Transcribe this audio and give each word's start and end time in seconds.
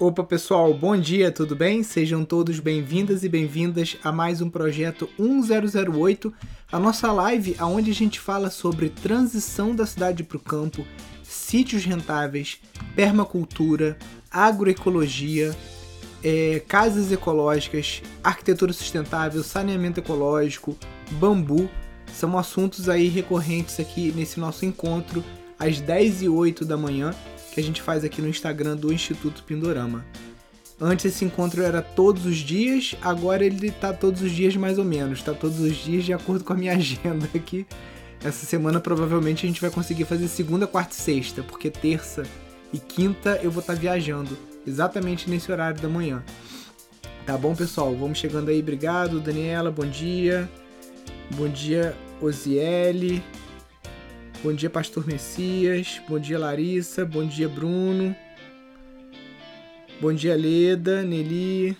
Opa 0.00 0.24
pessoal, 0.24 0.72
bom 0.72 0.96
dia, 0.96 1.30
tudo 1.30 1.54
bem? 1.54 1.82
Sejam 1.82 2.24
todos 2.24 2.58
bem-vindas 2.58 3.22
e 3.22 3.28
bem-vindas 3.28 3.98
a 4.02 4.10
mais 4.10 4.40
um 4.40 4.48
projeto 4.48 5.06
1008, 5.18 6.32
a 6.72 6.78
nossa 6.78 7.12
live 7.12 7.54
onde 7.60 7.90
a 7.90 7.94
gente 7.94 8.18
fala 8.18 8.48
sobre 8.48 8.88
transição 8.88 9.76
da 9.76 9.84
cidade 9.84 10.24
para 10.24 10.38
o 10.38 10.40
campo, 10.40 10.86
sítios 11.22 11.84
rentáveis, 11.84 12.62
permacultura, 12.96 13.98
agroecologia, 14.30 15.54
é, 16.24 16.62
casas 16.66 17.12
ecológicas, 17.12 18.00
arquitetura 18.24 18.72
sustentável, 18.72 19.44
saneamento 19.44 20.00
ecológico, 20.00 20.78
bambu, 21.10 21.68
são 22.14 22.38
assuntos 22.38 22.88
aí 22.88 23.06
recorrentes 23.08 23.78
aqui 23.78 24.14
nesse 24.16 24.40
nosso 24.40 24.64
encontro 24.64 25.22
às 25.58 25.78
10 25.78 26.22
e 26.22 26.28
8 26.30 26.64
da 26.64 26.78
manhã 26.78 27.14
que 27.52 27.60
a 27.60 27.62
gente 27.62 27.82
faz 27.82 28.04
aqui 28.04 28.22
no 28.22 28.28
Instagram 28.28 28.76
do 28.76 28.92
Instituto 28.92 29.42
Pindorama. 29.44 30.04
Antes 30.80 31.04
esse 31.04 31.24
encontro 31.24 31.62
era 31.62 31.82
todos 31.82 32.24
os 32.24 32.38
dias, 32.38 32.96
agora 33.02 33.44
ele 33.44 33.70
tá 33.70 33.92
todos 33.92 34.22
os 34.22 34.32
dias 34.32 34.56
mais 34.56 34.78
ou 34.78 34.84
menos, 34.84 35.22
tá 35.22 35.34
todos 35.34 35.60
os 35.60 35.76
dias 35.76 36.04
de 36.04 36.12
acordo 36.12 36.42
com 36.42 36.54
a 36.54 36.56
minha 36.56 36.72
agenda 36.76 37.28
aqui. 37.34 37.66
Essa 38.24 38.46
semana 38.46 38.80
provavelmente 38.80 39.44
a 39.44 39.48
gente 39.48 39.60
vai 39.60 39.70
conseguir 39.70 40.04
fazer 40.04 40.28
segunda, 40.28 40.66
quarta 40.66 40.92
e 40.92 40.96
sexta, 40.96 41.42
porque 41.42 41.70
terça 41.70 42.22
e 42.72 42.78
quinta 42.78 43.38
eu 43.42 43.50
vou 43.50 43.60
estar 43.60 43.74
tá 43.74 43.78
viajando, 43.78 44.36
exatamente 44.66 45.28
nesse 45.28 45.50
horário 45.50 45.80
da 45.80 45.88
manhã. 45.88 46.22
Tá 47.26 47.36
bom, 47.36 47.54
pessoal? 47.54 47.94
Vamos 47.94 48.18
chegando 48.18 48.48
aí. 48.48 48.60
Obrigado, 48.60 49.20
Daniela. 49.20 49.70
Bom 49.70 49.86
dia. 49.86 50.48
Bom 51.36 51.48
dia, 51.48 51.94
Oziele. 52.20 53.22
Bom 54.42 54.54
dia, 54.54 54.70
Pastor 54.70 55.06
Messias. 55.06 56.00
Bom 56.08 56.18
dia, 56.18 56.38
Larissa. 56.38 57.04
Bom 57.04 57.26
dia, 57.26 57.46
Bruno. 57.46 58.16
Bom 60.00 60.14
dia, 60.14 60.34
Leda, 60.34 61.02
Nelly. 61.02 61.76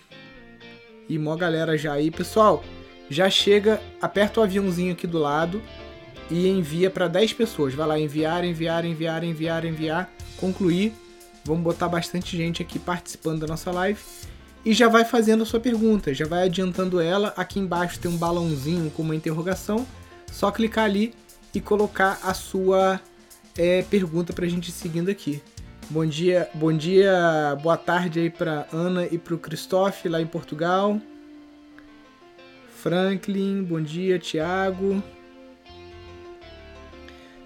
E 1.08 1.18
mó 1.18 1.34
galera 1.36 1.78
já 1.78 1.94
aí. 1.94 2.10
Pessoal, 2.10 2.62
já 3.08 3.30
chega, 3.30 3.80
aperta 3.98 4.40
o 4.40 4.42
aviãozinho 4.42 4.92
aqui 4.92 5.06
do 5.06 5.16
lado 5.16 5.62
e 6.30 6.46
envia 6.48 6.90
para 6.90 7.08
10 7.08 7.32
pessoas. 7.32 7.72
Vai 7.72 7.86
lá, 7.86 7.98
enviar, 7.98 8.44
enviar, 8.44 8.84
enviar, 8.84 9.24
enviar, 9.24 9.64
enviar. 9.64 10.12
Concluir. 10.36 10.92
Vamos 11.46 11.62
botar 11.62 11.88
bastante 11.88 12.36
gente 12.36 12.60
aqui 12.60 12.78
participando 12.78 13.40
da 13.40 13.46
nossa 13.46 13.70
live. 13.70 13.98
E 14.66 14.74
já 14.74 14.86
vai 14.86 15.06
fazendo 15.06 15.44
a 15.44 15.46
sua 15.46 15.60
pergunta, 15.60 16.12
já 16.12 16.26
vai 16.26 16.42
adiantando 16.42 17.00
ela. 17.00 17.32
Aqui 17.38 17.58
embaixo 17.58 17.98
tem 17.98 18.10
um 18.10 18.18
balãozinho 18.18 18.90
com 18.90 19.02
uma 19.02 19.16
interrogação. 19.16 19.86
Só 20.30 20.50
clicar 20.50 20.84
ali 20.84 21.14
e 21.54 21.60
colocar 21.60 22.18
a 22.22 22.34
sua 22.34 23.00
é, 23.56 23.82
pergunta 23.82 24.32
para 24.32 24.44
a 24.44 24.48
gente 24.48 24.70
seguindo 24.70 25.10
aqui. 25.10 25.42
Bom 25.88 26.06
dia, 26.06 26.48
bom 26.54 26.72
dia, 26.72 27.56
boa 27.62 27.76
tarde 27.76 28.20
aí 28.20 28.30
para 28.30 28.66
Ana 28.72 29.06
e 29.10 29.18
para 29.18 29.34
o 29.34 29.38
Christophe 29.38 30.08
lá 30.08 30.20
em 30.20 30.26
Portugal. 30.26 31.00
Franklin, 32.76 33.62
bom 33.62 33.80
dia, 33.80 34.18
Thiago. 34.18 35.02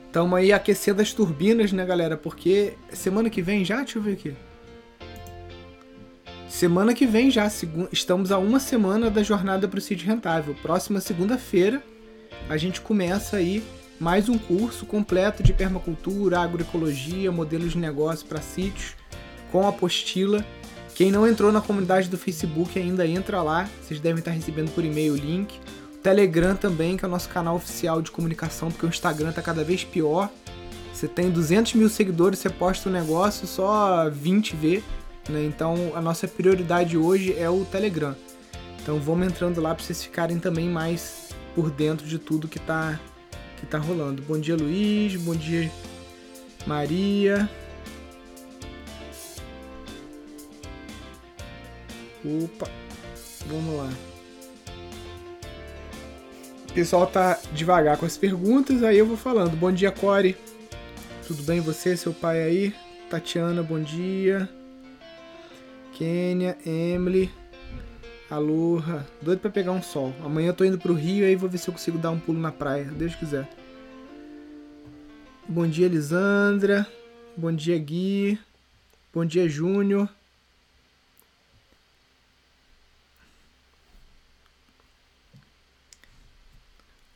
Estamos 0.07 0.39
aí 0.39 0.53
aquecendo 0.53 1.03
as 1.03 1.13
turbinas, 1.13 1.73
né, 1.73 1.85
galera? 1.85 2.17
Porque 2.17 2.75
semana 2.93 3.29
que 3.31 3.43
vem 3.43 3.65
já, 3.65 3.79
deixa 3.79 3.99
eu 3.99 4.03
ver 4.03 4.13
aqui. 4.13 4.37
Semana 6.49 6.95
que 6.95 7.05
vem 7.05 7.33
já, 7.33 7.51
estamos 7.91 8.31
a 8.31 8.39
uma 8.39 8.61
semana 8.61 9.11
da 9.11 9.25
jornada 9.25 9.67
para 9.67 9.79
o 9.79 9.83
sítio 9.83 10.07
rentável. 10.07 10.55
Próxima 10.63 11.01
segunda-feira 11.01 11.83
a 12.49 12.57
gente 12.57 12.81
começa 12.81 13.39
aí 13.39 13.65
mais 13.98 14.28
um 14.28 14.37
curso 14.37 14.84
completo 14.84 15.42
de 15.42 15.53
permacultura, 15.53 16.41
agroecologia, 16.41 17.31
modelos 17.31 17.73
de 17.73 17.78
negócio 17.78 18.27
para 18.27 18.41
sítios, 18.41 18.95
com 19.53 19.67
apostila. 19.67 20.45
Quem 20.95 21.11
não 21.11 21.27
entrou 21.27 21.51
na 21.51 21.61
comunidade 21.61 22.09
do 22.09 22.19
Facebook 22.19 22.78
ainda 22.78 23.06
entra 23.06 23.42
lá, 23.42 23.69
vocês 23.83 24.01
devem 24.01 24.19
estar 24.19 24.31
recebendo 24.31 24.70
por 24.73 24.84
e-mail 24.84 25.14
o 25.14 25.17
link. 25.17 25.59
O 25.95 25.98
Telegram 25.98 26.55
também, 26.55 26.97
que 26.97 27.05
é 27.05 27.09
o 27.09 27.11
nosso 27.11 27.28
canal 27.28 27.56
oficial 27.56 28.03
de 28.03 28.11
comunicação, 28.11 28.70
porque 28.70 28.86
o 28.86 28.89
Instagram 28.89 29.30
está 29.30 29.42
cada 29.42 29.64
vez 29.64 29.85
pior. 29.85 30.30
Você 30.92 31.08
tem 31.08 31.30
200 31.30 31.74
mil 31.74 31.89
seguidores, 31.89 32.39
você 32.39 32.51
posta 32.51 32.89
um 32.89 32.92
negócio, 32.92 33.46
só 33.46 34.08
20 34.11 34.55
vê. 34.55 34.83
Né? 35.29 35.45
Então 35.45 35.92
a 35.95 36.01
nossa 36.01 36.29
prioridade 36.29 36.96
hoje 36.96 37.35
é 37.36 37.48
o 37.48 37.64
Telegram. 37.64 38.14
Então 38.83 39.01
vamos 39.01 39.27
entrando 39.27 39.61
lá 39.61 39.74
para 39.74 39.83
vocês 39.83 40.02
ficarem 40.02 40.39
também 40.39 40.69
mais 40.69 41.30
por 41.55 41.70
dentro 41.70 42.07
de 42.07 42.19
tudo 42.19 42.46
que 42.46 42.58
está 42.58 43.01
que 43.64 43.70
tá 43.70 43.79
rolando. 43.79 44.23
Bom 44.23 44.39
dia, 44.39 44.55
Luiz. 44.55 45.17
Bom 45.17 45.35
dia, 45.35 45.70
Maria. 46.67 47.48
Opa, 52.25 52.69
vamos 53.47 53.77
lá. 53.77 53.91
O 56.69 56.73
pessoal 56.75 57.07
tá 57.07 57.39
devagar 57.52 57.97
com 57.97 58.07
as 58.07 58.17
perguntas, 58.17 58.83
aí 58.83 58.98
eu 58.98 59.07
vou 59.07 59.17
falando. 59.17 59.57
Bom 59.57 59.73
dia, 59.73 59.91
Core. 59.91 60.36
Tudo 61.27 61.42
bem 61.45 61.61
você, 61.61 61.96
seu 61.96 62.13
pai 62.13 62.42
aí? 62.42 62.75
Tatiana, 63.08 63.63
bom 63.63 63.81
dia. 63.81 64.48
Kênia, 65.92 66.58
Emily. 66.67 67.31
Aloha. 68.34 69.06
Doido 69.22 69.39
pra 69.39 69.50
pegar 69.50 69.70
um 69.70 69.83
sol. 69.83 70.12
Amanhã 70.24 70.48
eu 70.48 70.55
tô 70.55 70.64
indo 70.64 70.77
pro 70.77 70.92
Rio 70.92 71.24
aí 71.24 71.36
vou 71.36 71.48
ver 71.48 71.58
se 71.58 71.68
eu 71.68 71.72
consigo 71.72 71.98
dar 71.98 72.11
um 72.11 72.18
pulo 72.18 72.40
na 72.40 72.50
praia. 72.50 72.84
Deus 72.84 73.14
quiser. 73.14 73.48
Bom 75.46 75.68
dia, 75.68 75.86
Lisandra. 75.86 76.84
Bom 77.36 77.52
dia, 77.52 77.78
Gui. 77.78 78.39
Bom 79.12 79.24
dia, 79.24 79.48
Júnior. 79.48 80.08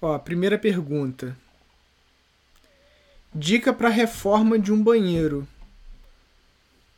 Ó, 0.01 0.17
primeira 0.21 0.57
pergunta. 0.57 1.37
Dica 3.35 3.73
para 3.73 3.89
reforma 3.89 4.57
de 4.57 4.73
um 4.73 4.81
banheiro. 4.81 5.49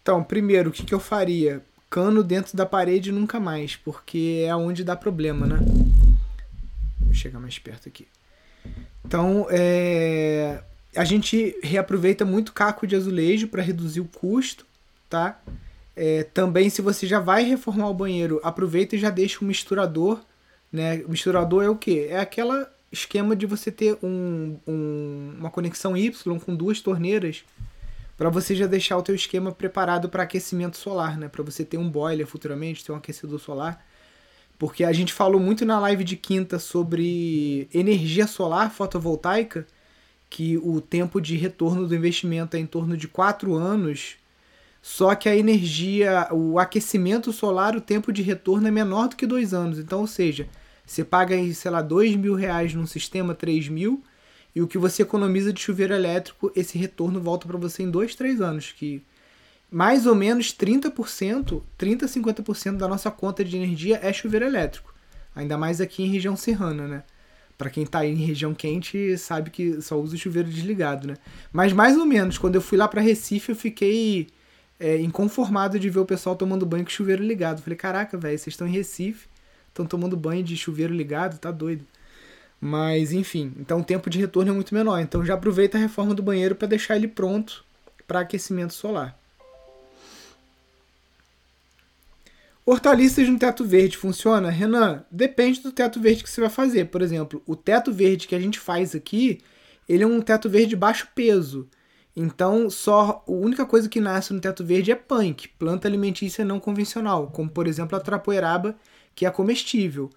Então, 0.02 0.22
primeiro, 0.22 0.69
o 0.69 0.72
que, 0.72 0.84
que 0.84 0.92
eu 0.92 1.00
faria? 1.00 1.64
Cano 1.91 2.23
dentro 2.23 2.56
da 2.56 2.65
parede 2.65 3.11
nunca 3.11 3.41
mais, 3.41 3.75
porque 3.75 4.45
é 4.47 4.55
onde 4.55 4.84
dá 4.84 4.95
problema, 4.95 5.45
né? 5.45 5.59
Vou 7.01 7.12
chegar 7.12 7.41
mais 7.41 7.59
perto 7.59 7.89
aqui. 7.89 8.06
Então, 9.05 9.49
é, 9.51 10.62
a 10.95 11.05
gente 11.05 11.59
reaproveita 11.62 12.25
muito 12.25 12.53
caco 12.53 12.87
de 12.87 12.95
azulejo 12.95 13.49
para 13.49 13.61
reduzir 13.61 14.00
o 14.00 14.05
custo, 14.05 14.65
tá? 15.09 15.41
É, 15.97 16.23
também, 16.23 16.71
se 16.71 16.81
você 16.81 17.06
já 17.06 17.19
vai 17.19 17.43
reformar 17.43 17.89
o 17.89 17.95
banheiro, 17.95 18.41
aproveita 18.45 18.95
e 18.95 18.99
já 18.99 19.11
deixa 19.11 19.45
um 19.45 19.49
misturador, 19.49 20.21
né? 20.73 21.03
O 21.05 21.11
misturador 21.11 21.65
é 21.65 21.69
o 21.69 21.77
que? 21.77 22.06
É 22.06 22.21
aquela 22.21 22.73
esquema 22.93 23.34
de 23.34 23.47
você 23.47 23.71
ter 23.71 23.99
um, 24.03 24.56
um, 24.67 25.34
uma 25.39 25.50
conexão 25.50 25.97
Y 25.97 26.39
com 26.39 26.55
duas 26.55 26.81
torneiras 26.81 27.45
para 28.20 28.28
você 28.28 28.54
já 28.54 28.66
deixar 28.66 28.98
o 28.98 29.03
teu 29.03 29.14
esquema 29.14 29.50
preparado 29.50 30.06
para 30.06 30.25
aquecimento 30.25 30.76
solar, 30.76 31.16
né? 31.16 31.26
Para 31.26 31.42
você 31.42 31.64
ter 31.64 31.78
um 31.78 31.88
boiler 31.88 32.26
futuramente, 32.26 32.84
ter 32.84 32.92
um 32.92 32.97
aquecedor 32.97 33.41
solar. 33.41 33.82
Porque 34.58 34.84
a 34.84 34.92
gente 34.92 35.10
falou 35.10 35.41
muito 35.41 35.64
na 35.64 35.81
live 35.81 36.04
de 36.04 36.16
quinta 36.19 36.58
sobre 36.58 37.66
energia 37.72 38.26
solar 38.26 38.70
fotovoltaica, 38.70 39.66
que 40.28 40.58
o 40.58 40.82
tempo 40.82 41.19
de 41.19 41.34
retorno 41.34 41.88
do 41.88 41.94
investimento 41.94 42.58
é 42.58 42.60
em 42.60 42.66
torno 42.66 42.94
de 42.94 43.08
4 43.08 43.54
anos, 43.54 44.16
só 44.82 45.14
que 45.14 45.26
a 45.26 45.34
energia, 45.34 46.28
o 46.31 46.58
aquecimento 46.58 47.32
solar, 47.32 47.75
o 47.75 47.81
tempo 47.81 48.12
de 48.12 48.20
retorno 48.20 48.69
é 48.69 48.70
menor 48.70 49.08
do 49.08 49.16
que 49.16 49.26
2 49.26 49.54
anos. 49.54 49.78
Então, 49.78 50.00
ou 50.00 50.06
seja, 50.06 50.47
você 50.84 51.02
paga, 51.02 51.37
sei 51.54 51.70
lá, 51.70 51.81
2 51.81 52.16
mil 52.16 52.34
reais 52.34 52.75
num 52.75 52.87
sistema, 52.87 53.34
3 53.34 53.70
mil, 53.70 54.04
e 54.55 54.61
o 54.61 54.66
que 54.66 54.78
você 54.78 55.03
economiza 55.03 55.53
de 55.53 55.61
chuveiro 55.61 55.94
elétrico, 55.94 56.50
esse 56.56 56.77
retorno 56.77 57.21
volta 57.21 57.47
para 57.47 57.56
você 57.56 57.83
em 57.83 57.91
2, 57.91 58.15
3 58.15 58.41
anos, 58.41 58.72
que 58.72 59.03
mais 59.71 60.06
ou 60.06 60.15
menos 60.15 60.53
30%, 60.53 61.62
30 61.78 62.05
a 62.05 62.08
50% 62.08 62.76
da 62.76 62.88
nossa 62.88 63.11
conta 63.11 63.44
de 63.44 63.56
energia 63.56 64.00
é 64.02 64.12
chuveiro 64.12 64.44
elétrico. 64.44 64.93
Ainda 65.35 65.56
mais 65.56 65.81
aqui 65.81 66.02
em 66.02 66.11
região 66.11 66.35
serrana, 66.35 66.88
né? 66.88 67.05
Para 67.56 67.70
quem 67.70 67.87
tá 67.87 68.00
aí 68.00 68.11
em 68.11 68.17
região 68.17 68.52
quente, 68.52 69.17
sabe 69.17 69.50
que 69.50 69.81
só 69.81 70.00
usa 70.00 70.17
o 70.17 70.19
chuveiro 70.19 70.49
desligado, 70.49 71.06
né? 71.06 71.17
Mas 71.52 71.73
mais 71.73 71.97
ou 71.97 72.05
menos, 72.05 72.37
quando 72.37 72.56
eu 72.56 72.61
fui 72.61 72.76
lá 72.76 72.88
para 72.88 73.00
Recife, 73.00 73.50
eu 73.50 73.56
fiquei 73.56 74.29
é, 74.81 74.99
inconformado 75.00 75.79
de 75.79 75.88
ver 75.88 76.00
o 76.00 76.06
pessoal 76.06 76.35
tomando 76.35 76.67
banho 76.67 76.85
com 76.85 76.91
chuveiro 76.91 77.23
ligado. 77.23 77.62
Falei, 77.62 77.76
caraca, 77.76 78.17
velho, 78.17 78.37
vocês 78.37 78.55
estão 78.55 78.67
em 78.67 78.73
Recife, 78.73 79.29
estão 79.69 79.87
tomando 79.87 80.17
banho 80.17 80.43
de 80.43 80.56
chuveiro 80.56 80.93
ligado, 80.93 81.38
tá 81.38 81.50
doido. 81.50 81.85
Mas 82.61 83.12
enfim, 83.12 83.55
então 83.59 83.81
o 83.81 83.85
tempo 83.85 84.11
de 84.11 84.19
retorno 84.19 84.51
é 84.51 84.55
muito 84.55 84.75
menor. 84.75 85.01
Então 85.01 85.25
já 85.25 85.35
aproveita 85.35 85.79
a 85.79 85.81
reforma 85.81 86.15
do 86.15 86.23
banheiro 86.23 86.55
para 86.55 86.69
deixar 86.69 86.97
ele 86.97 87.09
pronto 87.09 87.65
para 88.07 88.21
aquecimento 88.21 88.75
solar. 88.75 89.19
Hortaliças 92.67 93.29
no 93.29 93.39
teto 93.39 93.65
verde 93.65 93.97
funciona? 93.97 94.51
Renan, 94.51 95.03
depende 95.11 95.61
do 95.61 95.73
teto 95.73 95.99
verde 95.99 96.23
que 96.23 96.31
você 96.31 96.41
vai 96.41 96.51
fazer. 96.51 96.87
Por 96.87 97.01
exemplo, 97.01 97.43
o 97.47 97.57
teto 97.57 97.91
verde 97.93 98.29
que 98.29 98.35
a 98.35 98.39
gente 98.39 98.61
faz 98.61 98.95
aqui, 98.95 99.41
ele 99.89 100.05
é 100.05 100.07
um 100.07 100.21
teto 100.21 100.49
verde 100.49 100.77
baixo 100.77 101.09
peso. 101.15 101.67
Então, 102.15 102.69
só 102.69 103.25
a 103.27 103.31
única 103.31 103.65
coisa 103.65 103.89
que 103.89 104.01
nasce 104.01 104.33
no 104.33 104.41
teto 104.41 104.62
verde 104.65 104.93
é 104.93 104.95
punk, 104.95 105.49
planta 105.59 105.89
alimentícia 105.89 106.45
não 106.45 106.61
convencional, 106.61 107.29
como 107.29 107.49
por 107.49 107.67
exemplo 107.67 107.97
a 107.97 108.01
trapoeraba, 108.01 108.77
que 109.15 109.25
é 109.25 109.31
comestível. 109.31 110.11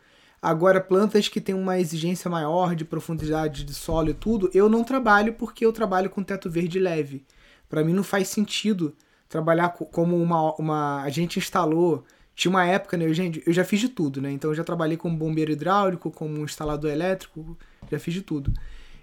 Agora, 0.43 0.81
plantas 0.81 1.29
que 1.29 1.39
têm 1.39 1.55
uma 1.55 1.79
exigência 1.79 2.29
maior 2.29 2.75
de 2.75 2.83
profundidade 2.83 3.63
de 3.63 3.73
solo 3.73 4.09
e 4.09 4.13
tudo, 4.13 4.51
eu 4.53 4.67
não 4.67 4.83
trabalho 4.83 5.35
porque 5.35 5.65
eu 5.65 5.71
trabalho 5.71 6.09
com 6.09 6.21
teto 6.21 6.49
verde 6.49 6.79
leve. 6.79 7.23
Para 7.69 7.81
mim 7.81 7.93
não 7.93 8.03
faz 8.03 8.27
sentido 8.27 8.93
trabalhar 9.29 9.69
como 9.69 10.21
uma, 10.21 10.53
uma. 10.55 11.01
A 11.01 11.07
gente 11.07 11.39
instalou. 11.39 12.03
Tinha 12.35 12.49
uma 12.49 12.65
época, 12.65 12.97
né? 12.97 13.07
Gente, 13.13 13.41
eu 13.47 13.53
já 13.53 13.63
fiz 13.63 13.79
de 13.79 13.87
tudo, 13.87 14.21
né? 14.21 14.33
Então 14.33 14.51
eu 14.51 14.55
já 14.55 14.65
trabalhei 14.65 14.97
como 14.97 15.15
bombeiro 15.15 15.53
hidráulico, 15.53 16.11
como 16.11 16.43
instalador 16.43 16.91
elétrico, 16.91 17.57
já 17.89 17.97
fiz 17.97 18.13
de 18.13 18.21
tudo. 18.21 18.51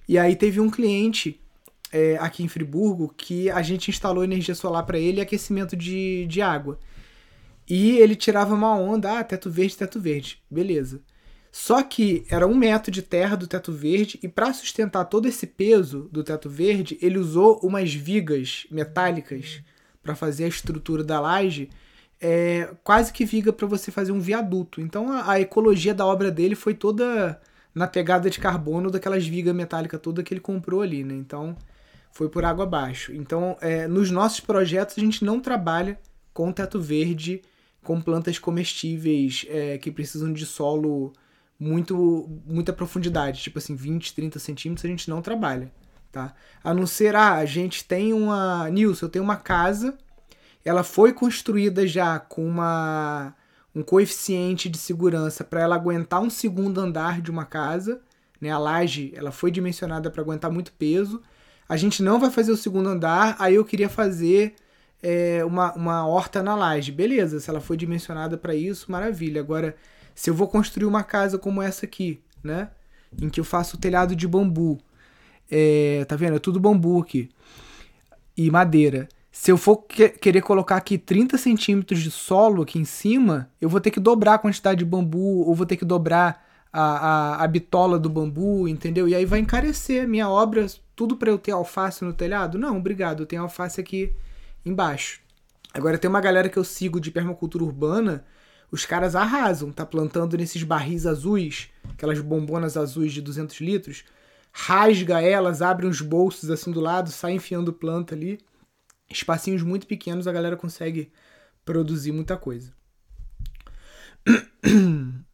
E 0.07 0.19
aí 0.19 0.37
teve 0.37 0.61
um 0.61 0.69
cliente 0.69 1.41
é, 1.91 2.19
aqui 2.21 2.43
em 2.43 2.49
Friburgo 2.49 3.15
que 3.17 3.49
a 3.49 3.63
gente 3.63 3.91
instalou 3.91 4.23
energia 4.23 4.55
solar 4.55 4.85
para 4.85 4.99
ele 4.99 5.21
e 5.21 5.23
aquecimento 5.23 5.75
de, 5.75 6.27
de 6.27 6.43
água. 6.43 6.79
E 7.67 7.97
ele 7.97 8.15
tirava 8.15 8.55
uma 8.55 8.77
onda, 8.77 9.21
ah, 9.21 9.25
teto 9.25 9.51
verde, 9.51 9.79
teto 9.79 9.99
verde. 9.99 10.43
Beleza. 10.51 11.01
Só 11.52 11.82
que 11.82 12.25
era 12.31 12.47
um 12.47 12.55
metro 12.55 12.91
de 12.91 13.02
terra 13.02 13.37
do 13.37 13.47
teto 13.47 13.73
verde 13.73 14.19
e 14.23 14.29
para 14.29 14.52
sustentar 14.52 15.05
todo 15.06 15.26
esse 15.26 15.47
peso 15.47 16.08
do 16.12 16.23
teto 16.23 16.49
verde, 16.49 16.97
ele 17.02 17.19
usou 17.19 17.58
umas 17.62 17.93
vigas 17.93 18.67
metálicas 18.70 19.62
para 20.02 20.14
fazer 20.14 20.44
a 20.44 20.49
estrutura 20.49 21.02
da 21.02 21.20
laje, 21.20 21.69
é, 22.20 22.73
quase 22.85 23.12
que 23.12 23.25
viga 23.25 23.52
para 23.52 23.67
você 23.67 23.91
fazer 23.91 24.12
um 24.12 24.20
viaduto. 24.20 24.81
Então 24.81 25.11
a, 25.11 25.32
a, 25.32 25.41
ecologia 25.41 25.93
da 25.93 26.06
obra 26.06 26.31
dele 26.31 26.55
foi 26.55 26.75
toda 26.75 27.41
na 27.75 27.87
pegada 27.87 28.31
de 28.31 28.38
carbono 28.38 28.91
daquelas 28.91 29.26
vigas 29.26 29.55
metálicas 29.55 30.00
toda 30.00 30.23
que 30.23 30.32
ele 30.32 30.41
comprou 30.41 30.82
ali, 30.82 31.03
né? 31.03 31.14
Então 31.14 31.56
foi 32.12 32.29
por 32.29 32.44
água 32.44 32.64
abaixo. 32.64 33.12
Então, 33.12 33.56
é, 33.61 33.87
nos 33.87 34.11
nossos 34.11 34.41
projetos, 34.41 34.99
a 34.99 35.00
gente 35.00 35.25
não 35.25 35.41
trabalha 35.41 35.99
com 36.32 36.53
teto 36.53 36.81
verde, 36.81 37.43
com 37.82 38.00
plantas 38.00 38.38
comestíveis 38.38 39.46
é, 39.49 39.79
que 39.79 39.91
precisam 39.91 40.32
de 40.32 40.44
solo 40.44 41.12
muito 41.61 42.27
muita 42.47 42.73
profundidade, 42.73 43.43
tipo 43.43 43.59
assim, 43.59 43.77
20, 43.77 44.15
30 44.15 44.39
centímetros, 44.39 44.85
a 44.85 44.89
gente 44.89 45.11
não 45.11 45.21
trabalha, 45.21 45.71
tá? 46.11 46.35
A 46.65 46.73
não 46.73 46.87
ser, 46.87 47.15
ah, 47.15 47.35
a 47.35 47.45
gente 47.45 47.85
tem 47.85 48.15
uma... 48.15 48.71
Nilson, 48.71 49.07
eu 49.07 49.11
tenho 49.11 49.25
uma 49.25 49.37
casa, 49.37 49.97
ela 50.65 50.83
foi 50.83 51.12
construída 51.12 51.87
já 51.87 52.19
com 52.19 52.47
uma 52.47 53.35
um 53.73 53.83
coeficiente 53.85 54.69
de 54.69 54.79
segurança 54.79 55.45
para 55.45 55.61
ela 55.61 55.77
aguentar 55.77 56.21
um 56.21 56.29
segundo 56.29 56.81
andar 56.81 57.21
de 57.21 57.31
uma 57.31 57.45
casa, 57.45 58.01
né? 58.41 58.51
A 58.51 58.59
laje, 58.59 59.13
ela 59.15 59.31
foi 59.31 59.51
dimensionada 59.51 60.11
para 60.11 60.23
aguentar 60.23 60.51
muito 60.51 60.73
peso, 60.73 61.23
a 61.69 61.77
gente 61.77 62.03
não 62.03 62.19
vai 62.19 62.31
fazer 62.31 62.51
o 62.51 62.56
segundo 62.56 62.89
andar, 62.89 63.37
aí 63.39 63.55
eu 63.55 63.65
queria 63.65 63.89
fazer 63.89 64.56
é, 65.03 65.45
uma, 65.45 65.73
uma 65.75 66.06
horta 66.06 66.43
na 66.43 66.56
laje. 66.56 66.91
Beleza, 66.91 67.39
se 67.39 67.49
ela 67.49 67.61
foi 67.61 67.77
dimensionada 67.77 68.37
para 68.37 68.55
isso, 68.55 68.91
maravilha. 68.91 69.41
Agora, 69.41 69.77
se 70.15 70.31
eu 70.31 70.35
vou 70.35 70.49
construir 70.49 70.87
uma 70.87 71.03
casa 71.03 71.39
como 71.39 71.62
essa 71.62 71.87
aqui, 71.87 72.23
né? 72.43 72.71
Em 73.21 73.29
que 73.29 73.41
eu 73.41 73.45
faço 73.45 73.79
telhado 73.79 74.15
de 74.15 74.27
bambu. 74.27 74.79
É, 75.51 76.05
tá 76.07 76.17
vendo? 76.17 76.37
É 76.37 76.39
tudo 76.39 76.61
bambu 76.61 77.01
aqui. 77.01 77.31
E 78.37 78.51
madeira. 78.51 79.09
Se 79.33 79.51
eu 79.51 79.57
for 79.57 79.77
que 79.77 80.09
querer 80.09 80.43
colocar 80.43 80.77
aqui 80.77 80.99
30 80.99 81.39
centímetros 81.39 82.01
de 82.03 82.11
solo 82.11 82.62
aqui 82.62 82.79
em 82.79 82.85
cima, 82.85 83.51
eu 83.61 83.69
vou 83.69 83.81
ter 83.81 83.91
que 83.91 84.01
dobrar 84.01 84.35
a 84.35 84.39
quantidade 84.39 84.81
de 84.81 84.85
bambu, 84.85 85.47
ou 85.47 85.55
vou 85.55 85.67
ter 85.67 85.77
que 85.77 85.85
dobrar 85.85 86.45
a, 86.73 86.83
a, 86.83 87.45
a 87.45 87.47
bitola 87.47 87.99
do 87.99 88.09
bambu, 88.09 88.69
entendeu? 88.69 89.09
E 89.09 89.15
aí 89.15 89.25
vai 89.25 89.39
encarecer 89.39 90.06
minha 90.06 90.29
obra, 90.29 90.67
tudo 90.95 91.17
para 91.17 91.31
eu 91.31 91.39
ter 91.39 91.53
alface 91.53 92.05
no 92.05 92.13
telhado? 92.13 92.59
Não, 92.59 92.77
obrigado, 92.77 93.23
eu 93.23 93.27
tenho 93.27 93.43
alface 93.43 93.81
aqui 93.81 94.13
embaixo. 94.65 95.21
Agora 95.73 95.99
tem 95.99 96.09
uma 96.09 96.21
galera 96.21 96.49
que 96.49 96.59
eu 96.59 96.65
sigo 96.65 97.01
de 97.01 97.11
permacultura 97.11 97.65
urbana, 97.65 98.25
os 98.70 98.87
caras 98.87 99.17
arrasam, 99.17 99.72
tá 99.72 99.84
plantando 99.84 100.37
nesses 100.37 100.62
barris 100.62 101.06
azuis, 101.06 101.69
aquelas 101.90 102.20
bombonas 102.20 102.76
azuis 102.76 103.12
de 103.12 103.20
200 103.20 103.61
litros, 103.61 104.05
rasga 104.52 105.20
elas, 105.20 105.61
abre 105.62 105.87
uns 105.87 106.00
bolsos 106.00 106.50
assim 106.50 106.70
do 106.70 106.81
lado, 106.81 107.11
sai 107.11 107.32
enfiando 107.32 107.72
planta 107.72 108.14
ali. 108.14 108.38
Espacinhos 109.08 109.62
muito 109.62 109.87
pequenos 109.87 110.28
a 110.28 110.32
galera 110.32 110.56
consegue 110.56 111.11
produzir 111.64 112.12
muita 112.12 112.37
coisa. 112.37 112.72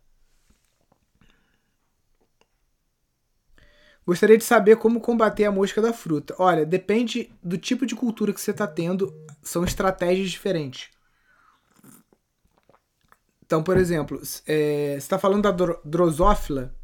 Gostaria 4.07 4.39
de 4.39 4.45
saber 4.45 4.77
como 4.77 5.01
combater 5.01 5.45
a 5.47 5.51
mosca 5.51 5.83
da 5.83 5.93
fruta. 5.93 6.35
Olha, 6.39 6.65
depende 6.65 7.29
do 7.43 7.59
tipo 7.59 7.85
de 7.85 7.97
cultura 7.97 8.33
que 8.33 8.41
você 8.41 8.53
está 8.53 8.65
tendo, 8.67 9.13
são 9.43 9.65
estratégias 9.65 10.31
diferentes. 10.31 10.96
Então, 13.47 13.63
por 13.63 13.77
exemplo, 13.77 14.21
é, 14.47 14.93
você 14.93 14.97
está 14.97 15.19
falando 15.19 15.43
da 15.43 15.75
drosófila, 15.85 16.75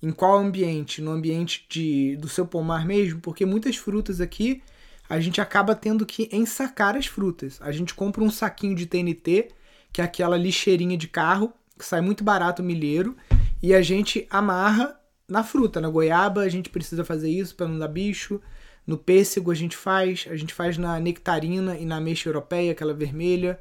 em 0.00 0.12
qual 0.12 0.38
ambiente? 0.38 1.02
No 1.02 1.10
ambiente 1.10 1.66
de, 1.68 2.16
do 2.16 2.28
seu 2.28 2.46
pomar 2.46 2.86
mesmo? 2.86 3.20
Porque 3.20 3.44
muitas 3.44 3.76
frutas 3.76 4.20
aqui 4.20 4.62
a 5.08 5.20
gente 5.20 5.40
acaba 5.40 5.74
tendo 5.74 6.06
que 6.06 6.28
ensacar 6.32 6.96
as 6.96 7.06
frutas. 7.06 7.58
A 7.60 7.72
gente 7.72 7.94
compra 7.94 8.22
um 8.22 8.30
saquinho 8.30 8.74
de 8.74 8.86
TNT, 8.86 9.48
que 9.92 10.00
é 10.00 10.04
aquela 10.04 10.36
lixeirinha 10.36 10.96
de 10.96 11.08
carro, 11.08 11.52
que 11.78 11.84
sai 11.84 12.00
muito 12.00 12.24
barato 12.24 12.62
o 12.62 12.64
milheiro, 12.64 13.16
e 13.62 13.74
a 13.74 13.82
gente 13.82 14.26
amarra 14.30 14.96
na 15.28 15.42
fruta, 15.42 15.80
na 15.80 15.88
goiaba 15.88 16.42
a 16.42 16.48
gente 16.48 16.68
precisa 16.68 17.04
fazer 17.04 17.30
isso 17.30 17.54
para 17.54 17.68
não 17.68 17.78
dar 17.78 17.88
bicho. 17.88 18.40
No 18.86 18.98
pêssego 18.98 19.50
a 19.50 19.54
gente 19.54 19.76
faz, 19.76 20.26
a 20.30 20.36
gente 20.36 20.54
faz 20.54 20.78
na 20.78 20.98
nectarina 20.98 21.76
e 21.76 21.84
na 21.84 21.96
ameixa 21.96 22.28
europeia, 22.28 22.72
aquela 22.72 22.94
vermelha. 22.94 23.58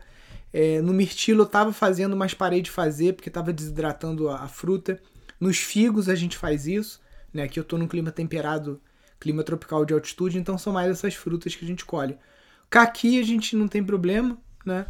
É, 0.54 0.82
no 0.82 0.94
mirtilo 0.94 1.44
eu 1.44 1.46
tava 1.48 1.72
fazendo, 1.72 2.16
mas 2.16 2.34
parei 2.34 2.62
de 2.62 2.70
fazer 2.70 3.14
porque 3.14 3.30
estava 3.30 3.54
desidratando 3.54 4.30
a, 4.30 4.44
a, 4.44 4.48
fruta. 4.48 5.02
Nos 5.40 5.58
figos 5.58 6.10
a 6.10 6.16
gente 6.16 6.38
faz 6.38 6.68
isso, 6.68 7.02
né? 7.34 7.44
Aqui 7.44 7.60
eu 7.60 7.64
estou 7.64 7.80
num 7.80 7.88
clima 7.88 8.12
temperado, 8.12 8.82
clima 9.20 9.44
tropical 9.44 9.86
de 9.86 9.94
altitude, 9.94 10.38
então 10.38 10.58
são 10.58 10.74
mais 10.74 10.92
essas 10.92 11.16
frutas 11.16 11.56
que 11.56 11.64
a 11.64 11.68
gente 11.68 11.86
colhe. 11.86 12.18
Caqui 12.70 13.20
a 13.20 13.24
gente 13.24 13.56
não 13.56 13.68
tem 13.68 13.84
problema, 13.84 14.38
né? 14.66 14.86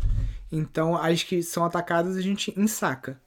Então 0.51 0.95
as 0.95 1.23
que 1.23 1.43
são 1.43 1.63
atacadas 1.63 2.17
a 2.17 2.21
gente 2.21 2.53
ensaca. 2.59 3.19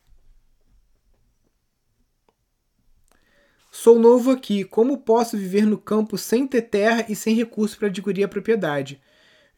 Sou 3.71 3.99
novo 3.99 4.31
aqui, 4.31 4.63
como 4.65 4.99
posso 4.99 5.37
viver 5.37 5.67
no 5.67 5.77
campo 5.77 6.17
sem 6.17 6.47
ter 6.47 6.63
terra 6.63 7.07
e 7.09 7.17
sem 7.17 7.35
recurso 7.35 7.77
para 7.77 7.89
adquirir 7.89 8.23
a 8.23 8.29
propriedade? 8.29 9.01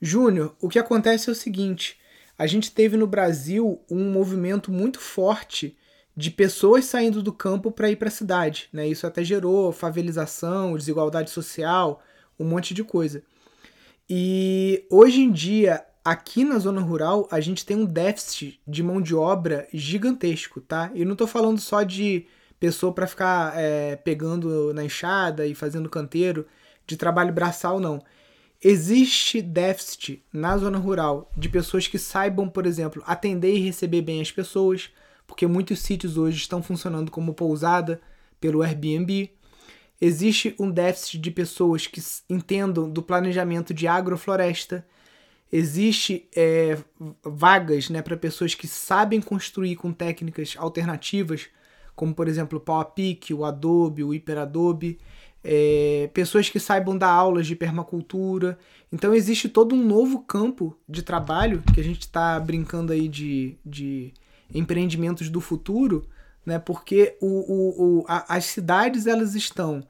Júnior, 0.00 0.56
o 0.58 0.70
que 0.70 0.78
acontece 0.78 1.28
é 1.28 1.32
o 1.32 1.34
seguinte: 1.34 1.98
a 2.38 2.46
gente 2.46 2.70
teve 2.70 2.96
no 2.96 3.06
Brasil 3.06 3.80
um 3.90 4.10
movimento 4.10 4.70
muito 4.70 5.00
forte 5.00 5.76
de 6.16 6.30
pessoas 6.30 6.86
saindo 6.86 7.22
do 7.22 7.32
campo 7.32 7.70
para 7.70 7.90
ir 7.90 7.96
para 7.96 8.08
a 8.08 8.10
cidade. 8.10 8.68
Né? 8.72 8.88
Isso 8.88 9.06
até 9.06 9.22
gerou 9.22 9.72
favelização, 9.72 10.76
desigualdade 10.76 11.30
social, 11.30 12.02
um 12.38 12.44
monte 12.44 12.72
de 12.72 12.82
coisa. 12.82 13.22
E 14.08 14.86
hoje 14.90 15.20
em 15.20 15.30
dia, 15.30 15.84
aqui 16.04 16.44
na 16.44 16.58
zona 16.58 16.80
rural, 16.80 17.28
a 17.30 17.40
gente 17.40 17.66
tem 17.66 17.76
um 17.76 17.84
déficit 17.84 18.60
de 18.66 18.82
mão 18.82 19.00
de 19.00 19.14
obra 19.14 19.66
gigantesco, 19.72 20.60
tá? 20.60 20.90
E 20.94 21.04
não 21.04 21.12
estou 21.12 21.26
falando 21.26 21.60
só 21.60 21.82
de 21.82 22.26
pessoa 22.60 22.92
para 22.92 23.06
ficar 23.06 23.52
é, 23.56 23.96
pegando 23.96 24.72
na 24.72 24.84
enxada 24.84 25.46
e 25.46 25.54
fazendo 25.54 25.90
canteiro 25.90 26.46
de 26.86 26.96
trabalho 26.96 27.32
braçal, 27.32 27.80
não. 27.80 28.00
Existe 28.62 29.42
déficit 29.42 30.24
na 30.32 30.56
zona 30.56 30.78
rural 30.78 31.30
de 31.36 31.48
pessoas 31.48 31.86
que 31.86 31.98
saibam, 31.98 32.48
por 32.48 32.66
exemplo, 32.66 33.02
atender 33.06 33.54
e 33.54 33.60
receber 33.60 34.02
bem 34.02 34.20
as 34.20 34.32
pessoas, 34.32 34.90
porque 35.26 35.46
muitos 35.46 35.80
sítios 35.80 36.16
hoje 36.16 36.38
estão 36.38 36.62
funcionando 36.62 37.10
como 37.10 37.34
pousada 37.34 38.00
pelo 38.40 38.62
Airbnb. 38.62 39.30
Existe 40.00 40.54
um 40.58 40.70
déficit 40.70 41.18
de 41.18 41.30
pessoas 41.30 41.86
que 41.86 42.00
entendam 42.28 42.90
do 42.90 43.02
planejamento 43.02 43.74
de 43.74 43.86
agrofloresta. 43.86 44.86
Existe 45.52 46.28
é, 46.34 46.78
vagas 47.22 47.88
né, 47.88 48.02
para 48.02 48.16
pessoas 48.16 48.54
que 48.54 48.66
sabem 48.66 49.20
construir 49.20 49.76
com 49.76 49.92
técnicas 49.92 50.54
alternativas 50.58 51.48
como 51.96 52.14
por 52.14 52.28
exemplo 52.28 52.58
o 52.58 52.60
PowerPic, 52.60 53.32
o 53.32 53.44
Adobe, 53.44 54.04
o 54.04 54.12
HyperAdobe, 54.12 55.00
é, 55.48 56.10
pessoas 56.12 56.48
que 56.48 56.58
saibam 56.58 56.98
dar 56.98 57.08
aulas 57.08 57.46
de 57.46 57.54
permacultura. 57.54 58.58
Então 58.92 59.14
existe 59.14 59.48
todo 59.48 59.74
um 59.74 59.84
novo 59.84 60.20
campo 60.20 60.76
de 60.88 61.02
trabalho 61.02 61.62
que 61.72 61.80
a 61.80 61.84
gente 61.84 62.00
está 62.00 62.38
brincando 62.40 62.92
aí 62.92 63.06
de, 63.06 63.56
de 63.64 64.12
empreendimentos 64.52 65.30
do 65.30 65.40
futuro, 65.40 66.04
né? 66.44 66.58
Porque 66.58 67.16
o, 67.20 67.26
o, 67.26 68.00
o 68.00 68.04
a, 68.08 68.36
as 68.36 68.46
cidades 68.46 69.06
elas 69.06 69.36
estão. 69.36 69.84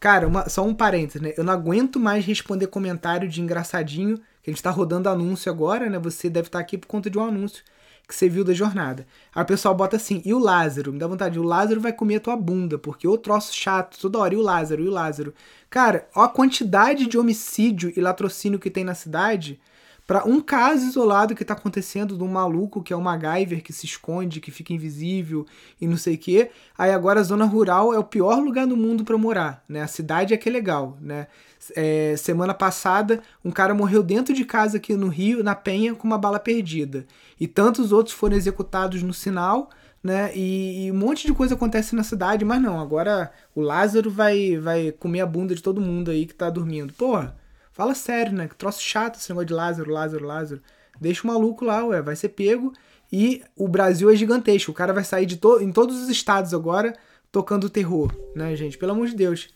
Cara, 0.00 0.26
uma, 0.26 0.48
só 0.48 0.64
um 0.64 0.74
parênteses, 0.74 1.20
né? 1.20 1.34
Eu 1.36 1.44
não 1.44 1.52
aguento 1.52 2.00
mais 2.00 2.24
responder 2.24 2.66
comentário 2.68 3.28
de 3.28 3.42
engraçadinho, 3.42 4.16
que 4.42 4.48
a 4.48 4.50
gente 4.50 4.58
está 4.58 4.70
rodando 4.70 5.08
anúncio 5.08 5.52
agora, 5.52 5.90
né? 5.90 5.98
Você 5.98 6.30
deve 6.30 6.48
estar 6.48 6.58
tá 6.58 6.62
aqui 6.62 6.78
por 6.78 6.86
conta 6.86 7.10
de 7.10 7.18
um 7.18 7.24
anúncio 7.24 7.62
que 8.06 8.14
você 8.14 8.28
viu 8.28 8.44
da 8.44 8.52
jornada. 8.52 9.06
Aí 9.34 9.42
o 9.42 9.46
pessoal 9.46 9.74
bota 9.74 9.96
assim, 9.96 10.22
e 10.24 10.34
o 10.34 10.38
Lázaro? 10.38 10.92
Me 10.92 10.98
dá 10.98 11.06
vontade, 11.06 11.38
o 11.38 11.42
Lázaro 11.42 11.80
vai 11.80 11.92
comer 11.92 12.16
a 12.16 12.20
tua 12.20 12.36
bunda, 12.36 12.78
porque 12.78 13.08
o 13.08 13.16
troço 13.16 13.54
chato, 13.54 13.98
toda 13.98 14.18
hora, 14.18 14.34
e 14.34 14.36
o 14.36 14.42
Lázaro, 14.42 14.82
e 14.82 14.88
o 14.88 14.92
Lázaro. 14.92 15.34
Cara, 15.70 16.08
ó 16.14 16.22
a 16.22 16.28
quantidade 16.28 17.06
de 17.06 17.18
homicídio 17.18 17.92
e 17.96 18.00
latrocínio 18.00 18.58
que 18.58 18.70
tem 18.70 18.84
na 18.84 18.94
cidade 18.94 19.60
para 20.06 20.26
um 20.26 20.40
caso 20.40 20.86
isolado 20.86 21.34
que 21.34 21.42
está 21.42 21.54
acontecendo 21.54 22.16
de 22.16 22.22
um 22.22 22.28
maluco 22.28 22.82
que 22.82 22.92
é 22.92 22.96
o 22.96 23.00
MacGyver 23.00 23.62
que 23.62 23.72
se 23.72 23.86
esconde, 23.86 24.40
que 24.40 24.50
fica 24.50 24.72
invisível 24.72 25.46
e 25.80 25.86
não 25.86 25.96
sei 25.96 26.16
o 26.16 26.18
quê. 26.18 26.50
Aí 26.76 26.92
agora 26.92 27.20
a 27.20 27.22
zona 27.22 27.46
rural 27.46 27.92
é 27.94 27.98
o 27.98 28.04
pior 28.04 28.38
lugar 28.40 28.66
do 28.66 28.76
mundo 28.76 29.04
para 29.04 29.16
morar, 29.16 29.64
né? 29.68 29.80
A 29.82 29.86
cidade 29.86 30.34
é 30.34 30.36
que 30.36 30.48
é 30.48 30.52
legal, 30.52 30.98
né? 31.00 31.26
É, 31.74 32.14
semana 32.18 32.52
passada, 32.52 33.22
um 33.42 33.50
cara 33.50 33.72
morreu 33.72 34.02
dentro 34.02 34.34
de 34.34 34.44
casa 34.44 34.76
aqui 34.76 34.94
no 34.94 35.08
Rio, 35.08 35.42
na 35.42 35.54
Penha, 35.54 35.94
com 35.94 36.06
uma 36.06 36.18
bala 36.18 36.38
perdida. 36.38 37.06
E 37.40 37.46
tantos 37.46 37.90
outros 37.90 38.14
foram 38.14 38.36
executados 38.36 39.02
no 39.02 39.14
sinal, 39.14 39.70
né? 40.02 40.30
E, 40.36 40.84
e, 40.84 40.92
um 40.92 40.96
monte 40.96 41.26
de 41.26 41.32
coisa 41.32 41.54
acontece 41.54 41.96
na 41.96 42.02
cidade, 42.02 42.44
mas 42.44 42.60
não, 42.60 42.78
agora 42.78 43.32
o 43.54 43.62
Lázaro 43.62 44.10
vai, 44.10 44.58
vai 44.58 44.92
comer 44.92 45.22
a 45.22 45.26
bunda 45.26 45.54
de 45.54 45.62
todo 45.62 45.80
mundo 45.80 46.10
aí 46.10 46.26
que 46.26 46.34
tá 46.34 46.50
dormindo. 46.50 46.92
Porra! 46.92 47.42
Fala 47.74 47.92
sério, 47.92 48.32
né? 48.32 48.46
Que 48.46 48.54
troço 48.54 48.80
chato 48.80 49.16
esse 49.16 49.28
negócio 49.30 49.48
de 49.48 49.52
Lázaro, 49.52 49.90
Lázaro, 49.90 50.24
Lázaro. 50.24 50.62
Deixa 51.00 51.24
o 51.24 51.26
maluco 51.26 51.64
lá, 51.64 51.84
ué, 51.84 52.00
vai 52.00 52.14
ser 52.14 52.28
pego. 52.28 52.72
E 53.12 53.42
o 53.56 53.66
Brasil 53.66 54.08
é 54.08 54.14
gigantesco. 54.14 54.70
O 54.70 54.74
cara 54.74 54.92
vai 54.92 55.02
sair 55.02 55.26
de 55.26 55.36
to 55.36 55.60
em 55.60 55.72
todos 55.72 56.00
os 56.00 56.08
estados 56.08 56.54
agora 56.54 56.94
tocando 57.32 57.68
terror, 57.68 58.14
né, 58.34 58.54
gente? 58.54 58.78
Pelo 58.78 58.92
amor 58.92 59.08
de 59.08 59.16
Deus. 59.16 59.48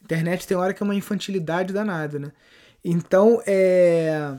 Internet 0.00 0.46
tem 0.46 0.56
hora 0.56 0.72
que 0.72 0.84
é 0.84 0.84
uma 0.84 0.94
infantilidade 0.94 1.72
danada, 1.72 2.16
né? 2.16 2.30
Então, 2.84 3.42
é. 3.44 4.36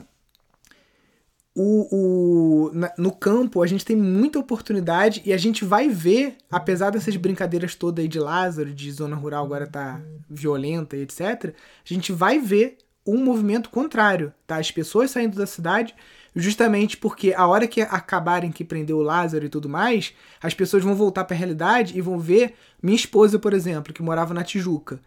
O, 1.54 2.68
o, 2.68 2.70
na, 2.72 2.92
no 2.96 3.10
campo 3.10 3.62
a 3.62 3.66
gente 3.66 3.84
tem 3.84 3.96
muita 3.96 4.38
oportunidade 4.38 5.22
e 5.24 5.32
a 5.32 5.38
gente 5.38 5.64
vai 5.64 5.88
ver, 5.88 6.36
apesar 6.50 6.90
dessas 6.90 7.16
brincadeiras 7.16 7.74
todas 7.74 8.02
aí 8.02 8.08
de 8.08 8.18
Lázaro, 8.18 8.72
de 8.72 8.92
zona 8.92 9.16
rural 9.16 9.44
agora 9.44 9.66
tá 9.66 10.00
violenta 10.28 10.96
e 10.96 11.02
etc., 11.02 11.54
a 11.54 11.94
gente 11.94 12.12
vai 12.12 12.38
ver 12.38 12.76
um 13.06 13.22
movimento 13.22 13.70
contrário, 13.70 14.32
tá? 14.46 14.56
As 14.56 14.70
pessoas 14.70 15.10
saindo 15.10 15.36
da 15.36 15.46
cidade 15.46 15.94
justamente 16.36 16.98
porque 16.98 17.32
a 17.34 17.46
hora 17.46 17.66
que 17.66 17.80
acabarem 17.80 18.52
que 18.52 18.62
prendeu 18.62 18.98
o 18.98 19.02
Lázaro 19.02 19.46
e 19.46 19.48
tudo 19.48 19.70
mais, 19.70 20.12
as 20.42 20.52
pessoas 20.52 20.84
vão 20.84 20.94
voltar 20.94 21.24
para 21.24 21.34
a 21.34 21.38
realidade 21.38 21.96
e 21.96 22.02
vão 22.02 22.18
ver 22.18 22.54
minha 22.82 22.94
esposa, 22.94 23.38
por 23.38 23.54
exemplo, 23.54 23.94
que 23.94 24.02
morava 24.02 24.34
na 24.34 24.44
Tijuca. 24.44 25.00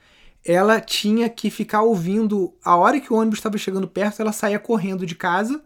Ela 0.43 0.81
tinha 0.81 1.29
que 1.29 1.51
ficar 1.51 1.83
ouvindo 1.83 2.53
a 2.63 2.75
hora 2.75 2.99
que 2.99 3.13
o 3.13 3.15
ônibus 3.15 3.37
estava 3.37 3.57
chegando 3.59 3.87
perto, 3.87 4.21
ela 4.21 4.31
saía 4.31 4.57
correndo 4.57 5.05
de 5.05 5.13
casa 5.13 5.61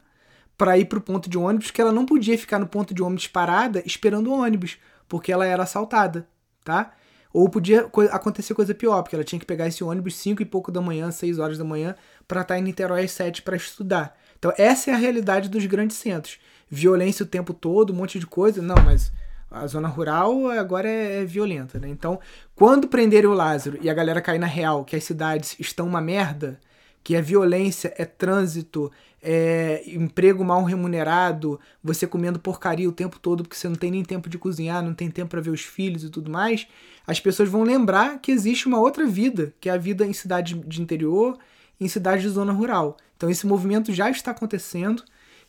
para 0.58 0.78
ir 0.78 0.86
para 0.86 1.00
o 1.00 1.02
ponto 1.02 1.30
de 1.30 1.38
ônibus, 1.38 1.72
que 1.72 1.82
ela 1.82 1.92
não 1.92 2.06
podia 2.06 2.38
ficar 2.38 2.60
no 2.60 2.68
ponto 2.68 2.94
de 2.94 3.02
ônibus 3.02 3.28
parada 3.28 3.82
esperando 3.86 4.30
o 4.30 4.34
ônibus, 4.34 4.78
porque 5.08 5.32
ela 5.32 5.46
era 5.46 5.64
assaltada, 5.64 6.28
tá? 6.64 6.92
Ou 7.32 7.50
podia 7.50 7.90
acontecer 8.12 8.54
coisa 8.54 8.76
pior, 8.76 9.02
porque 9.02 9.16
ela 9.16 9.24
tinha 9.24 9.40
que 9.40 9.46
pegar 9.46 9.68
esse 9.68 9.84
ônibus 9.84 10.16
5 10.18 10.42
e 10.42 10.46
pouco 10.46 10.72
da 10.72 10.82
manhã, 10.82 11.10
6 11.10 11.40
horas 11.40 11.58
da 11.58 11.64
manhã, 11.64 11.96
para 12.28 12.42
estar 12.42 12.56
tá 12.56 12.60
em 12.60 12.64
Niterói 12.64 13.04
às 13.04 13.12
7 13.12 13.42
para 13.42 13.56
estudar. 13.56 14.18
Então, 14.38 14.54
essa 14.58 14.92
é 14.92 14.94
a 14.94 14.98
realidade 14.98 15.50
dos 15.50 15.66
grandes 15.66 15.98
centros. 15.98 16.38
Violência 16.70 17.24
o 17.24 17.28
tempo 17.28 17.54
todo, 17.54 17.94
um 17.94 17.96
monte 17.96 18.20
de 18.20 18.28
coisa. 18.28 18.62
Não, 18.62 18.76
mas 18.84 19.12
a 19.50 19.68
zona 19.68 19.88
rural 19.88 20.50
agora 20.50 20.90
é, 20.90 21.22
é 21.22 21.26
violenta, 21.26 21.80
né? 21.80 21.88
Então, 21.88 22.20
quando 22.56 22.88
prenderem 22.88 23.30
o 23.30 23.34
Lázaro 23.34 23.78
e 23.82 23.90
a 23.90 23.94
galera 23.94 24.22
cair 24.22 24.40
na 24.40 24.48
real 24.48 24.84
que 24.84 24.96
as 24.96 25.04
cidades 25.04 25.56
estão 25.60 25.88
uma 25.88 26.02
merda, 26.02 26.60
que 27.04 27.16
a 27.16 27.22
violência 27.22 27.94
é 27.98 28.06
trânsito, 28.06 28.92
é 29.22 29.84
emprego 29.86 30.44
mal 30.44 30.64
remunerado, 30.64 31.60
você 31.84 32.08
comendo 32.08 32.40
porcaria 32.40 32.90
o 32.90 32.94
tempo 32.94 33.20
todo 33.20 33.44
porque 33.44 33.56
você 33.56 33.68
não 33.68 33.76
tem 33.76 33.92
nem 33.92 34.04
tempo 34.04 34.30
de 34.30 34.38
cozinhar, 34.38 34.82
não 34.82 34.94
tem 34.94 35.12
tempo 35.12 35.30
para 35.30 35.42
ver 35.42 35.52
os 35.52 35.62
filhos 35.62 36.04
e 36.04 36.10
tudo 36.10 36.32
mais, 36.32 36.68
as 37.06 37.20
pessoas 37.20 37.48
vão 37.48 37.64
lembrar 37.64 38.20
que 38.20 38.32
existe 38.32 38.68
uma 38.68 38.80
outra 38.80 39.06
vida, 39.06 39.54
que 39.60 39.70
é 39.70 39.74
a 39.74 39.78
vida 39.78 40.06
em 40.06 40.14
cidade 40.14 40.56
de 40.56 40.82
interior, 40.82 41.38
em 41.84 41.88
cidades 41.88 42.24
de 42.24 42.30
zona 42.30 42.54
rural. 42.54 42.98
Então 43.18 43.30
esse 43.30 43.46
movimento 43.46 43.94
já 43.94 44.10
está 44.10 44.32
acontecendo 44.32 45.04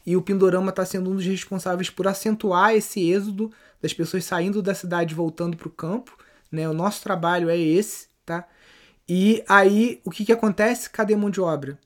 e 0.06 0.16
o 0.16 0.22
Pindorama 0.22 0.70
está 0.70 0.84
sendo 0.84 1.10
um 1.10 1.16
dos 1.16 1.24
responsáveis 1.24 1.88
por 1.88 2.06
acentuar 2.06 2.74
esse 2.74 3.10
êxodo 3.10 3.50
das 3.80 3.92
pessoas 3.92 4.24
saindo 4.24 4.62
da 4.62 4.74
cidade 4.74 5.12
e 5.12 5.16
voltando 5.16 5.56
para 5.56 5.68
o 5.68 5.70
campo. 5.70 6.16
Né? 6.50 6.68
O 6.68 6.74
nosso 6.74 7.02
trabalho 7.02 7.48
é 7.48 7.58
esse, 7.58 8.08
tá? 8.24 8.46
E 9.08 9.42
aí 9.48 10.00
o 10.04 10.10
que, 10.10 10.24
que 10.24 10.32
acontece? 10.32 10.90
Cadê 10.90 11.16
mão 11.16 11.30
de 11.30 11.40
obra? 11.40 11.78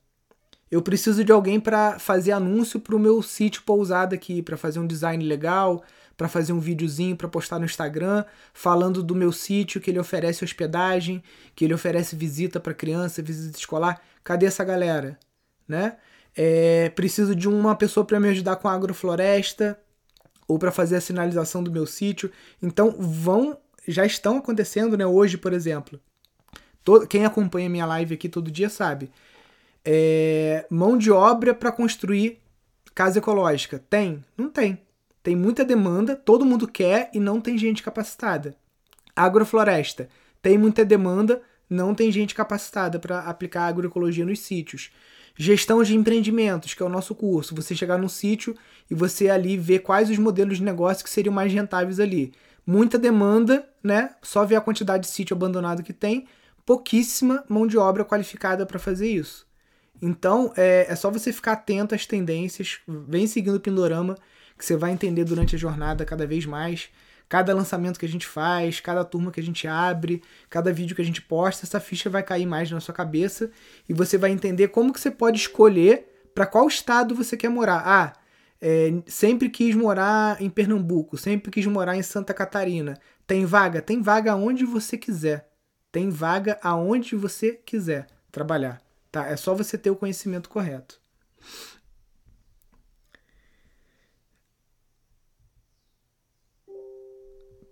Eu 0.70 0.82
preciso 0.82 1.24
de 1.24 1.32
alguém 1.32 1.58
para 1.58 1.98
fazer 1.98 2.32
anúncio 2.32 2.78
para 2.78 2.94
o 2.94 2.98
meu 2.98 3.22
sítio 3.22 3.62
pousada 3.62 4.14
aqui, 4.14 4.42
para 4.42 4.56
fazer 4.56 4.78
um 4.78 4.86
design 4.86 5.24
legal, 5.24 5.82
para 6.18 6.28
fazer 6.28 6.52
um 6.52 6.58
videozinho 6.58 7.16
para 7.16 7.28
postar 7.28 7.60
no 7.60 7.64
Instagram, 7.64 8.24
falando 8.52 9.04
do 9.04 9.14
meu 9.14 9.30
sítio, 9.30 9.80
que 9.80 9.88
ele 9.88 10.00
oferece 10.00 10.44
hospedagem, 10.44 11.22
que 11.54 11.64
ele 11.64 11.72
oferece 11.72 12.16
visita 12.16 12.58
para 12.58 12.74
criança, 12.74 13.22
visita 13.22 13.56
escolar. 13.56 14.02
Cadê 14.24 14.46
essa 14.46 14.64
galera? 14.64 15.16
Né? 15.66 15.96
É, 16.36 16.88
preciso 16.90 17.36
de 17.36 17.48
uma 17.48 17.76
pessoa 17.76 18.04
para 18.04 18.18
me 18.18 18.28
ajudar 18.30 18.56
com 18.56 18.66
a 18.66 18.72
agrofloresta 18.72 19.78
ou 20.48 20.58
para 20.58 20.72
fazer 20.72 20.96
a 20.96 21.00
sinalização 21.00 21.62
do 21.62 21.70
meu 21.70 21.86
sítio. 21.86 22.32
Então 22.60 22.90
vão, 22.98 23.56
já 23.86 24.04
estão 24.04 24.38
acontecendo, 24.38 24.96
né? 24.96 25.06
Hoje, 25.06 25.38
por 25.38 25.52
exemplo, 25.52 26.00
todo, 26.82 27.06
quem 27.06 27.24
acompanha 27.24 27.70
minha 27.70 27.86
live 27.86 28.14
aqui 28.14 28.28
todo 28.28 28.50
dia 28.50 28.68
sabe. 28.68 29.08
É, 29.84 30.66
mão 30.68 30.98
de 30.98 31.12
obra 31.12 31.54
para 31.54 31.70
construir 31.70 32.40
casa 32.92 33.20
ecológica. 33.20 33.80
Tem? 33.88 34.24
Não 34.36 34.50
tem. 34.50 34.80
Tem 35.28 35.36
muita 35.36 35.62
demanda, 35.62 36.16
todo 36.16 36.46
mundo 36.46 36.66
quer 36.66 37.10
e 37.12 37.20
não 37.20 37.38
tem 37.38 37.58
gente 37.58 37.82
capacitada. 37.82 38.56
Agrofloresta. 39.14 40.08
Tem 40.40 40.56
muita 40.56 40.86
demanda, 40.86 41.42
não 41.68 41.94
tem 41.94 42.10
gente 42.10 42.34
capacitada 42.34 42.98
para 42.98 43.18
aplicar 43.20 43.66
agroecologia 43.66 44.24
nos 44.24 44.40
sítios. 44.40 44.90
Gestão 45.36 45.82
de 45.82 45.94
empreendimentos, 45.94 46.72
que 46.72 46.82
é 46.82 46.86
o 46.86 46.88
nosso 46.88 47.14
curso. 47.14 47.54
Você 47.54 47.76
chegar 47.76 47.98
num 47.98 48.08
sítio 48.08 48.56
e 48.90 48.94
você 48.94 49.28
ali 49.28 49.58
ver 49.58 49.80
quais 49.80 50.08
os 50.08 50.16
modelos 50.16 50.56
de 50.56 50.64
negócio 50.64 51.04
que 51.04 51.10
seriam 51.10 51.34
mais 51.34 51.52
rentáveis 51.52 52.00
ali. 52.00 52.32
Muita 52.66 52.98
demanda, 52.98 53.68
né? 53.84 54.14
Só 54.22 54.46
ver 54.46 54.56
a 54.56 54.62
quantidade 54.62 55.02
de 55.02 55.10
sítio 55.10 55.36
abandonado 55.36 55.82
que 55.82 55.92
tem, 55.92 56.26
pouquíssima 56.64 57.44
mão 57.50 57.66
de 57.66 57.76
obra 57.76 58.02
qualificada 58.02 58.64
para 58.64 58.78
fazer 58.78 59.10
isso. 59.10 59.46
Então, 60.00 60.54
é, 60.56 60.86
é 60.88 60.96
só 60.96 61.10
você 61.10 61.34
ficar 61.34 61.52
atento 61.52 61.94
às 61.94 62.06
tendências, 62.06 62.78
vem 63.06 63.26
seguindo 63.26 63.56
o 63.56 63.60
Pindorama 63.60 64.16
que 64.58 64.64
você 64.64 64.76
vai 64.76 64.90
entender 64.90 65.24
durante 65.24 65.54
a 65.54 65.58
jornada 65.58 66.04
cada 66.04 66.26
vez 66.26 66.44
mais. 66.44 66.90
Cada 67.28 67.54
lançamento 67.54 67.98
que 67.98 68.06
a 68.06 68.08
gente 68.08 68.26
faz, 68.26 68.80
cada 68.80 69.04
turma 69.04 69.30
que 69.30 69.38
a 69.38 69.42
gente 69.42 69.68
abre, 69.68 70.22
cada 70.48 70.72
vídeo 70.72 70.96
que 70.96 71.02
a 71.02 71.04
gente 71.04 71.20
posta, 71.20 71.66
essa 71.66 71.78
ficha 71.78 72.08
vai 72.08 72.22
cair 72.22 72.46
mais 72.46 72.70
na 72.70 72.80
sua 72.80 72.94
cabeça 72.94 73.50
e 73.88 73.92
você 73.92 74.16
vai 74.16 74.30
entender 74.30 74.68
como 74.68 74.92
que 74.92 75.00
você 75.00 75.10
pode 75.10 75.36
escolher 75.36 76.08
para 76.34 76.46
qual 76.46 76.66
estado 76.66 77.14
você 77.14 77.36
quer 77.36 77.50
morar. 77.50 77.82
Ah, 77.84 78.12
é, 78.60 78.92
sempre 79.06 79.48
quis 79.48 79.74
morar 79.74 80.40
em 80.40 80.48
Pernambuco, 80.48 81.16
sempre 81.16 81.50
quis 81.50 81.66
morar 81.66 81.96
em 81.96 82.02
Santa 82.02 82.34
Catarina. 82.34 82.98
Tem 83.26 83.44
vaga? 83.44 83.82
Tem 83.82 84.00
vaga 84.00 84.32
aonde 84.32 84.64
você 84.64 84.96
quiser. 84.96 85.48
Tem 85.92 86.10
vaga 86.10 86.58
aonde 86.62 87.14
você 87.14 87.52
quiser 87.52 88.06
trabalhar. 88.32 88.80
Tá? 89.12 89.26
É 89.26 89.36
só 89.36 89.54
você 89.54 89.76
ter 89.76 89.90
o 89.90 89.96
conhecimento 89.96 90.48
correto. 90.48 91.00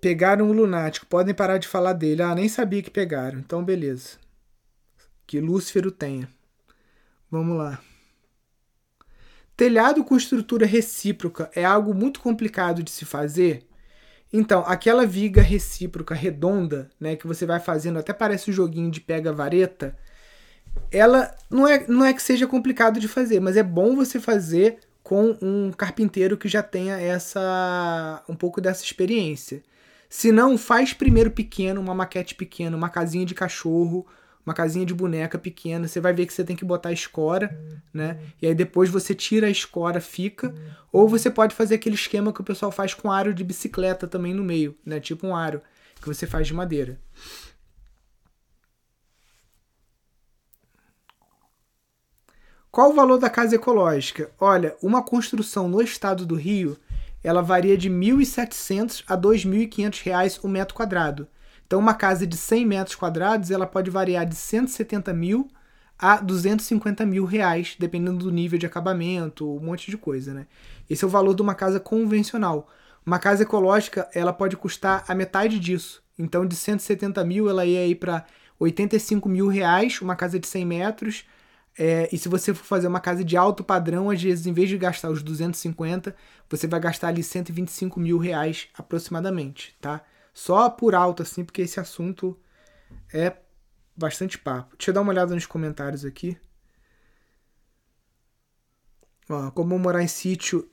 Pegaram 0.06 0.48
o 0.48 0.52
lunático, 0.52 1.04
podem 1.04 1.34
parar 1.34 1.58
de 1.58 1.66
falar 1.66 1.92
dele. 1.92 2.22
Ah, 2.22 2.32
nem 2.32 2.48
sabia 2.48 2.80
que 2.80 2.88
pegaram. 2.88 3.40
Então, 3.40 3.64
beleza. 3.64 4.10
Que 5.26 5.40
Lúcifer 5.40 5.84
o 5.84 5.90
tenha. 5.90 6.28
Vamos 7.28 7.58
lá. 7.58 7.80
Telhado 9.56 10.04
com 10.04 10.16
estrutura 10.16 10.64
recíproca 10.64 11.50
é 11.56 11.64
algo 11.64 11.92
muito 11.92 12.20
complicado 12.20 12.84
de 12.84 12.90
se 12.92 13.04
fazer. 13.04 13.66
Então, 14.32 14.62
aquela 14.68 15.04
viga 15.04 15.42
recíproca 15.42 16.14
redonda, 16.14 16.88
né, 17.00 17.16
que 17.16 17.26
você 17.26 17.44
vai 17.44 17.58
fazendo, 17.58 17.98
até 17.98 18.12
parece 18.12 18.48
um 18.48 18.54
joguinho 18.54 18.92
de 18.92 19.00
pega 19.00 19.32
vareta, 19.32 19.98
ela 20.92 21.34
não 21.50 21.66
é, 21.66 21.84
não 21.88 22.04
é 22.04 22.12
que 22.12 22.22
seja 22.22 22.46
complicado 22.46 23.00
de 23.00 23.08
fazer, 23.08 23.40
mas 23.40 23.56
é 23.56 23.62
bom 23.64 23.96
você 23.96 24.20
fazer 24.20 24.78
com 25.02 25.36
um 25.42 25.72
carpinteiro 25.72 26.36
que 26.36 26.46
já 26.46 26.62
tenha 26.62 26.96
essa 26.96 28.22
um 28.28 28.36
pouco 28.36 28.60
dessa 28.60 28.84
experiência. 28.84 29.64
Se 30.08 30.30
não, 30.30 30.56
faz 30.56 30.92
primeiro 30.92 31.30
pequeno, 31.30 31.80
uma 31.80 31.94
maquete 31.94 32.34
pequena, 32.34 32.76
uma 32.76 32.88
casinha 32.88 33.26
de 33.26 33.34
cachorro, 33.34 34.06
uma 34.44 34.54
casinha 34.54 34.86
de 34.86 34.94
boneca 34.94 35.36
pequena. 35.36 35.88
Você 35.88 36.00
vai 36.00 36.12
ver 36.12 36.26
que 36.26 36.32
você 36.32 36.44
tem 36.44 36.54
que 36.54 36.64
botar 36.64 36.92
escora, 36.92 37.58
né? 37.92 38.18
E 38.40 38.46
aí 38.46 38.54
depois 38.54 38.88
você 38.88 39.14
tira 39.14 39.48
a 39.48 39.50
escora, 39.50 40.00
fica. 40.00 40.54
Ou 40.92 41.08
você 41.08 41.28
pode 41.28 41.54
fazer 41.54 41.74
aquele 41.74 41.96
esquema 41.96 42.32
que 42.32 42.40
o 42.40 42.44
pessoal 42.44 42.70
faz 42.70 42.94
com 42.94 43.10
aro 43.10 43.34
de 43.34 43.42
bicicleta 43.42 44.06
também 44.06 44.32
no 44.32 44.44
meio, 44.44 44.76
né? 44.86 45.00
Tipo 45.00 45.26
um 45.26 45.34
aro 45.34 45.60
que 46.00 46.06
você 46.06 46.26
faz 46.26 46.46
de 46.46 46.54
madeira. 46.54 47.00
Qual 52.70 52.90
o 52.90 52.94
valor 52.94 53.18
da 53.18 53.30
casa 53.30 53.56
ecológica? 53.56 54.30
Olha, 54.38 54.76
uma 54.82 55.02
construção 55.02 55.66
no 55.66 55.80
estado 55.80 56.26
do 56.26 56.34
Rio 56.34 56.76
ela 57.22 57.42
varia 57.42 57.76
de 57.76 57.88
R$ 57.88 57.94
1.700 57.94 59.04
a 59.06 59.14
R$ 59.14 59.20
2.500 59.20 60.40
o 60.42 60.48
metro 60.48 60.74
quadrado. 60.74 61.28
Então, 61.66 61.80
uma 61.80 61.94
casa 61.94 62.26
de 62.26 62.36
100 62.36 62.64
metros 62.64 62.94
quadrados, 62.94 63.50
ela 63.50 63.66
pode 63.66 63.90
variar 63.90 64.24
de 64.24 64.36
170 64.36 65.12
mil 65.12 65.48
a 65.98 66.16
250 66.18 67.04
mil 67.06 67.24
reais, 67.24 67.74
dependendo 67.78 68.24
do 68.24 68.30
nível 68.30 68.58
de 68.58 68.66
acabamento, 68.66 69.50
um 69.56 69.60
monte 69.60 69.90
de 69.90 69.96
coisa, 69.96 70.34
né? 70.34 70.46
Esse 70.88 71.04
é 71.04 71.06
o 71.06 71.10
valor 71.10 71.34
de 71.34 71.42
uma 71.42 71.54
casa 71.54 71.80
convencional. 71.80 72.68
Uma 73.04 73.18
casa 73.18 73.42
ecológica, 73.42 74.08
ela 74.14 74.32
pode 74.32 74.56
custar 74.56 75.04
a 75.08 75.14
metade 75.14 75.58
disso. 75.58 76.02
Então, 76.18 76.46
de 76.46 76.54
170 76.54 77.24
mil, 77.24 77.48
ela 77.48 77.64
ia 77.64 77.86
ir 77.86 77.96
para 77.96 78.24
85 78.58 79.28
mil 79.28 79.48
reais, 79.48 80.00
uma 80.00 80.16
casa 80.16 80.38
de 80.38 80.46
100 80.46 80.64
metros. 80.64 81.24
É, 81.78 82.08
e 82.10 82.16
se 82.16 82.28
você 82.28 82.54
for 82.54 82.64
fazer 82.64 82.86
uma 82.86 83.00
casa 83.00 83.22
de 83.22 83.36
alto 83.36 83.62
padrão, 83.62 84.08
às 84.08 84.22
vezes, 84.22 84.46
em 84.46 84.52
vez 84.52 84.68
de 84.68 84.78
gastar 84.78 85.10
os 85.10 85.22
250, 85.22 86.16
você 86.48 86.66
vai 86.66 86.80
gastar 86.80 87.08
ali 87.08 87.22
125 87.22 88.00
mil 88.00 88.18
reais 88.18 88.68
aproximadamente, 88.74 89.76
tá? 89.80 90.02
Só 90.32 90.70
por 90.70 90.94
alto, 90.94 91.22
assim, 91.22 91.44
porque 91.44 91.62
esse 91.62 91.78
assunto 91.78 92.38
é 93.12 93.36
bastante 93.96 94.38
papo. 94.38 94.76
Deixa 94.76 94.90
eu 94.90 94.94
dar 94.94 95.02
uma 95.02 95.12
olhada 95.12 95.34
nos 95.34 95.46
comentários 95.46 96.04
aqui. 96.04 96.36
Ó, 99.28 99.50
como 99.50 99.78
morar 99.78 100.02
em 100.02 100.08
sítio 100.08 100.68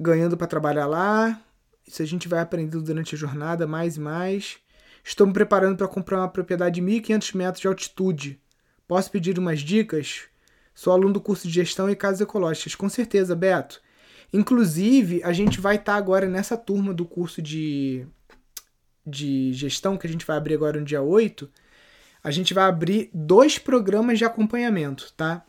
ganhando 0.00 0.36
para 0.36 0.46
trabalhar 0.46 0.86
lá. 0.86 1.42
Isso 1.86 2.02
a 2.02 2.06
gente 2.06 2.26
vai 2.26 2.40
aprendendo 2.40 2.82
durante 2.82 3.14
a 3.14 3.18
jornada 3.18 3.66
mais 3.66 3.96
e 3.96 4.00
mais. 4.00 4.58
Estou 5.04 5.26
me 5.26 5.32
preparando 5.32 5.76
para 5.76 5.88
comprar 5.88 6.18
uma 6.18 6.28
propriedade 6.28 6.80
de 6.80 6.82
1.500 6.82 7.36
metros 7.36 7.60
de 7.60 7.68
altitude. 7.68 8.40
Posso 8.90 9.08
pedir 9.08 9.38
umas 9.38 9.60
dicas? 9.60 10.22
Sou 10.74 10.92
aluno 10.92 11.12
do 11.12 11.20
curso 11.20 11.46
de 11.46 11.54
gestão 11.54 11.88
e 11.88 11.94
casas 11.94 12.22
ecológicas. 12.22 12.74
Com 12.74 12.88
certeza, 12.88 13.36
Beto. 13.36 13.80
Inclusive, 14.32 15.22
a 15.22 15.32
gente 15.32 15.60
vai 15.60 15.76
estar 15.76 15.92
tá 15.92 15.96
agora 15.96 16.26
nessa 16.26 16.56
turma 16.56 16.92
do 16.92 17.04
curso 17.04 17.40
de 17.40 18.04
de 19.06 19.52
gestão 19.52 19.96
que 19.96 20.08
a 20.08 20.10
gente 20.10 20.26
vai 20.26 20.36
abrir 20.36 20.54
agora 20.54 20.80
no 20.80 20.84
dia 20.84 21.00
8, 21.00 21.48
a 22.20 22.32
gente 22.32 22.52
vai 22.52 22.64
abrir 22.64 23.10
dois 23.14 23.60
programas 23.60 24.18
de 24.18 24.24
acompanhamento, 24.24 25.12
tá? 25.16 25.46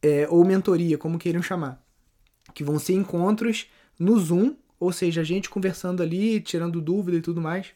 É, 0.00 0.26
ou 0.30 0.42
mentoria, 0.42 0.96
como 0.96 1.18
queiram 1.18 1.42
chamar. 1.42 1.84
Que 2.54 2.64
vão 2.64 2.78
ser 2.78 2.94
encontros 2.94 3.70
no 3.98 4.18
Zoom, 4.18 4.56
ou 4.80 4.90
seja, 4.90 5.20
a 5.20 5.24
gente 5.24 5.50
conversando 5.50 6.02
ali, 6.02 6.40
tirando 6.40 6.80
dúvida 6.80 7.18
e 7.18 7.22
tudo 7.22 7.42
mais. 7.42 7.74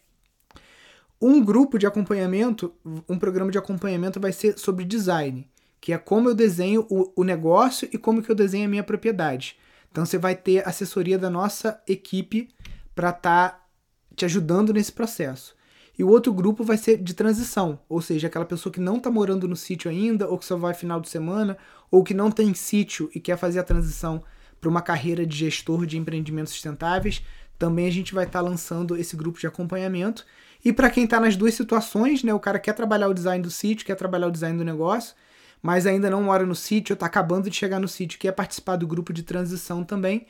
Um 1.21 1.45
grupo 1.45 1.79
de 1.79 1.87
acompanhamento, 1.87 2.73
um 3.09 3.19
programa 3.19 3.51
de 3.51 3.59
acompanhamento 3.59 4.21
vai 4.21 4.33
ser 4.33 4.59
sobre 4.59 4.85
design, 4.85 5.49
que 5.81 5.93
é 5.93 5.99
como 5.99 6.29
eu 6.29 6.35
desenho 6.35 6.87
o, 6.89 7.13
o 7.17 7.25
negócio 7.25 7.89
e 7.93 7.99
como 7.99 8.23
que 8.23 8.31
eu 8.31 8.37
desenho 8.37 8.67
a 8.67 8.69
minha 8.69 8.85
propriedade. 8.85 9.57
Então 9.91 10.07
você 10.07 10.17
vai 10.17 10.37
ter 10.37 10.67
assessoria 10.67 11.19
da 11.19 11.29
nossa 11.29 11.81
equipe 11.89 12.49
para 12.95 13.11
estar 13.11 13.51
tá 13.51 13.67
te 14.15 14.25
ajudando 14.25 14.73
nesse 14.73 14.93
processo. 14.93 15.57
E 15.99 16.05
o 16.05 16.09
outro 16.09 16.33
grupo 16.33 16.63
vai 16.63 16.77
ser 16.77 16.97
de 16.97 17.13
transição, 17.13 17.81
ou 17.89 18.01
seja, 18.01 18.29
aquela 18.29 18.45
pessoa 18.45 18.73
que 18.73 18.79
não 18.79 18.99
está 18.99 19.11
morando 19.11 19.49
no 19.49 19.57
sítio 19.57 19.91
ainda, 19.91 20.29
ou 20.29 20.39
que 20.39 20.45
só 20.45 20.57
vai 20.57 20.73
final 20.73 21.01
de 21.01 21.09
semana, 21.09 21.59
ou 21.91 22.05
que 22.05 22.15
não 22.15 22.31
tem 22.31 22.55
sítio 22.55 23.11
e 23.13 23.19
quer 23.19 23.37
fazer 23.37 23.59
a 23.59 23.65
transição 23.65 24.23
para 24.61 24.71
uma 24.71 24.81
carreira 24.81 25.27
de 25.27 25.37
gestor 25.37 25.85
de 25.87 25.99
empreendimentos 25.99 26.53
sustentáveis. 26.53 27.25
Também 27.59 27.89
a 27.89 27.91
gente 27.91 28.15
vai 28.15 28.27
estar 28.27 28.41
tá 28.41 28.49
lançando 28.49 28.97
esse 28.97 29.17
grupo 29.17 29.41
de 29.41 29.49
acompanhamento. 29.49 30.25
E 30.65 30.73
para 30.73 30.91
quem 30.91 31.05
está 31.05 31.21
nas 31.21 31.37
duas 31.37 31.55
situações, 31.55 32.23
né, 32.23 32.35
o 32.35 32.41
cara 32.41 32.59
quer 32.59 32.73
trabalhar 32.73 33.09
o 33.09 33.15
design 33.15 33.43
do 33.43 33.51
sítio, 33.51 33.87
quer 33.87 33.95
trabalhar 33.95 34.27
o 34.27 34.33
design 34.33 34.59
do 34.59 34.65
negócio, 34.65 35.15
mas 35.63 35.87
ainda 35.87 36.11
não 36.11 36.23
mora 36.23 36.45
no 36.45 36.55
sítio, 36.55 36.95
está 36.95 37.07
acabando 37.07 37.49
de 37.49 37.57
chegar 37.57 37.81
no 37.81 37.89
sítio, 37.89 38.19
quer 38.19 38.33
participar 38.33 38.77
do 38.77 38.87
grupo 38.87 39.13
de 39.13 39.23
transição 39.23 39.85
também 39.85 40.27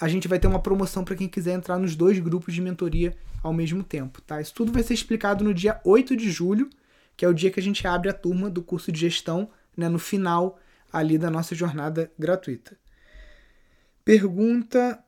a 0.00 0.08
gente 0.08 0.26
vai 0.26 0.38
ter 0.38 0.46
uma 0.46 0.58
promoção 0.58 1.04
para 1.04 1.14
quem 1.14 1.28
quiser 1.28 1.52
entrar 1.52 1.78
nos 1.78 1.94
dois 1.94 2.18
grupos 2.18 2.54
de 2.54 2.62
mentoria 2.62 3.14
ao 3.42 3.52
mesmo 3.52 3.84
tempo, 3.84 4.22
tá? 4.22 4.40
Isso 4.40 4.54
tudo 4.54 4.72
vai 4.72 4.82
ser 4.82 4.94
explicado 4.94 5.44
no 5.44 5.52
dia 5.52 5.78
8 5.84 6.16
de 6.16 6.30
julho, 6.30 6.70
que 7.16 7.24
é 7.24 7.28
o 7.28 7.34
dia 7.34 7.50
que 7.50 7.60
a 7.60 7.62
gente 7.62 7.86
abre 7.86 8.08
a 8.08 8.14
turma 8.14 8.48
do 8.48 8.62
curso 8.62 8.90
de 8.90 8.98
gestão, 8.98 9.50
né, 9.76 9.88
no 9.88 9.98
final 9.98 10.58
ali 10.90 11.18
da 11.18 11.30
nossa 11.30 11.54
jornada 11.54 12.10
gratuita. 12.18 12.78
Pergunta 14.02 14.98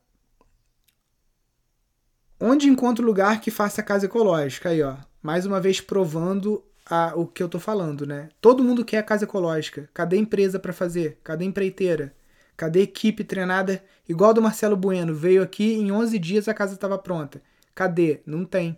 Onde 2.45 2.67
encontro 2.67 3.07
lugar 3.07 3.41
que 3.41 3.53
faça 3.53 3.85
casa 3.85 4.07
ecológica? 4.07 4.71
Aí, 4.71 4.83
ó. 4.83 4.97
Mais 5.23 5.47
uma 5.47 5.61
vez 5.61 5.81
provando 5.81 6.61
a, 6.85 7.13
o 7.15 7.25
que 7.25 7.41
eu 7.41 7.49
tô 7.49 7.61
falando, 7.61 8.05
né? 8.05 8.31
Todo 8.41 8.65
mundo 8.65 8.85
quer 8.85 9.07
casa 9.07 9.23
ecológica. 9.23 9.89
Cadê 9.95 10.17
empresa 10.17 10.59
para 10.59 10.73
fazer? 10.73 11.21
Cadê 11.23 11.45
empreiteira? 11.45 12.13
Cadê 12.57 12.83
equipe 12.83 13.23
treinada 13.23 13.81
igual 14.09 14.35
do 14.35 14.43
Marcelo 14.43 14.77
Bueno? 14.77 15.15
Veio 15.15 15.41
aqui 15.41 15.75
em 15.75 15.93
11 15.93 16.19
dias 16.19 16.49
a 16.49 16.55
casa 16.55 16.75
estava 16.75 16.99
pronta. 16.99 17.41
Cadê? 17.77 18.23
Não 18.27 18.45
tem. 18.45 18.77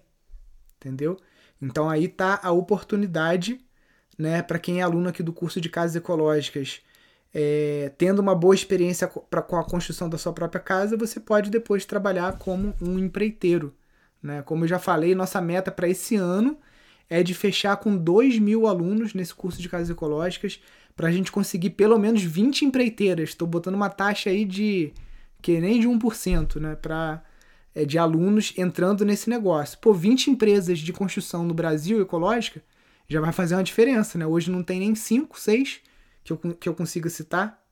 Entendeu? 0.76 1.16
Então 1.60 1.88
aí 1.88 2.06
tá 2.06 2.38
a 2.42 2.52
oportunidade, 2.52 3.58
né, 4.18 4.42
para 4.42 4.58
quem 4.58 4.80
é 4.80 4.82
aluno 4.82 5.08
aqui 5.08 5.22
do 5.22 5.32
curso 5.32 5.58
de 5.58 5.70
casas 5.70 5.96
ecológicas, 5.96 6.82
é, 7.34 7.90
tendo 7.98 8.20
uma 8.20 8.34
boa 8.34 8.54
experiência 8.54 9.08
pra, 9.08 9.42
com 9.42 9.56
a 9.56 9.64
construção 9.64 10.08
da 10.08 10.16
sua 10.16 10.32
própria 10.32 10.60
casa, 10.60 10.96
você 10.96 11.18
pode 11.18 11.50
depois 11.50 11.84
trabalhar 11.84 12.38
como 12.38 12.72
um 12.80 12.96
empreiteiro. 12.96 13.74
Né? 14.22 14.40
Como 14.42 14.62
eu 14.62 14.68
já 14.68 14.78
falei, 14.78 15.16
nossa 15.16 15.40
meta 15.40 15.72
para 15.72 15.88
esse 15.88 16.14
ano 16.14 16.56
é 17.10 17.22
de 17.24 17.34
fechar 17.34 17.76
com 17.78 17.96
2 17.96 18.38
mil 18.38 18.68
alunos 18.68 19.14
nesse 19.14 19.34
curso 19.34 19.60
de 19.60 19.68
casas 19.68 19.90
ecológicas 19.90 20.62
para 20.94 21.08
a 21.08 21.12
gente 21.12 21.32
conseguir 21.32 21.70
pelo 21.70 21.98
menos 21.98 22.22
20 22.22 22.66
empreiteiras. 22.66 23.30
Estou 23.30 23.48
botando 23.48 23.74
uma 23.74 23.90
taxa 23.90 24.30
aí 24.30 24.44
de 24.44 24.92
que 25.42 25.60
nem 25.60 25.80
de 25.80 25.88
1%, 25.88 26.60
né, 26.60 26.76
para 26.76 27.22
é, 27.74 27.84
de 27.84 27.98
alunos 27.98 28.54
entrando 28.56 29.04
nesse 29.04 29.28
negócio. 29.28 29.76
Pô, 29.80 29.92
20 29.92 30.30
empresas 30.30 30.78
de 30.78 30.92
construção 30.92 31.44
no 31.44 31.52
Brasil 31.52 32.00
ecológica 32.00 32.62
já 33.08 33.20
vai 33.20 33.32
fazer 33.32 33.56
uma 33.56 33.64
diferença, 33.64 34.16
né? 34.16 34.26
Hoje 34.26 34.50
não 34.50 34.62
tem 34.62 34.78
nem 34.78 34.94
5, 34.94 35.38
6 35.38 35.80
que 36.24 36.32
eu, 36.32 36.38
que 36.38 36.68
eu 36.68 36.74
consiga 36.74 37.08
citar. 37.10 37.62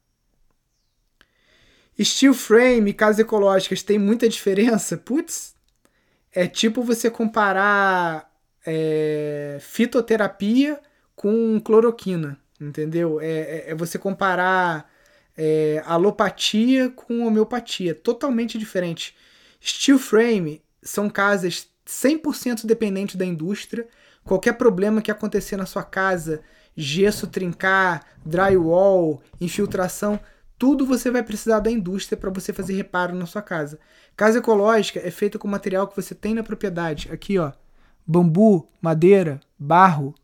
Steel 2.00 2.34
frame 2.34 2.90
e 2.90 2.94
casas 2.94 3.20
ecológicas 3.20 3.82
tem 3.82 3.98
muita 3.98 4.28
diferença? 4.28 4.96
Putz, 4.96 5.54
é 6.32 6.46
tipo 6.46 6.82
você 6.82 7.10
comparar 7.10 8.30
é, 8.64 9.58
fitoterapia 9.60 10.80
com 11.14 11.60
cloroquina 11.60 12.40
entendeu? 12.68 13.20
É, 13.20 13.26
é, 13.26 13.64
é 13.70 13.74
você 13.74 13.98
comparar 13.98 14.90
é, 15.36 15.82
alopatia 15.84 16.90
com 16.90 17.26
homeopatia, 17.26 17.94
totalmente 17.94 18.58
diferente. 18.58 19.16
Steel 19.62 19.98
frame 19.98 20.62
são 20.82 21.08
casas 21.08 21.68
100% 21.86 22.66
dependentes 22.66 23.16
da 23.16 23.24
indústria. 23.24 23.86
Qualquer 24.24 24.52
problema 24.54 25.02
que 25.02 25.10
acontecer 25.10 25.56
na 25.56 25.66
sua 25.66 25.82
casa, 25.82 26.42
gesso 26.76 27.26
trincar, 27.26 28.06
drywall, 28.24 29.22
infiltração, 29.40 30.18
tudo 30.58 30.86
você 30.86 31.10
vai 31.10 31.22
precisar 31.22 31.58
da 31.58 31.70
indústria 31.70 32.16
para 32.16 32.30
você 32.30 32.52
fazer 32.52 32.74
reparo 32.74 33.14
na 33.14 33.26
sua 33.26 33.42
casa. 33.42 33.80
Casa 34.16 34.38
ecológica 34.38 35.00
é 35.00 35.10
feita 35.10 35.38
com 35.38 35.48
material 35.48 35.88
que 35.88 35.96
você 35.96 36.14
tem 36.14 36.34
na 36.34 36.42
propriedade. 36.42 37.10
Aqui, 37.10 37.38
ó, 37.38 37.52
bambu, 38.06 38.68
madeira, 38.80 39.40
barro, 39.58 40.14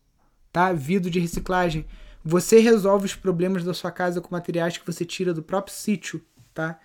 tá? 0.53 0.73
Vidro 0.73 1.11
de 1.11 1.19
reciclagem. 1.19 1.85
Você 2.25 2.61
resolve 2.61 3.07
os 3.07 3.15
problemas 3.17 3.65
da 3.65 3.75
sua 3.75 3.91
casa 3.91 4.21
com 4.21 4.35
materiais 4.35 4.79
que 4.79 4.87
você 4.87 5.05
tira 5.05 5.35
do 5.35 5.43
próprio 5.43 5.75
sítio, 5.75 6.23
tá? 6.55 6.79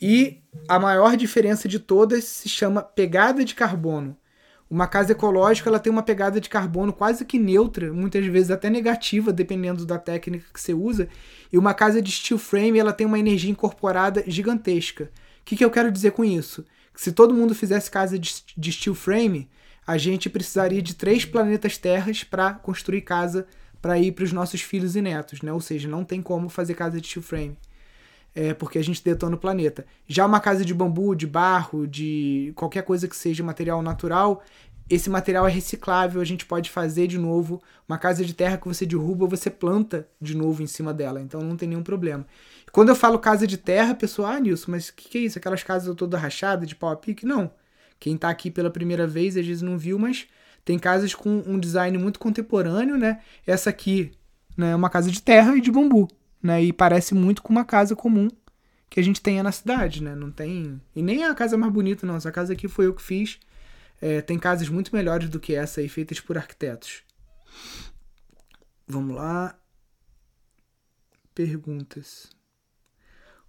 E 0.00 0.42
a 0.68 0.78
maior 0.78 1.16
diferença 1.16 1.68
de 1.68 1.78
todas 1.78 2.24
se 2.24 2.48
chama 2.48 2.82
pegada 2.82 3.44
de 3.44 3.54
carbono. 3.54 4.16
Uma 4.68 4.88
casa 4.88 5.12
ecológica 5.12 5.70
ela 5.70 5.78
tem 5.78 5.92
uma 5.92 6.02
pegada 6.02 6.40
de 6.40 6.48
carbono 6.48 6.92
quase 6.92 7.24
que 7.24 7.38
neutra, 7.38 7.92
muitas 7.92 8.26
vezes 8.26 8.50
até 8.50 8.68
negativa, 8.68 9.32
dependendo 9.32 9.86
da 9.86 9.98
técnica 9.98 10.46
que 10.52 10.60
você 10.60 10.74
usa. 10.74 11.08
E 11.52 11.56
uma 11.56 11.72
casa 11.72 12.02
de 12.02 12.10
steel 12.10 12.38
frame 12.38 12.78
ela 12.78 12.92
tem 12.92 13.06
uma 13.06 13.18
energia 13.18 13.50
incorporada 13.50 14.24
gigantesca. 14.26 15.04
O 15.04 15.08
que, 15.44 15.56
que 15.56 15.64
eu 15.64 15.70
quero 15.70 15.92
dizer 15.92 16.12
com 16.12 16.24
isso? 16.24 16.64
Que 16.92 17.00
se 17.00 17.12
todo 17.12 17.34
mundo 17.34 17.54
fizesse 17.54 17.90
casa 17.90 18.18
de, 18.18 18.42
de 18.56 18.72
steel 18.72 18.94
frame, 18.94 19.48
a 19.86 19.96
gente 19.96 20.28
precisaria 20.28 20.82
de 20.82 20.94
três 20.94 21.24
planetas 21.24 21.78
terras 21.78 22.24
para 22.24 22.54
construir 22.54 23.02
casa 23.02 23.46
para 23.80 23.98
ir 24.00 24.10
para 24.10 24.24
os 24.24 24.32
nossos 24.32 24.62
filhos 24.62 24.96
e 24.96 25.00
netos, 25.00 25.42
né? 25.42 25.52
Ou 25.52 25.60
seja, 25.60 25.88
não 25.88 26.04
tem 26.04 26.20
como 26.20 26.48
fazer 26.48 26.74
casa 26.74 27.00
de 27.00 27.06
steel 27.06 27.22
frame. 27.22 27.56
É, 28.38 28.52
porque 28.52 28.78
a 28.78 28.84
gente 28.84 29.02
detona 29.02 29.34
o 29.34 29.38
planeta. 29.38 29.86
Já 30.06 30.26
uma 30.26 30.38
casa 30.40 30.62
de 30.62 30.74
bambu, 30.74 31.14
de 31.14 31.26
barro, 31.26 31.86
de 31.86 32.52
qualquer 32.54 32.82
coisa 32.82 33.08
que 33.08 33.16
seja 33.16 33.42
material 33.42 33.80
natural, 33.80 34.42
esse 34.88 35.10
material 35.10 35.48
é 35.48 35.50
reciclável, 35.50 36.20
a 36.20 36.24
gente 36.24 36.46
pode 36.46 36.70
fazer 36.70 37.06
de 37.06 37.18
novo. 37.18 37.60
Uma 37.88 37.98
casa 37.98 38.24
de 38.24 38.32
terra 38.34 38.56
que 38.56 38.68
você 38.68 38.86
derruba, 38.86 39.26
você 39.26 39.50
planta 39.50 40.06
de 40.20 40.36
novo 40.36 40.62
em 40.62 40.66
cima 40.66 40.94
dela, 40.94 41.20
então 41.20 41.40
não 41.40 41.56
tem 41.56 41.68
nenhum 41.68 41.82
problema. 41.82 42.26
Quando 42.70 42.90
eu 42.90 42.94
falo 42.94 43.18
casa 43.18 43.46
de 43.46 43.56
terra, 43.56 43.92
a 43.92 43.94
pessoa, 43.94 44.30
ah, 44.30 44.40
Nilson, 44.40 44.70
mas 44.70 44.88
o 44.88 44.94
que, 44.94 45.08
que, 45.08 45.18
é 45.18 45.20
isso? 45.22 45.38
Aquelas 45.38 45.62
casas 45.62 45.94
todas 45.96 46.20
rachadas 46.20 46.68
de 46.68 46.76
pau 46.76 46.90
a 46.90 46.96
pique? 46.96 47.26
Não. 47.26 47.50
Quem 47.98 48.14
está 48.14 48.28
aqui 48.28 48.50
pela 48.50 48.70
primeira 48.70 49.06
vez, 49.06 49.36
às 49.36 49.46
vezes 49.46 49.62
não 49.62 49.78
viu, 49.78 49.98
mas 49.98 50.26
tem 50.64 50.78
casas 50.78 51.14
com 51.14 51.42
um 51.46 51.58
design 51.58 51.96
muito 51.96 52.18
contemporâneo, 52.18 52.96
né? 52.96 53.20
Essa 53.46 53.70
aqui 53.70 54.12
né, 54.56 54.72
é 54.72 54.76
uma 54.76 54.90
casa 54.90 55.10
de 55.10 55.22
terra 55.22 55.56
e 55.56 55.60
de 55.60 55.72
bambu, 55.72 56.06
né? 56.46 56.62
E 56.62 56.72
parece 56.72 57.14
muito 57.14 57.42
com 57.42 57.52
uma 57.52 57.64
casa 57.64 57.94
comum 57.94 58.28
que 58.88 59.00
a 59.00 59.02
gente 59.02 59.20
tenha 59.20 59.42
na 59.42 59.52
cidade, 59.52 60.02
né? 60.02 60.14
Não 60.14 60.30
tem. 60.30 60.80
E 60.94 61.02
nem 61.02 61.24
a 61.24 61.34
casa 61.34 61.56
mais 61.56 61.72
bonita, 61.72 62.06
não. 62.06 62.16
Essa 62.16 62.32
casa 62.32 62.52
aqui 62.52 62.68
foi 62.68 62.86
eu 62.86 62.94
que 62.94 63.02
fiz. 63.02 63.38
É, 64.00 64.20
tem 64.20 64.38
casas 64.38 64.68
muito 64.68 64.94
melhores 64.94 65.28
do 65.28 65.40
que 65.40 65.54
essa 65.54 65.80
aí, 65.80 65.88
feitas 65.88 66.20
por 66.20 66.38
arquitetos. 66.38 67.02
Vamos 68.86 69.16
lá. 69.16 69.58
Perguntas. 71.34 72.30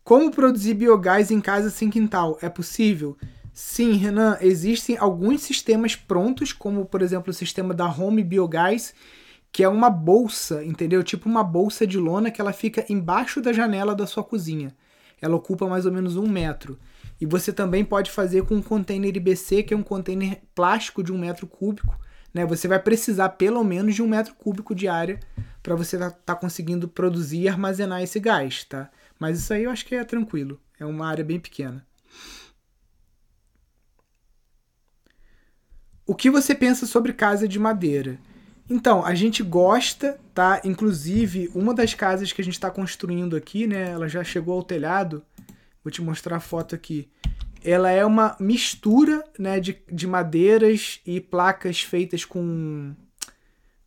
Como 0.04 0.32
produzir 0.32 0.74
biogás 0.74 1.32
em 1.32 1.40
casa 1.40 1.70
sem 1.70 1.90
quintal? 1.90 2.38
É 2.42 2.50
possível? 2.50 3.18
Sim, 3.54 3.94
Renan, 3.94 4.38
existem 4.40 4.98
alguns 4.98 5.42
sistemas 5.42 5.96
prontos, 5.96 6.54
como 6.54 6.86
por 6.86 7.02
exemplo 7.02 7.32
o 7.32 7.34
sistema 7.34 7.74
da 7.74 7.88
Home 7.90 8.24
Biogás, 8.24 8.94
que 9.52 9.64
é 9.64 9.70
uma 9.70 9.90
bolsa, 9.90 10.64
entendeu? 10.64 11.04
Tipo 11.04 11.28
uma 11.28 11.44
bolsa 11.44 11.88
de 11.88 11.98
lona 11.98 12.30
que 12.30 12.40
ela 12.40 12.54
fica 12.54 12.86
embaixo 12.90 13.42
da 13.42 13.52
janela 13.52 13.96
da 13.96 14.06
sua 14.06 14.24
cozinha. 14.24 14.76
Ela 15.22 15.36
ocupa 15.36 15.68
mais 15.68 15.86
ou 15.86 15.92
menos 15.92 16.16
um 16.16 16.28
metro. 16.28 16.78
E 17.20 17.26
você 17.26 17.52
também 17.52 17.84
pode 17.84 18.12
fazer 18.12 18.44
com 18.44 18.56
um 18.56 18.62
container 18.62 19.16
IBC, 19.16 19.64
que 19.64 19.74
é 19.74 19.78
um 19.78 19.82
container 19.84 20.40
plástico 20.54 21.04
de 21.04 21.12
um 21.12 21.18
metro 21.18 21.48
cúbico. 21.48 21.98
Né? 22.34 22.46
Você 22.46 22.68
vai 22.68 22.80
precisar 22.80 23.30
pelo 23.30 23.64
menos 23.64 23.96
de 23.96 24.04
um 24.04 24.08
metro 24.08 24.36
cúbico 24.36 24.76
de 24.76 24.88
área 24.88 25.20
para 25.64 25.76
você 25.76 25.96
estar 25.96 26.12
tá, 26.12 26.18
tá 26.28 26.36
conseguindo 26.36 26.88
produzir 26.88 27.42
e 27.42 27.50
armazenar 27.50 28.04
esse 28.04 28.20
gás, 28.20 28.64
tá? 28.64 28.92
Mas 29.20 29.40
isso 29.40 29.54
aí 29.54 29.64
eu 29.64 29.72
acho 29.72 29.86
que 29.86 29.96
é 29.96 30.04
tranquilo. 30.04 30.62
É 30.80 30.86
uma 30.86 31.08
área 31.08 31.24
bem 31.24 31.40
pequena. 31.40 31.86
O 36.06 36.16
que 36.16 36.30
você 36.30 36.56
pensa 36.56 36.86
sobre 36.86 37.12
casa 37.12 37.48
de 37.48 37.60
madeira? 37.60 38.20
Então, 38.70 39.06
a 39.06 39.16
gente 39.16 39.42
gosta, 39.44 40.20
tá? 40.34 40.62
Inclusive, 40.66 41.50
uma 41.56 41.74
das 41.74 41.94
casas 41.94 42.34
que 42.34 42.42
a 42.42 42.44
gente 42.44 42.56
está 42.56 42.70
construindo 42.70 43.36
aqui, 43.36 43.66
né? 43.66 43.92
Ela 43.92 44.10
já 44.10 44.24
chegou 44.24 44.56
ao 44.56 44.64
telhado. 44.64 45.24
Vou 45.82 45.90
te 45.90 46.02
mostrar 46.02 46.36
a 46.36 46.42
foto 46.42 46.76
aqui. 46.76 47.10
Ela 47.64 47.90
é 47.92 48.06
uma 48.06 48.36
mistura, 48.40 49.24
né, 49.40 49.60
de, 49.60 49.82
de 49.92 50.06
madeiras 50.06 51.00
e 51.06 51.20
placas 51.20 51.82
feitas 51.82 52.24
com 52.24 52.94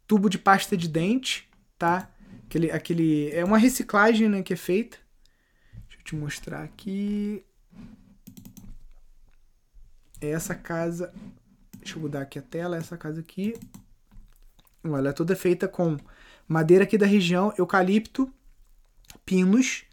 tubo 0.07 0.29
de 0.29 0.39
pasta 0.39 0.77
de 0.77 0.89
dente, 0.89 1.49
tá? 1.79 2.11
Aquele, 2.47 2.71
aquele 2.71 3.31
é 3.31 3.45
uma 3.45 3.59
reciclagem, 3.59 4.29
né, 4.29 4.43
que 4.43 4.55
é 4.55 4.57
feita. 4.57 4.97
Deixa 5.89 6.01
eu 6.01 6.05
te 6.05 6.17
mostrar 6.17 6.63
aqui. 6.63 7.45
Essa 10.21 10.55
casa, 10.55 11.13
deixa 11.79 11.97
eu 11.97 12.03
mudar 12.03 12.23
aqui 12.23 12.39
a 12.39 12.43
tela, 12.43 12.77
essa 12.77 12.97
casa 12.97 13.21
aqui 13.21 13.55
ela 14.85 15.11
é 15.11 15.13
toda 15.13 15.37
feita 15.37 15.69
com 15.69 15.97
madeira 16.49 16.85
aqui 16.85 16.97
da 16.97 17.07
região, 17.07 17.53
eucalipto, 17.57 18.33
pinos. 19.25 19.85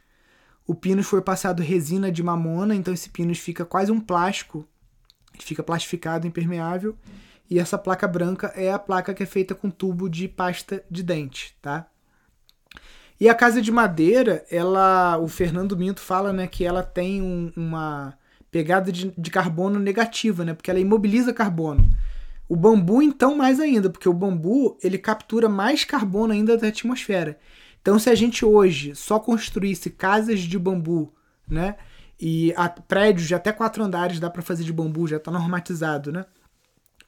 O 0.65 0.75
pinus 0.75 1.05
foi 1.07 1.21
passado 1.21 1.61
resina 1.61 2.11
de 2.11 2.21
mamona, 2.21 2.75
então 2.75 2.93
esse 2.93 3.09
pinus 3.09 3.39
fica 3.39 3.65
quase 3.65 3.91
um 3.91 3.99
plástico, 3.99 4.67
fica 5.39 5.63
plastificado, 5.63 6.27
impermeável. 6.27 6.97
E 7.49 7.59
essa 7.59 7.77
placa 7.77 8.07
branca 8.07 8.51
é 8.55 8.71
a 8.71 8.79
placa 8.79 9.13
que 9.13 9.23
é 9.23 9.25
feita 9.25 9.55
com 9.55 9.69
tubo 9.69 10.09
de 10.09 10.27
pasta 10.27 10.83
de 10.91 11.01
dente, 11.01 11.55
tá? 11.61 11.87
E 13.19 13.27
a 13.27 13.33
casa 13.33 13.61
de 13.61 13.71
madeira, 13.71 14.45
ela, 14.51 15.17
o 15.17 15.27
Fernando 15.27 15.75
Minto 15.75 15.99
fala, 15.99 16.31
né, 16.31 16.45
que 16.45 16.63
ela 16.63 16.83
tem 16.83 17.21
um, 17.21 17.51
uma 17.55 18.13
pegada 18.51 18.91
de, 18.91 19.11
de 19.17 19.31
carbono 19.31 19.79
negativa, 19.79 20.45
né, 20.45 20.53
porque 20.53 20.69
ela 20.69 20.79
imobiliza 20.79 21.33
carbono. 21.33 21.89
O 22.49 22.55
bambu, 22.55 23.01
então, 23.01 23.35
mais 23.35 23.59
ainda, 23.59 23.89
porque 23.89 24.07
o 24.07 24.13
bambu 24.13 24.77
ele 24.81 24.97
captura 24.97 25.49
mais 25.49 25.83
carbono 25.83 26.31
ainda 26.31 26.57
da 26.57 26.67
atmosfera. 26.67 27.37
Então, 27.81 27.99
se 27.99 28.09
a 28.09 28.15
gente 28.15 28.45
hoje 28.45 28.95
só 28.95 29.19
construísse 29.19 29.89
casas 29.89 30.41
de 30.41 30.57
bambu, 30.57 31.13
né? 31.47 31.75
E 32.19 32.53
a, 32.55 32.67
prédios 32.69 33.27
de 33.27 33.35
até 33.35 33.51
quatro 33.51 33.83
andares 33.83 34.19
dá 34.19 34.29
para 34.29 34.41
fazer 34.41 34.63
de 34.63 34.73
bambu, 34.73 35.07
já 35.07 35.17
está 35.17 35.31
normatizado, 35.31 36.11
né? 36.11 36.25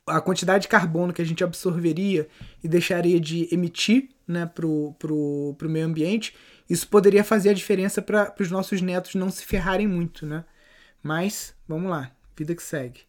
A 0.06 0.22
quantidade 0.22 0.64
de 0.64 0.68
carbono 0.68 1.14
que 1.14 1.22
a 1.22 1.26
gente 1.26 1.44
absorveria 1.44 2.28
e 2.64 2.68
deixaria 2.68 3.20
de 3.20 3.48
emitir 3.54 4.10
né, 4.28 4.46
para 4.46 4.66
o 4.66 4.96
pro, 4.98 5.56
pro 5.58 5.70
meio 5.70 5.86
ambiente, 5.86 6.36
isso 6.70 6.88
poderia 6.88 7.24
fazer 7.24 7.50
a 7.50 7.54
diferença 7.54 8.02
para 8.02 8.34
os 8.40 8.50
nossos 8.52 8.82
netos 8.82 9.16
não 9.16 9.30
se 9.30 9.46
ferrarem 9.46 9.88
muito, 9.88 10.26
né? 10.26 10.46
Mas, 11.02 11.54
vamos 11.68 11.90
lá, 11.90 12.12
vida 12.36 12.56
que 12.56 12.64
segue. 12.64 13.09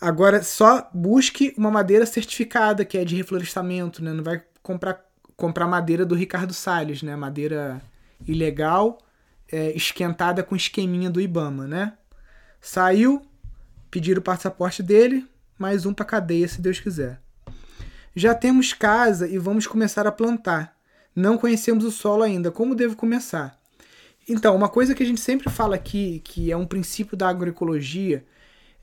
Agora, 0.00 0.42
só 0.42 0.88
busque 0.94 1.52
uma 1.56 1.70
madeira 1.70 2.06
certificada, 2.06 2.84
que 2.84 2.96
é 2.96 3.04
de 3.04 3.16
reflorestamento, 3.16 4.02
né? 4.02 4.12
Não 4.12 4.22
vai 4.22 4.42
comprar, 4.62 5.04
comprar 5.36 5.66
madeira 5.66 6.06
do 6.06 6.14
Ricardo 6.14 6.54
Salles, 6.54 7.02
né? 7.02 7.16
Madeira 7.16 7.82
ilegal, 8.26 8.98
é, 9.50 9.72
esquentada 9.76 10.42
com 10.42 10.54
esqueminha 10.54 11.10
do 11.10 11.20
Ibama, 11.20 11.66
né? 11.66 11.94
Saiu, 12.60 13.22
pediram 13.90 14.20
o 14.20 14.22
passaporte 14.22 14.82
dele, 14.82 15.26
mais 15.58 15.84
um 15.84 15.92
para 15.92 16.04
cadeia, 16.04 16.46
se 16.46 16.60
Deus 16.60 16.78
quiser. 16.78 17.20
Já 18.14 18.34
temos 18.34 18.72
casa 18.72 19.26
e 19.28 19.38
vamos 19.38 19.66
começar 19.66 20.06
a 20.06 20.12
plantar. 20.12 20.76
Não 21.14 21.36
conhecemos 21.36 21.84
o 21.84 21.90
solo 21.90 22.22
ainda. 22.22 22.50
Como 22.50 22.74
devo 22.74 22.94
começar? 22.94 23.58
Então, 24.28 24.54
uma 24.54 24.68
coisa 24.68 24.94
que 24.94 25.02
a 25.02 25.06
gente 25.06 25.20
sempre 25.20 25.50
fala 25.50 25.74
aqui, 25.74 26.20
que 26.24 26.52
é 26.52 26.56
um 26.56 26.66
princípio 26.66 27.16
da 27.16 27.28
agroecologia, 27.28 28.24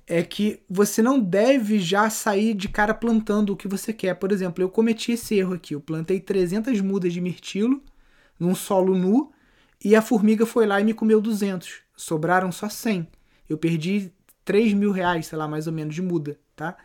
é 0.08 0.22
que 0.22 0.62
você 0.70 1.02
não 1.02 1.20
deve 1.20 1.80
já 1.80 2.10
sair 2.10 2.54
de 2.54 2.70
cara 2.70 2.94
plantando 2.94 3.52
o 3.52 3.58
que 3.58 3.68
você 3.68 3.92
quer. 3.92 4.14
Por 4.16 4.32
exemplo, 4.32 4.64
eu 4.64 4.70
cometi 4.70 5.14
esse 5.14 5.36
erro 5.36 5.54
aqui. 5.54 5.74
Eu 5.74 5.82
plantei 5.82 6.20
300 6.20 6.80
mudas 6.82 7.12
de 7.12 7.20
mirtilo 7.20 7.82
num 8.40 8.54
solo 8.54 8.96
nu 8.96 9.32
e 9.84 9.96
a 9.96 10.02
formiga 10.02 10.46
foi 10.46 10.66
lá 10.66 10.80
e 10.80 10.84
me 10.84 10.94
comeu 10.94 11.20
200. 11.20 11.82
Sobraram 11.96 12.52
só 12.52 12.70
100. 12.70 13.08
Eu 13.50 13.58
perdi 13.58 14.12
3 14.44 14.74
mil 14.74 14.92
reais, 14.92 15.28
sei 15.28 15.38
lá, 15.38 15.48
mais 15.48 15.66
ou 15.66 15.74
menos, 15.74 15.96
de 15.96 16.02
muda, 16.02 16.40
tá? 16.56 16.78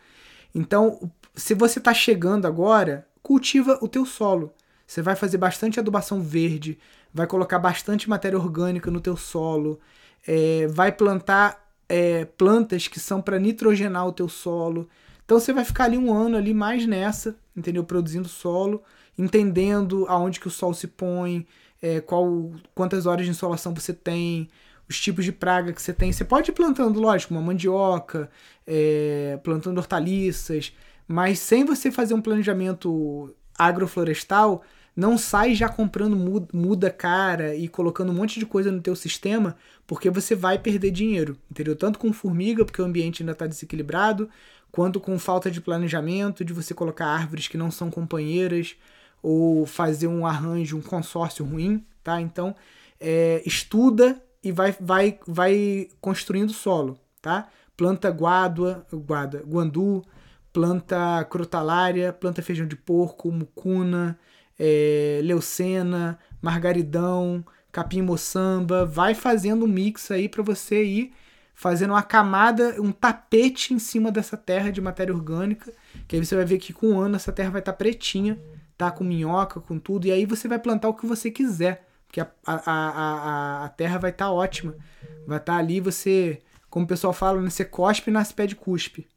Então, 0.53 1.11
se 1.35 1.53
você 1.53 1.79
está 1.79 1.93
chegando 1.93 2.45
agora, 2.45 3.07
cultiva 3.21 3.77
o 3.81 3.87
teu 3.87 4.05
solo. 4.05 4.53
Você 4.85 5.01
vai 5.01 5.15
fazer 5.15 5.37
bastante 5.37 5.79
adubação 5.79 6.21
verde, 6.21 6.77
vai 7.13 7.25
colocar 7.25 7.59
bastante 7.59 8.09
matéria 8.09 8.37
orgânica 8.37 8.91
no 8.91 8.99
teu 8.99 9.15
solo, 9.15 9.79
é, 10.27 10.67
vai 10.67 10.91
plantar 10.91 11.70
é, 11.91 12.23
plantas 12.23 12.87
que 12.87 13.01
são 13.01 13.21
para 13.21 13.37
nitrogenar 13.37 14.07
o 14.07 14.13
teu 14.13 14.29
solo. 14.29 14.87
Então 15.25 15.37
você 15.37 15.51
vai 15.51 15.65
ficar 15.65 15.83
ali 15.83 15.97
um 15.97 16.13
ano 16.13 16.37
ali 16.37 16.53
mais 16.53 16.87
nessa, 16.87 17.35
entendeu? 17.55 17.83
Produzindo 17.83 18.29
solo, 18.29 18.81
entendendo 19.17 20.05
aonde 20.07 20.39
que 20.39 20.47
o 20.47 20.51
sol 20.51 20.73
se 20.73 20.87
põe, 20.87 21.45
é, 21.81 21.99
qual, 21.99 22.51
quantas 22.73 23.05
horas 23.05 23.25
de 23.25 23.31
insolação 23.31 23.73
você 23.73 23.93
tem, 23.93 24.49
os 24.87 25.01
tipos 25.01 25.25
de 25.25 25.33
praga 25.33 25.73
que 25.73 25.81
você 25.81 25.91
tem. 25.91 26.13
Você 26.13 26.23
pode 26.23 26.49
ir 26.49 26.53
plantando, 26.53 26.97
lógico, 26.97 27.33
uma 27.33 27.41
mandioca, 27.41 28.29
é, 28.65 29.37
plantando 29.43 29.77
hortaliças, 29.77 30.73
mas 31.05 31.39
sem 31.39 31.65
você 31.65 31.91
fazer 31.91 32.13
um 32.13 32.21
planejamento 32.21 33.35
agroflorestal, 33.59 34.63
não 34.95 35.17
sai 35.17 35.55
já 35.55 35.69
comprando 35.69 36.17
muda 36.53 36.89
cara 36.89 37.55
e 37.55 37.67
colocando 37.67 38.11
um 38.11 38.15
monte 38.15 38.39
de 38.39 38.45
coisa 38.45 38.71
no 38.71 38.81
teu 38.81 38.95
sistema, 38.95 39.55
porque 39.87 40.09
você 40.09 40.35
vai 40.35 40.59
perder 40.59 40.91
dinheiro, 40.91 41.37
entendeu? 41.49 41.75
Tanto 41.75 41.97
com 41.97 42.11
formiga, 42.11 42.65
porque 42.65 42.81
o 42.81 42.85
ambiente 42.85 43.23
ainda 43.23 43.31
está 43.31 43.47
desequilibrado, 43.47 44.29
quanto 44.71 44.99
com 44.99 45.17
falta 45.17 45.49
de 45.49 45.61
planejamento, 45.61 46.43
de 46.43 46.53
você 46.53 46.73
colocar 46.73 47.07
árvores 47.07 47.47
que 47.47 47.57
não 47.57 47.71
são 47.71 47.89
companheiras, 47.89 48.75
ou 49.23 49.65
fazer 49.65 50.07
um 50.07 50.25
arranjo, 50.25 50.77
um 50.77 50.81
consórcio 50.81 51.45
ruim, 51.45 51.85
tá? 52.03 52.19
Então, 52.19 52.55
é, 52.99 53.41
estuda 53.45 54.21
e 54.43 54.51
vai, 54.51 54.75
vai, 54.79 55.19
vai 55.27 55.89
construindo 55.99 56.51
solo, 56.51 56.97
tá? 57.21 57.47
Planta 57.77 58.09
guádua, 58.09 58.85
guada, 58.91 59.43
guandu, 59.45 60.03
planta 60.51 61.23
crotalária, 61.25 62.11
planta 62.11 62.41
feijão 62.41 62.67
de 62.67 62.75
porco, 62.75 63.31
mucuna, 63.31 64.17
é, 64.63 65.19
leucena, 65.23 66.19
margaridão, 66.39 67.43
capim 67.71 68.03
moçamba, 68.03 68.85
vai 68.85 69.15
fazendo 69.15 69.65
um 69.65 69.67
mix 69.67 70.11
aí 70.11 70.29
para 70.29 70.43
você 70.43 70.83
ir 70.83 71.13
fazendo 71.55 71.91
uma 71.91 72.03
camada, 72.03 72.79
um 72.79 72.91
tapete 72.91 73.73
em 73.73 73.79
cima 73.79 74.11
dessa 74.11 74.37
terra 74.37 74.71
de 74.71 74.79
matéria 74.79 75.13
orgânica, 75.13 75.71
que 76.07 76.15
aí 76.15 76.25
você 76.25 76.35
vai 76.35 76.45
ver 76.45 76.59
que 76.59 76.73
com 76.73 76.91
um 76.91 76.99
ano 76.99 77.15
essa 77.15 77.31
terra 77.31 77.49
vai 77.49 77.61
estar 77.61 77.71
tá 77.71 77.77
pretinha, 77.77 78.39
tá 78.77 78.91
com 78.91 79.03
minhoca, 79.03 79.59
com 79.59 79.77
tudo, 79.77 80.07
e 80.07 80.11
aí 80.11 80.25
você 80.25 80.47
vai 80.47 80.59
plantar 80.59 80.89
o 80.89 80.93
que 80.93 81.05
você 81.05 81.29
quiser, 81.29 81.87
porque 82.07 82.19
a, 82.19 82.27
a, 82.45 82.55
a, 82.65 83.65
a 83.65 83.69
terra 83.69 83.97
vai 83.97 84.11
estar 84.11 84.25
tá 84.25 84.31
ótima, 84.31 84.75
vai 85.25 85.37
estar 85.37 85.53
tá 85.53 85.59
ali, 85.59 85.79
você, 85.79 86.39
como 86.69 86.85
o 86.85 86.87
pessoal 86.87 87.13
fala, 87.13 87.41
né, 87.41 87.49
você 87.49 87.65
cospe 87.65 88.09
e 88.09 88.13
nasce 88.13 88.33
pé 88.33 88.47
de 88.47 88.55
cuspe. 88.55 89.07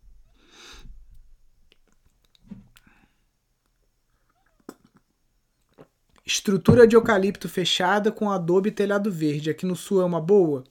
Estrutura 6.27 6.87
de 6.87 6.97
eucalipto 6.97 7.51
fechada 7.51 8.11
com 8.11 8.31
adobe 8.31 8.71
e 8.71 8.73
telhado 8.73 9.13
verde. 9.13 9.51
Aqui 9.51 9.67
no 9.67 9.77
sul 9.77 10.01
é 10.01 10.05
uma 10.07 10.23
boa? 10.23 10.65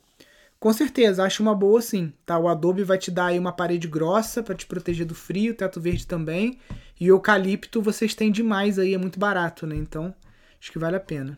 Com 0.59 0.73
certeza, 0.73 1.23
acho 1.23 1.43
uma 1.43 1.53
boa 1.53 1.79
sim. 1.79 2.11
Tá? 2.25 2.39
O 2.39 2.47
adobe 2.47 2.83
vai 2.83 2.97
te 2.97 3.11
dar 3.11 3.27
aí 3.27 3.37
uma 3.37 3.51
parede 3.51 3.87
grossa 3.87 4.41
para 4.41 4.55
te 4.55 4.65
proteger 4.65 5.05
do 5.05 5.13
frio, 5.13 5.53
teto 5.53 5.79
verde 5.79 6.07
também. 6.07 6.57
E 6.99 7.07
eucalipto 7.07 7.83
vocês 7.83 8.15
têm 8.15 8.31
demais 8.31 8.79
aí, 8.79 8.95
é 8.95 8.97
muito 8.97 9.19
barato, 9.19 9.67
né? 9.67 9.75
Então, 9.75 10.15
acho 10.59 10.71
que 10.71 10.79
vale 10.79 10.95
a 10.95 10.99
pena. 10.99 11.37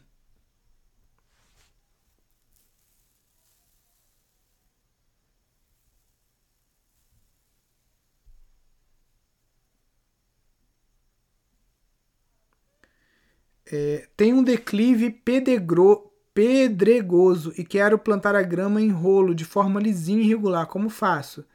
É, 13.72 14.08
tem 14.16 14.34
um 14.34 14.44
declive 14.44 15.10
pedregro, 15.10 16.12
pedregoso 16.34 17.54
e 17.58 17.64
quero 17.64 17.98
plantar 17.98 18.36
a 18.36 18.42
grama 18.42 18.82
em 18.82 18.92
rolo 18.92 19.34
de 19.34 19.46
forma 19.46 19.80
lisinha 19.80 20.22
e 20.22 20.26
irregular. 20.26 20.68
Como 20.68 20.90
faço? 20.90 21.46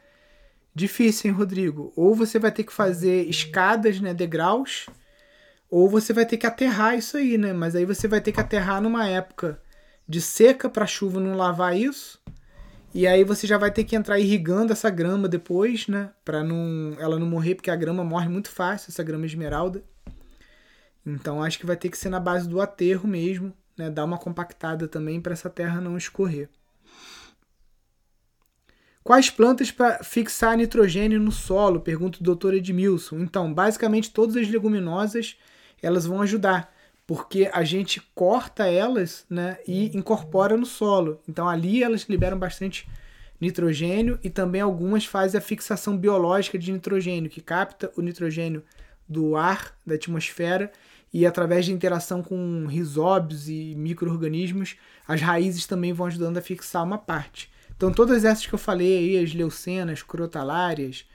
Difícil, 0.74 1.30
hein, 1.30 1.36
Rodrigo? 1.36 1.92
Ou 1.94 2.14
você 2.14 2.38
vai 2.38 2.50
ter 2.50 2.64
que 2.64 2.72
fazer 2.72 3.28
escadas, 3.28 4.00
né, 4.00 4.14
degraus, 4.14 4.86
ou 5.70 5.88
você 5.88 6.12
vai 6.12 6.26
ter 6.26 6.36
que 6.36 6.46
aterrar 6.46 6.96
isso 6.96 7.16
aí, 7.16 7.36
né? 7.38 7.52
Mas 7.52 7.76
aí 7.76 7.84
você 7.84 8.08
vai 8.08 8.20
ter 8.20 8.32
que 8.32 8.40
aterrar 8.40 8.80
numa 8.80 9.06
época 9.06 9.60
de 10.08 10.20
seca 10.20 10.68
para 10.68 10.84
a 10.84 10.88
chuva 10.88 11.20
não 11.20 11.36
lavar 11.36 11.76
isso. 11.76 12.20
E 12.92 13.06
aí 13.06 13.22
você 13.22 13.46
já 13.46 13.56
vai 13.56 13.70
ter 13.70 13.84
que 13.84 13.94
entrar 13.94 14.18
irrigando 14.18 14.72
essa 14.72 14.90
grama 14.90 15.28
depois, 15.28 15.86
né, 15.86 16.10
para 16.24 16.42
não 16.42 16.96
ela 16.98 17.18
não 17.18 17.26
morrer, 17.26 17.54
porque 17.54 17.70
a 17.70 17.76
grama 17.76 18.02
morre 18.02 18.28
muito 18.28 18.50
fácil, 18.50 18.90
essa 18.90 19.02
grama 19.04 19.26
esmeralda. 19.26 19.84
Então 21.04 21.42
acho 21.42 21.58
que 21.58 21.66
vai 21.66 21.76
ter 21.76 21.88
que 21.88 21.98
ser 21.98 22.08
na 22.08 22.20
base 22.20 22.48
do 22.48 22.60
aterro 22.60 23.08
mesmo, 23.08 23.52
né, 23.76 23.90
dar 23.90 24.04
uma 24.04 24.18
compactada 24.18 24.86
também 24.86 25.20
para 25.20 25.32
essa 25.32 25.48
terra 25.48 25.80
não 25.80 25.96
escorrer. 25.96 26.48
Quais 29.02 29.30
plantas 29.30 29.70
para 29.70 30.04
fixar 30.04 30.56
nitrogênio 30.56 31.18
no 31.18 31.32
solo? 31.32 31.80
Pergunta 31.80 32.18
o 32.20 32.22
doutor 32.22 32.52
Edmilson. 32.52 33.18
Então, 33.20 33.52
basicamente 33.52 34.10
todas 34.12 34.36
as 34.36 34.48
leguminosas 34.48 35.36
elas 35.82 36.04
vão 36.04 36.20
ajudar, 36.20 36.72
porque 37.06 37.50
a 37.52 37.64
gente 37.64 38.00
corta 38.14 38.66
elas 38.66 39.24
né, 39.30 39.58
e 39.66 39.96
incorpora 39.96 40.56
no 40.56 40.66
solo. 40.66 41.20
Então 41.26 41.48
ali 41.48 41.82
elas 41.82 42.02
liberam 42.02 42.38
bastante 42.38 42.86
nitrogênio 43.40 44.18
e 44.22 44.28
também 44.28 44.60
algumas 44.60 45.06
fazem 45.06 45.38
a 45.38 45.42
fixação 45.42 45.96
biológica 45.96 46.58
de 46.58 46.70
nitrogênio, 46.70 47.30
que 47.30 47.40
capta 47.40 47.90
o 47.96 48.02
nitrogênio 48.02 48.62
do 49.08 49.34
ar, 49.34 49.74
da 49.84 49.94
atmosfera, 49.94 50.70
e 51.12 51.26
através 51.26 51.64
de 51.64 51.72
interação 51.72 52.22
com 52.22 52.66
risóbios 52.66 53.48
e 53.48 53.74
micro-organismos, 53.76 54.76
as 55.06 55.20
raízes 55.20 55.66
também 55.66 55.92
vão 55.92 56.06
ajudando 56.06 56.38
a 56.38 56.42
fixar 56.42 56.84
uma 56.84 56.98
parte. 56.98 57.50
Então 57.76 57.92
todas 57.92 58.24
essas 58.24 58.46
que 58.46 58.54
eu 58.54 58.58
falei 58.58 58.98
aí, 58.98 59.24
as 59.24 59.34
leucenas, 59.34 60.02
crotalárias, 60.02 61.06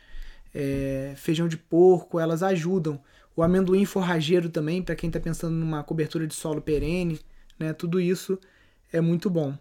é, 0.53 1.13
feijão 1.17 1.47
de 1.47 1.57
porco, 1.57 2.19
elas 2.19 2.43
ajudam 2.43 3.01
o 3.35 3.43
amendoim 3.43 3.85
forrageiro 3.85 4.49
também, 4.49 4.81
para 4.81 4.95
quem 4.95 5.09
está 5.09 5.19
pensando 5.19 5.53
numa 5.55 5.83
cobertura 5.83 6.25
de 6.25 6.33
solo 6.33 6.61
perene, 6.61 7.19
né? 7.59 7.73
Tudo 7.73 7.99
isso 7.99 8.39
é 8.91 9.01
muito 9.01 9.29
bom. 9.29 9.57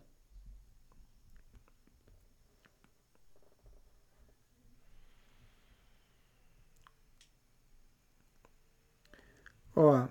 Ó, 9.76 10.08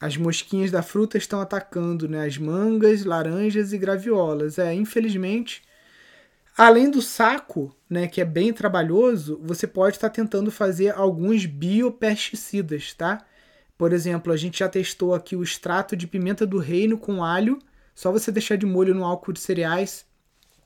as 0.00 0.16
mosquinhas 0.16 0.70
da 0.70 0.82
fruta 0.82 1.18
estão 1.18 1.40
atacando 1.40 2.08
né, 2.08 2.26
as 2.26 2.38
mangas, 2.38 3.04
laranjas 3.04 3.72
e 3.72 3.78
graviolas. 3.78 4.58
É, 4.58 4.72
infelizmente, 4.72 5.62
Além 6.58 6.90
do 6.90 7.00
saco, 7.00 7.72
né, 7.88 8.08
que 8.08 8.20
é 8.20 8.24
bem 8.24 8.52
trabalhoso, 8.52 9.40
você 9.44 9.64
pode 9.64 9.94
estar 9.94 10.10
tentando 10.10 10.50
fazer 10.50 10.92
alguns 10.92 11.46
biopesticidas, 11.46 12.92
tá? 12.94 13.24
Por 13.78 13.92
exemplo, 13.92 14.32
a 14.32 14.36
gente 14.36 14.58
já 14.58 14.68
testou 14.68 15.14
aqui 15.14 15.36
o 15.36 15.42
extrato 15.44 15.96
de 15.96 16.08
pimenta 16.08 16.44
do 16.44 16.58
reino 16.58 16.98
com 16.98 17.22
alho. 17.22 17.60
Só 17.94 18.10
você 18.10 18.32
deixar 18.32 18.56
de 18.56 18.66
molho 18.66 18.92
no 18.92 19.04
álcool 19.04 19.32
de 19.32 19.38
cereais, 19.38 20.04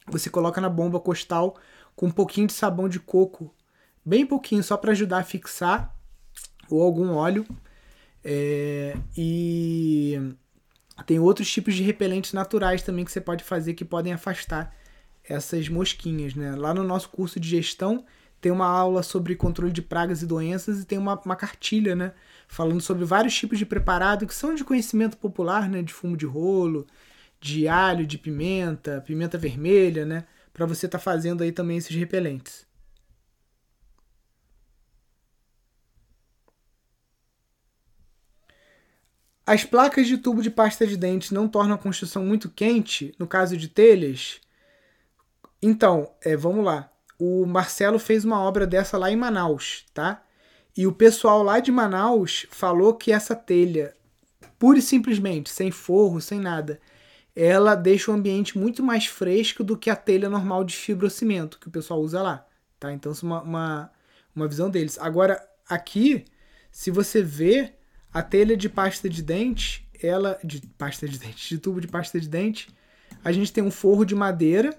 você 0.07 0.31
coloca 0.31 0.63
na 0.63 0.71
bomba 0.71 0.99
costal 0.99 1.59
com 1.95 2.07
um 2.07 2.11
pouquinho 2.11 2.47
de 2.47 2.55
sabão 2.55 2.89
de 2.89 2.99
coco, 2.99 3.55
bem 4.03 4.25
pouquinho, 4.25 4.63
só 4.63 4.79
para 4.79 4.93
ajudar 4.93 5.19
a 5.19 5.25
fixar, 5.25 5.95
ou 6.71 6.83
algum 6.83 7.13
óleo. 7.13 7.45
É, 8.25 8.97
e 9.17 10.19
tem 11.07 11.19
outros 11.19 11.51
tipos 11.51 11.75
de 11.75 11.83
repelentes 11.83 12.33
naturais 12.33 12.83
também 12.83 13.05
que 13.05 13.13
você 13.13 13.21
pode 13.21 13.43
fazer 13.43 13.75
que 13.75 13.85
podem 13.85 14.13
afastar 14.13 14.75
essas 15.25 15.69
mosquinhas, 15.69 16.35
né? 16.35 16.55
Lá 16.55 16.75
no 16.75 16.85
nosso 16.85 17.09
curso 17.09 17.39
de 17.41 17.49
gestão 17.49 18.05
tem 18.41 18.51
uma 18.51 18.67
aula 18.67 19.03
sobre 19.03 19.37
controle 19.37 19.73
de 19.73 19.83
pragas 19.83 20.21
e 20.23 20.27
doenças 20.27 20.81
e 20.81 20.85
tem 20.85 20.99
uma, 20.99 21.21
uma 21.25 21.37
cartilha, 21.37 21.95
né? 21.95 22.13
Falando 22.49 22.81
sobre 22.81 23.05
vários 23.05 23.35
tipos 23.35 23.59
de 23.59 23.65
preparado 23.65 24.27
que 24.27 24.35
são 24.35 24.55
de 24.55 24.65
conhecimento 24.65 25.17
popular, 25.17 25.69
né? 25.69 25.83
De 25.83 25.93
fumo 25.93 26.17
de 26.17 26.27
rolo, 26.27 26.87
de 27.41 27.69
alho, 27.69 28.07
de 28.07 28.19
pimenta, 28.19 29.03
pimenta 29.07 29.39
vermelha, 29.39 30.05
né? 30.05 30.25
Para 30.53 30.67
você 30.67 30.87
estar 30.87 30.99
tá 30.99 31.03
fazendo 31.03 31.43
aí 31.43 31.53
também 31.53 31.79
esses 31.79 31.95
repelentes. 31.95 32.67
As 39.47 39.65
placas 39.65 40.07
de 40.07 40.19
tubo 40.19 40.41
de 40.41 40.51
pasta 40.51 40.87
de 40.87 40.97
dente 40.97 41.35
não 41.35 41.49
tornam 41.49 41.75
a 41.75 41.79
construção 41.79 42.25
muito 42.25 42.49
quente, 42.49 43.15
no 43.19 43.27
caso 43.27 43.57
de 43.57 43.69
telhas? 43.69 44.41
Então, 45.61 46.13
é, 46.25 46.37
vamos 46.37 46.65
lá. 46.65 46.91
O 47.19 47.45
Marcelo 47.45 47.99
fez 47.99 48.25
uma 48.25 48.41
obra 48.41 48.67
dessa 48.67 48.97
lá 48.97 49.11
em 49.11 49.17
Manaus, 49.17 49.85
tá? 49.93 50.23
E 50.77 50.87
o 50.87 50.93
pessoal 50.93 51.43
lá 51.43 51.59
de 51.61 51.73
Manaus 51.73 52.47
falou 52.51 52.95
que 52.95 53.13
essa 53.13 53.35
telha, 53.35 53.95
pura 54.59 54.79
e 54.79 54.83
simplesmente, 54.83 55.51
sem 55.51 55.71
forro, 55.71 56.21
sem 56.21 56.41
nada, 56.41 56.81
ela 57.35 57.75
deixa 57.75 58.11
o 58.11 58.15
ambiente 58.15 58.57
muito 58.57 58.83
mais 58.83 59.07
fresco 59.07 59.65
do 59.65 59.77
que 59.77 59.91
a 59.91 59.97
telha 59.97 60.31
normal 60.31 60.65
de 60.65 60.77
fibrocimento 60.77 61.59
que 61.59 61.69
o 61.69 61.71
pessoal 61.71 62.01
usa 62.01 62.23
lá, 62.23 62.47
tá? 62.79 62.93
Então, 62.93 63.11
isso 63.11 63.27
é 63.27 63.29
uma, 63.29 63.43
uma, 63.43 63.93
uma 64.37 64.49
visão 64.49 64.71
deles. 64.71 64.99
Agora, 64.99 65.45
aqui, 65.69 66.25
se 66.71 66.91
você 66.91 67.23
vê 67.23 67.75
a 68.13 68.23
telha 68.23 68.57
de 68.57 68.69
pasta 68.69 69.09
de 69.09 69.23
dente, 69.23 69.89
ela 70.03 70.39
de 70.45 70.61
pasta 70.79 71.09
de 71.09 71.19
dente, 71.19 71.49
de 71.49 71.59
tubo 71.59 71.81
de 71.81 71.89
pasta 71.89 72.21
de 72.21 72.29
dente, 72.29 72.69
a 73.25 73.33
gente 73.33 73.53
tem 73.53 73.63
um 73.63 73.71
forro 73.71 74.05
de 74.05 74.15
madeira 74.15 74.79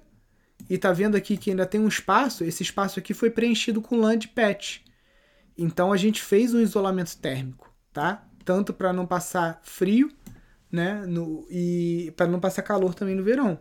e 0.69 0.77
tá 0.77 0.91
vendo 0.91 1.15
aqui 1.15 1.37
que 1.37 1.49
ainda 1.49 1.65
tem 1.65 1.81
um 1.81 1.87
espaço, 1.87 2.43
esse 2.43 2.63
espaço 2.63 2.99
aqui 2.99 3.13
foi 3.13 3.29
preenchido 3.29 3.81
com 3.81 3.97
lã 3.97 4.17
de 4.17 4.27
PET. 4.27 4.83
Então 5.57 5.91
a 5.91 5.97
gente 5.97 6.21
fez 6.21 6.53
um 6.53 6.59
isolamento 6.59 7.17
térmico, 7.17 7.73
tá? 7.91 8.27
Tanto 8.43 8.73
para 8.73 8.91
não 8.91 9.05
passar 9.05 9.59
frio, 9.63 10.11
né, 10.71 11.05
no, 11.05 11.45
e 11.49 12.11
para 12.17 12.27
não 12.27 12.39
passar 12.39 12.63
calor 12.63 12.95
também 12.95 13.15
no 13.15 13.23
verão. 13.23 13.59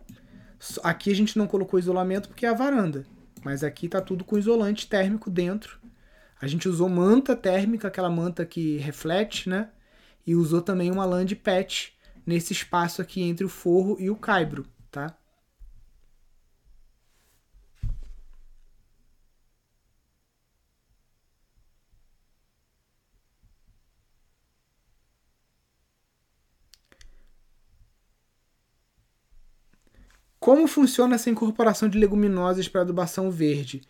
Aqui 0.83 1.11
a 1.11 1.15
gente 1.15 1.37
não 1.37 1.47
colocou 1.47 1.79
isolamento 1.79 2.29
porque 2.29 2.47
é 2.47 2.49
a 2.49 2.55
varanda, 2.55 3.05
mas 3.45 3.63
aqui 3.63 3.89
tá 3.89 4.01
tudo 4.01 4.25
com 4.25 4.39
isolante 4.39 4.89
térmico 4.89 5.31
dentro. 5.31 5.79
A 6.42 6.46
gente 6.48 6.68
usou 6.68 6.88
manta 6.88 7.37
térmica, 7.37 7.87
aquela 7.87 8.11
manta 8.11 8.44
que 8.44 8.76
reflete, 8.78 9.48
né? 9.48 9.70
E 10.26 10.35
usou 10.35 10.61
também 10.61 10.90
uma 10.90 11.05
lã 11.05 11.24
de 11.24 11.37
PET 11.37 11.96
nesse 12.26 12.52
espaço 12.52 13.00
aqui 13.00 13.22
entre 13.22 13.44
o 13.44 13.48
forro 13.48 13.96
e 14.00 14.11
o 14.11 14.16
caibro, 14.16 14.66
tá? 14.90 15.16
Como 30.40 30.66
funciona 30.66 31.14
essa 31.14 31.31
incorporação 31.31 31.88
de 31.88 31.96
leguminosas 31.98 32.68
para 32.68 32.81
adubação 32.81 33.31
verde? 33.31 33.81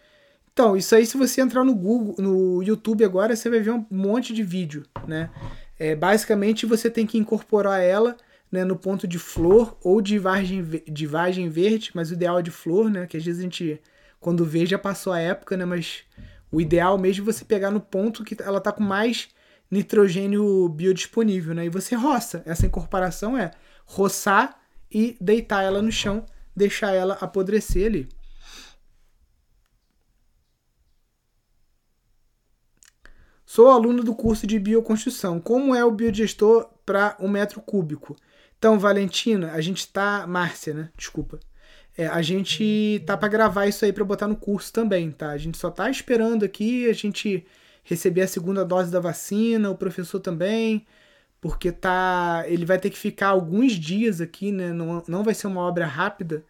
Então, 0.52 0.76
isso 0.76 0.94
aí, 0.94 1.06
se 1.06 1.16
você 1.16 1.40
entrar 1.40 1.64
no 1.64 1.74
Google, 1.74 2.14
no 2.18 2.62
YouTube 2.62 3.04
agora, 3.04 3.34
você 3.34 3.48
vai 3.48 3.60
ver 3.60 3.70
um 3.70 3.86
monte 3.90 4.34
de 4.34 4.42
vídeo, 4.42 4.84
né? 5.06 5.30
É, 5.78 5.96
basicamente, 5.96 6.66
você 6.66 6.90
tem 6.90 7.06
que 7.06 7.16
incorporar 7.16 7.80
ela 7.80 8.16
né, 8.50 8.64
no 8.64 8.76
ponto 8.76 9.08
de 9.08 9.18
flor 9.18 9.78
ou 9.82 10.02
de 10.02 10.18
vagem, 10.18 10.62
de 10.86 11.06
vagem 11.06 11.48
verde, 11.48 11.90
mas 11.94 12.10
o 12.10 12.12
ideal 12.12 12.38
é 12.38 12.42
de 12.42 12.50
flor, 12.50 12.90
né? 12.90 13.06
Que 13.06 13.16
às 13.16 13.24
vezes 13.24 13.40
a 13.40 13.44
gente, 13.44 13.80
quando 14.20 14.44
vê, 14.44 14.66
já 14.66 14.78
passou 14.78 15.12
a 15.14 15.18
época, 15.18 15.56
né? 15.56 15.64
Mas 15.64 16.04
o 16.50 16.60
ideal 16.60 16.98
mesmo 16.98 17.22
é 17.28 17.32
você 17.32 17.46
pegar 17.46 17.70
no 17.70 17.80
ponto 17.80 18.22
que 18.22 18.36
ela 18.42 18.60
tá 18.60 18.70
com 18.70 18.82
mais 18.82 19.30
nitrogênio 19.70 20.68
biodisponível, 20.68 21.54
né? 21.54 21.64
E 21.64 21.70
você 21.70 21.94
roça. 21.94 22.42
Essa 22.44 22.66
incorporação 22.66 23.38
é 23.38 23.52
roçar 23.86 24.60
e 24.90 25.16
deitar 25.18 25.62
ela 25.62 25.80
no 25.80 25.90
chão 25.90 26.26
deixar 26.54 26.92
ela 26.92 27.14
apodrecer 27.14 27.86
ali. 27.86 28.08
Sou 33.54 33.68
aluno 33.68 34.02
do 34.02 34.14
curso 34.14 34.46
de 34.46 34.58
bioconstrução. 34.58 35.38
Como 35.38 35.74
é 35.74 35.84
o 35.84 35.90
biodigestor 35.90 36.70
para 36.86 37.14
um 37.20 37.28
metro 37.28 37.60
cúbico? 37.60 38.16
Então, 38.56 38.78
Valentina, 38.78 39.52
a 39.52 39.60
gente 39.60 39.80
está 39.80 40.26
Márcia, 40.26 40.72
né? 40.72 40.88
Desculpa. 40.96 41.38
É, 41.94 42.06
a 42.06 42.22
gente 42.22 43.02
tá 43.04 43.14
para 43.14 43.28
gravar 43.28 43.66
isso 43.66 43.84
aí 43.84 43.92
para 43.92 44.06
botar 44.06 44.26
no 44.26 44.36
curso 44.36 44.72
também, 44.72 45.10
tá? 45.10 45.28
A 45.28 45.36
gente 45.36 45.58
só 45.58 45.70
tá 45.70 45.90
esperando 45.90 46.46
aqui 46.46 46.88
a 46.88 46.94
gente 46.94 47.44
receber 47.84 48.22
a 48.22 48.26
segunda 48.26 48.64
dose 48.64 48.90
da 48.90 49.00
vacina, 49.00 49.70
o 49.70 49.76
professor 49.76 50.18
também 50.18 50.86
porque 51.38 51.70
tá, 51.70 52.44
ele 52.46 52.64
vai 52.64 52.78
ter 52.78 52.88
que 52.88 52.98
ficar 52.98 53.28
alguns 53.28 53.72
dias 53.72 54.22
aqui, 54.22 54.50
né? 54.50 54.72
Não, 54.72 55.04
não 55.06 55.22
vai 55.22 55.34
ser 55.34 55.48
uma 55.48 55.60
obra 55.60 55.84
rápida. 55.84 56.42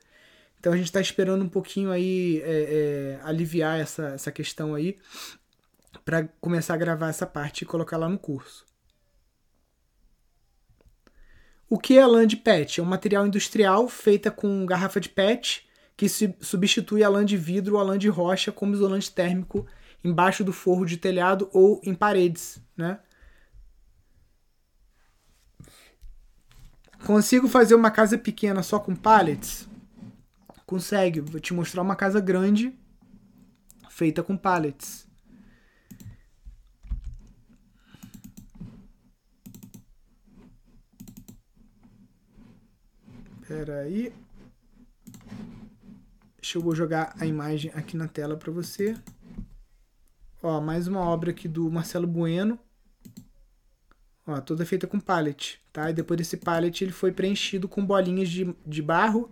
Então 0.61 0.73
a 0.73 0.77
gente 0.77 0.87
está 0.87 1.01
esperando 1.01 1.45
um 1.45 1.49
pouquinho 1.49 1.91
aí 1.91 2.41
é, 2.45 3.19
é, 3.19 3.21
aliviar 3.25 3.81
essa, 3.81 4.11
essa 4.11 4.31
questão 4.31 4.77
aí 4.77 4.97
para 6.05 6.29
começar 6.41 6.75
a 6.75 6.79
gravar 6.79 7.09
essa 7.09 7.27
parte 7.27 7.63
e 7.63 7.67
colocar 7.67 7.97
lá 7.97 8.09
no 8.09 8.19
curso. 8.19 8.67
O 11.69 11.79
que 11.79 11.97
é 11.97 12.07
lã 12.07 12.27
de 12.27 12.37
PET? 12.37 12.81
É 12.81 12.83
um 12.83 12.87
material 12.87 13.27
industrial 13.27 13.89
feita 13.89 14.31
com 14.31 14.67
garrafa 14.67 15.01
de 15.01 15.09
PET 15.09 15.67
que 15.97 16.09
substitui 16.09 17.03
a 17.03 17.09
lã 17.09 17.25
de 17.25 17.37
vidro 17.37 17.77
ou 17.77 17.81
a 17.81 17.85
lã 17.85 17.97
de 17.97 18.09
rocha 18.09 18.51
como 18.53 18.75
isolante 18.75 19.11
térmico 19.11 19.67
embaixo 20.05 20.43
do 20.43 20.53
forro 20.53 20.85
de 20.85 20.97
telhado 20.97 21.49
ou 21.53 21.81
em 21.85 21.95
paredes, 21.95 22.61
né? 22.77 22.99
Consigo 27.07 27.49
fazer 27.49 27.75
uma 27.75 27.91
casa 27.91 28.17
pequena 28.17 28.63
só 28.63 28.79
com 28.79 28.95
pallets? 28.95 29.69
Consegue. 30.67 31.21
Vou 31.21 31.41
te 31.41 31.53
mostrar 31.53 31.83
uma 31.83 31.97
casa 31.97 32.21
grande 32.21 32.77
feita 33.89 34.23
com 34.23 34.37
pallets. 34.37 35.07
Espera 43.43 43.81
aí. 43.81 44.13
Deixa 46.41 46.59
eu 46.59 46.75
jogar 46.77 47.13
a 47.19 47.27
imagem 47.27 47.73
aqui 47.75 47.97
na 47.97 48.07
tela 48.07 48.37
para 48.37 48.53
você. 48.53 48.97
Ó, 50.41 50.61
mais 50.61 50.87
uma 50.87 51.01
obra 51.01 51.33
aqui 51.33 51.49
do 51.49 51.69
Marcelo 51.69 52.07
Bueno. 52.07 52.57
Ó, 54.25 54.41
toda 54.41 54.65
feita 54.65 54.87
com 54.87 55.01
pallet, 55.01 55.61
tá? 55.73 55.91
E 55.91 55.93
depois 55.93 56.19
desse 56.19 56.37
pallet 56.37 56.85
ele 56.85 56.93
foi 56.93 57.11
preenchido 57.11 57.69
com 57.69 57.85
bolinhas 57.85 58.29
de, 58.29 58.55
de 58.65 58.81
barro 58.81 59.29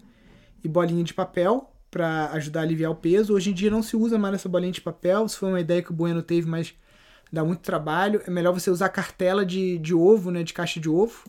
e 0.63 0.67
bolinha 0.67 1.05
de 1.05 1.15
papel 1.15 1.73
para 1.89 2.33
ajudar 2.33 2.61
a 2.61 2.63
aliviar 2.65 2.91
o 2.91 2.97
peso. 2.97 3.33
Hoje 3.33 3.51
em 3.51 3.55
dia 3.55 3.71
não 3.71 3.83
se 3.83 3.97
usa 3.97 4.19
mais 4.19 4.35
essa 4.35 4.49
bolinha 4.49 4.73
de 4.73 4.81
papel, 4.81 5.25
isso 5.25 5.39
foi 5.39 5.51
uma 5.51 5.61
ideia 5.61 5.83
que 5.83 5.93
o 5.93 5.95
Bueno 5.95 6.21
teve, 6.21 6.49
mas 6.49 6.75
dá 7.33 7.45
muito 7.45 7.61
trabalho. 7.61 8.21
É 8.27 8.31
melhor 8.31 8.53
você 8.53 8.73
usar 8.73 8.89
cartela 8.89 9.47
de, 9.47 9.79
de 9.79 9.95
ovo, 9.95 10.33
né, 10.33 10.43
de 10.43 10.53
caixa 10.53 10.81
de 10.81 10.89
ovo, 10.89 11.25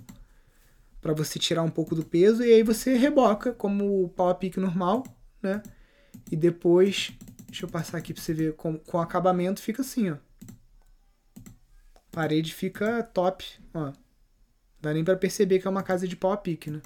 para 1.02 1.14
você 1.14 1.40
tirar 1.40 1.64
um 1.64 1.70
pouco 1.70 1.96
do 1.96 2.06
peso 2.06 2.44
e 2.44 2.54
aí 2.54 2.64
você 2.64 2.96
reboca 2.96 3.54
como 3.54 4.04
o 4.04 4.10
pau 4.10 4.30
a 4.30 4.36
pique 4.36 4.60
normal, 4.60 5.04
né? 5.42 5.62
E 6.32 6.36
depois, 6.36 7.12
deixa 7.48 7.66
eu 7.66 7.70
passar 7.70 7.98
aqui 7.98 8.14
para 8.14 8.22
você 8.22 8.34
ver 8.34 8.54
com, 8.56 8.78
com 8.78 9.00
acabamento 9.00 9.62
fica 9.62 9.82
assim, 9.82 10.12
ó 10.12 10.18
parede 12.12 12.54
fica 12.54 13.02
top, 13.02 13.46
ó. 13.74 13.94
Dá 14.80 14.94
nem 14.94 15.04
para 15.04 15.16
perceber 15.16 15.60
que 15.60 15.68
é 15.68 15.70
uma 15.70 15.84
casa 15.84 16.08
de 16.08 16.16
pau 16.16 16.32
a 16.32 16.38
pique, 16.38 16.70
né? 16.70 16.82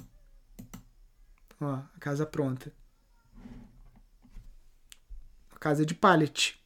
Ó, 1.59 1.73
a 1.73 1.99
casa 1.99 2.25
pronta. 2.25 2.71
A 5.51 5.57
casa 5.57 5.85
de 5.85 5.95
pallet. 5.95 6.61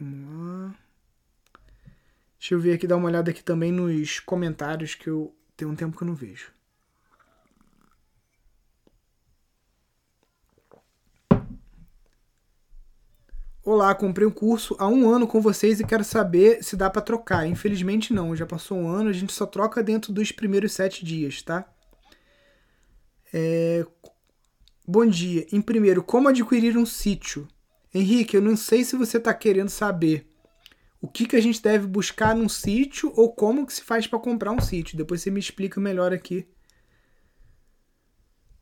Vamos 0.00 0.28
lá. 0.34 0.74
Deixa 2.38 2.54
eu 2.54 2.60
ver 2.60 2.72
aqui, 2.72 2.86
dar 2.86 2.96
uma 2.96 3.06
olhada 3.06 3.30
aqui 3.30 3.44
também 3.44 3.70
nos 3.70 4.18
comentários 4.18 4.94
que 4.94 5.10
eu 5.10 5.36
tenho 5.54 5.70
um 5.70 5.76
tempo 5.76 5.96
que 5.96 6.02
eu 6.02 6.08
não 6.08 6.14
vejo. 6.14 6.50
Olá, 13.62 13.94
comprei 13.94 14.26
um 14.26 14.30
curso 14.30 14.74
há 14.78 14.88
um 14.88 15.10
ano 15.10 15.28
com 15.28 15.38
vocês 15.38 15.80
e 15.80 15.86
quero 15.86 16.02
saber 16.02 16.64
se 16.64 16.76
dá 16.76 16.88
para 16.88 17.02
trocar. 17.02 17.46
Infelizmente 17.46 18.12
não, 18.12 18.34
já 18.34 18.46
passou 18.46 18.78
um 18.78 18.88
ano, 18.88 19.10
a 19.10 19.12
gente 19.12 19.34
só 19.34 19.44
troca 19.44 19.82
dentro 19.82 20.14
dos 20.14 20.32
primeiros 20.32 20.72
sete 20.72 21.04
dias, 21.04 21.42
tá? 21.42 21.70
É... 23.32 23.86
Bom 24.88 25.04
dia. 25.04 25.46
Em 25.52 25.60
primeiro, 25.60 26.02
como 26.02 26.26
adquirir 26.28 26.76
um 26.78 26.86
sítio? 26.86 27.46
Henrique, 27.92 28.36
eu 28.36 28.42
não 28.42 28.56
sei 28.56 28.84
se 28.84 28.96
você 28.96 29.18
está 29.18 29.34
querendo 29.34 29.68
saber 29.68 30.26
o 31.00 31.08
que, 31.08 31.26
que 31.26 31.36
a 31.36 31.40
gente 31.40 31.62
deve 31.62 31.86
buscar 31.86 32.36
num 32.36 32.48
sítio 32.48 33.12
ou 33.16 33.32
como 33.32 33.66
que 33.66 33.72
se 33.72 33.82
faz 33.82 34.06
para 34.06 34.18
comprar 34.18 34.52
um 34.52 34.60
sítio. 34.60 34.96
Depois 34.96 35.22
você 35.22 35.30
me 35.30 35.40
explica 35.40 35.80
melhor 35.80 36.12
aqui 36.12 36.46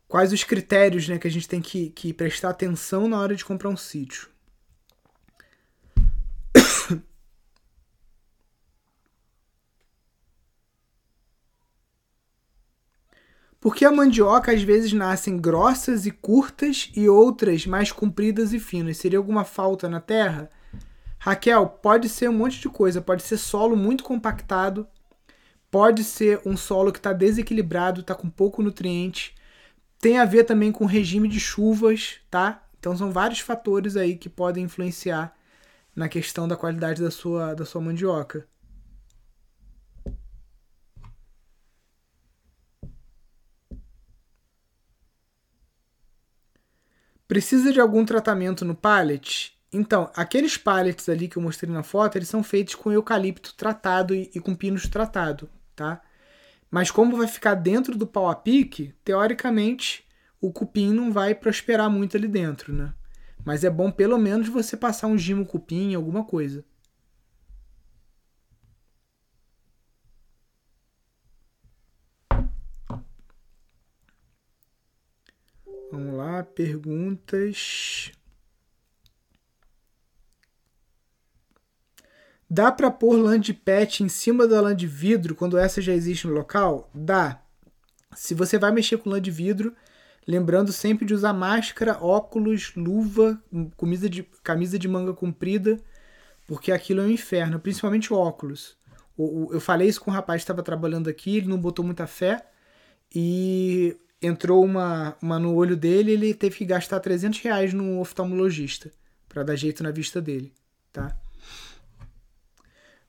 quais 0.07 0.33
os 0.33 0.45
critérios 0.45 1.09
né, 1.09 1.19
que 1.19 1.27
a 1.27 1.31
gente 1.31 1.49
tem 1.49 1.61
que, 1.61 1.91
que 1.91 2.12
prestar 2.12 2.51
atenção 2.51 3.09
na 3.09 3.21
hora 3.21 3.35
de 3.35 3.45
comprar 3.45 3.69
um 3.69 3.77
sítio. 3.77 4.29
Porque 13.61 13.85
a 13.85 13.90
mandioca 13.90 14.53
às 14.53 14.62
vezes 14.62 14.92
nascem 14.92 15.37
grossas 15.37 16.07
e 16.07 16.11
curtas 16.11 16.90
e 16.94 17.09
outras 17.09 17.66
mais 17.66 17.90
compridas 17.90 18.53
e 18.53 18.61
finas. 18.61 18.99
Seria 18.99 19.18
alguma 19.18 19.44
falta 19.44 19.88
na 19.88 20.01
terra? 20.01 20.49
Raquel, 21.18 21.66
pode 21.66 22.09
ser 22.09 22.31
um 22.31 22.33
monte 22.33 22.61
de 22.61 22.68
coisa. 22.68 23.01
Pode 23.01 23.23
ser 23.23 23.37
solo 23.37 23.77
muito 23.77 24.05
compactado, 24.05 24.87
pode 25.71 26.05
ser 26.05 26.40
um 26.47 26.57
solo 26.57 26.92
que 26.92 26.99
está 26.99 27.12
desequilibrado, 27.12 28.03
está 28.03 28.14
com 28.14 28.31
pouco 28.31 28.62
nutriente. 28.62 29.35
Tem 29.99 30.18
a 30.18 30.25
ver 30.25 30.44
também 30.44 30.71
com 30.71 30.87
regime 30.87 31.29
de 31.29 31.40
chuvas, 31.40 32.21
tá? 32.31 32.62
Então 32.79 32.97
são 32.97 33.11
vários 33.11 33.40
fatores 33.40 33.97
aí 33.97 34.16
que 34.16 34.29
podem 34.29 34.64
influenciar 34.64 35.35
na 35.97 36.09
questão 36.09 36.47
da 36.47 36.57
qualidade 36.57 37.03
da 37.03 37.11
sua, 37.11 37.55
da 37.55 37.64
sua 37.64 37.81
mandioca. 37.81 38.47
Precisa 47.29 47.73
de 47.73 47.79
algum 47.79 48.07
tratamento 48.07 48.64
no 48.64 48.75
pallet? 48.75 49.53
Então, 49.71 50.11
aqueles 50.17 50.57
pallets 50.57 51.09
ali 51.11 51.29
que 51.29 51.37
eu 51.37 51.43
mostrei 51.43 51.71
na 51.71 51.83
foto, 51.83 52.17
eles 52.17 52.29
são 52.29 52.43
feitos 52.43 52.75
com 52.75 52.91
eucalipto 52.91 53.55
tratado 53.55 54.14
e, 54.14 54.31
e 54.35 54.41
com 54.41 54.55
pinos 54.55 54.88
tratado, 54.88 55.49
tá? 55.77 56.01
Mas 56.71 56.91
como 56.91 57.19
vai 57.19 57.29
ficar 57.29 57.55
dentro 57.55 57.97
do 57.99 58.07
pau 58.07 58.29
a 58.31 58.35
pique, 58.35 58.95
teoricamente 59.05 60.07
o 60.41 60.51
cupim 60.53 60.93
não 60.93 61.12
vai 61.12 61.35
prosperar 61.35 61.91
muito 61.91 62.17
ali 62.17 62.29
dentro, 62.29 62.73
né? 62.73 62.95
Mas 63.45 63.62
é 63.62 63.71
bom 63.71 63.91
pelo 63.91 64.19
menos 64.19 64.49
você 64.49 64.77
passar 64.77 65.07
um 65.07 65.19
gimo 65.19 65.45
cupim, 65.45 65.95
alguma 65.95 66.25
coisa. 66.25 66.64
Vamos 75.91 76.08
lá, 76.18 76.42
perguntas. 76.42 78.12
Dá 82.50 82.72
para 82.72 82.90
pôr 82.90 83.16
lã 83.16 83.38
de 83.38 83.52
PET 83.52 84.02
em 84.02 84.09
cima 84.09 84.46
da 84.46 84.61
lã 84.61 84.74
de 84.74 84.87
vidro 84.87 85.35
quando 85.35 85.59
essa 85.59 85.83
já 85.83 85.92
existe 85.92 86.26
no 86.26 86.33
local? 86.33 86.90
Dá. 86.94 87.42
Se 88.14 88.35
você 88.35 88.59
vai 88.59 88.72
mexer 88.72 88.96
com 88.98 89.11
lã 89.11 89.20
de 89.20 89.31
vidro, 89.31 89.74
lembrando 90.26 90.72
sempre 90.72 91.04
de 91.04 91.14
usar 91.14 91.33
máscara, 91.33 92.02
óculos, 92.02 92.72
luva, 92.74 93.40
camisa 93.76 94.09
de, 94.09 94.22
camisa 94.42 94.78
de 94.78 94.88
manga 94.88 95.12
comprida, 95.12 95.78
porque 96.46 96.72
aquilo 96.72 97.02
é 97.02 97.04
um 97.04 97.11
inferno, 97.11 97.61
principalmente 97.61 98.12
óculos. 98.12 98.76
O, 99.16 99.50
eu 99.52 99.61
falei 99.61 99.88
isso 99.88 100.00
com 100.00 100.11
o 100.11 100.14
rapaz 100.14 100.40
que 100.40 100.44
estava 100.44 100.62
trabalhando 100.62 101.09
aqui, 101.09 101.37
ele 101.37 101.48
não 101.48 101.59
botou 101.59 101.85
muita 101.85 102.07
fé 102.07 102.46
e 103.14 103.96
entrou 104.20 104.64
uma, 104.64 105.16
uma 105.22 105.38
no 105.38 105.54
olho 105.54 105.76
dele, 105.76 106.12
ele 106.12 106.35
teve 106.35 106.57
que 106.57 106.64
gastar 106.64 107.00
300 107.00 107.40
reais 107.40 107.72
no 107.72 108.00
oftalmologista 108.00 108.90
para 109.28 109.42
dar 109.42 109.57
jeito 109.57 109.83
na 109.83 109.90
vista 109.90 110.20
dele, 110.20 110.52
tá? 110.92 111.16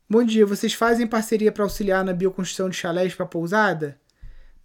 Bom 0.10 0.24
dia, 0.24 0.46
vocês 0.46 0.74
fazem 0.74 1.06
parceria 1.06 1.52
para 1.52 1.64
auxiliar 1.64 2.04
na 2.04 2.14
bioconstrução 2.14 2.70
de 2.70 2.76
chalés 2.76 3.14
para 3.14 3.26
pousada? 3.26 4.00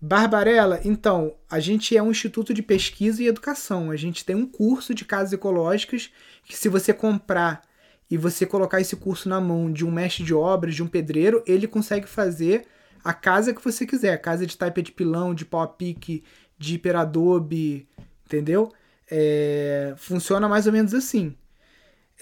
Barbarella, 0.01 0.81
então, 0.85 1.35
a 1.51 1.61
gente 1.61 1.97
é 1.97 2.03
um 2.03 2.11
instituto 2.11 2.53
de 2.53 2.63
pesquisa 2.63 3.23
e 3.23 3.27
educação. 3.27 3.91
A 3.91 3.97
gente 3.97 4.25
tem 4.25 4.37
um 4.37 4.47
curso 4.47 4.95
de 4.95 5.05
casas 5.05 5.33
ecológicas 5.33 6.11
que 6.45 6.57
se 6.57 6.69
você 6.69 6.93
comprar 6.93 7.63
e 8.11 8.19
você 8.19 8.45
colocar 8.45 8.81
esse 8.81 8.97
curso 8.97 9.29
na 9.29 9.41
mão 9.41 9.73
de 9.73 9.85
um 9.85 9.91
mestre 9.91 10.23
de 10.23 10.35
obras, 10.35 10.75
de 10.75 10.83
um 10.83 10.87
pedreiro, 10.87 11.43
ele 11.47 11.67
consegue 11.67 12.07
fazer 12.07 12.67
a 13.05 13.13
casa 13.13 13.53
que 13.53 13.63
você 13.63 13.87
quiser. 13.87 14.17
Casa 14.21 14.47
de 14.47 14.57
taipa 14.57 14.83
de 14.83 14.91
pilão, 14.91 15.35
de 15.35 15.45
pau 15.45 15.61
a 15.61 15.69
pique, 15.69 16.25
de 16.59 16.77
hiperadobe, 16.77 17.87
entendeu? 18.25 18.73
É, 19.11 19.93
funciona 19.97 20.49
mais 20.49 20.67
ou 20.67 20.73
menos 20.73 20.95
assim. 20.95 21.37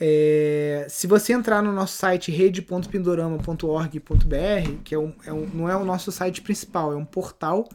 É, 0.00 0.86
se 0.88 1.06
você 1.06 1.32
entrar 1.32 1.62
no 1.62 1.72
nosso 1.72 1.96
site 1.96 2.32
rede.pindorama.org.br, 2.32 4.82
que 4.82 4.94
é 4.94 4.98
um, 4.98 5.14
é 5.24 5.32
um, 5.32 5.46
não 5.46 5.68
é 5.68 5.76
o 5.76 5.84
nosso 5.84 6.10
site 6.10 6.42
principal, 6.42 6.92
é 6.92 6.96
um 6.96 7.04
portal 7.04 7.68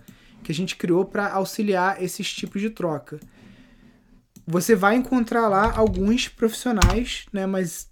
que 0.43 0.51
a 0.51 0.55
gente 0.55 0.75
criou 0.75 1.05
para 1.05 1.31
auxiliar 1.31 2.03
esses 2.03 2.33
tipos 2.33 2.61
de 2.61 2.69
troca. 2.69 3.19
Você 4.45 4.75
vai 4.75 4.95
encontrar 4.95 5.47
lá 5.47 5.73
alguns 5.75 6.27
profissionais, 6.27 7.25
né, 7.31 7.45
mas 7.45 7.89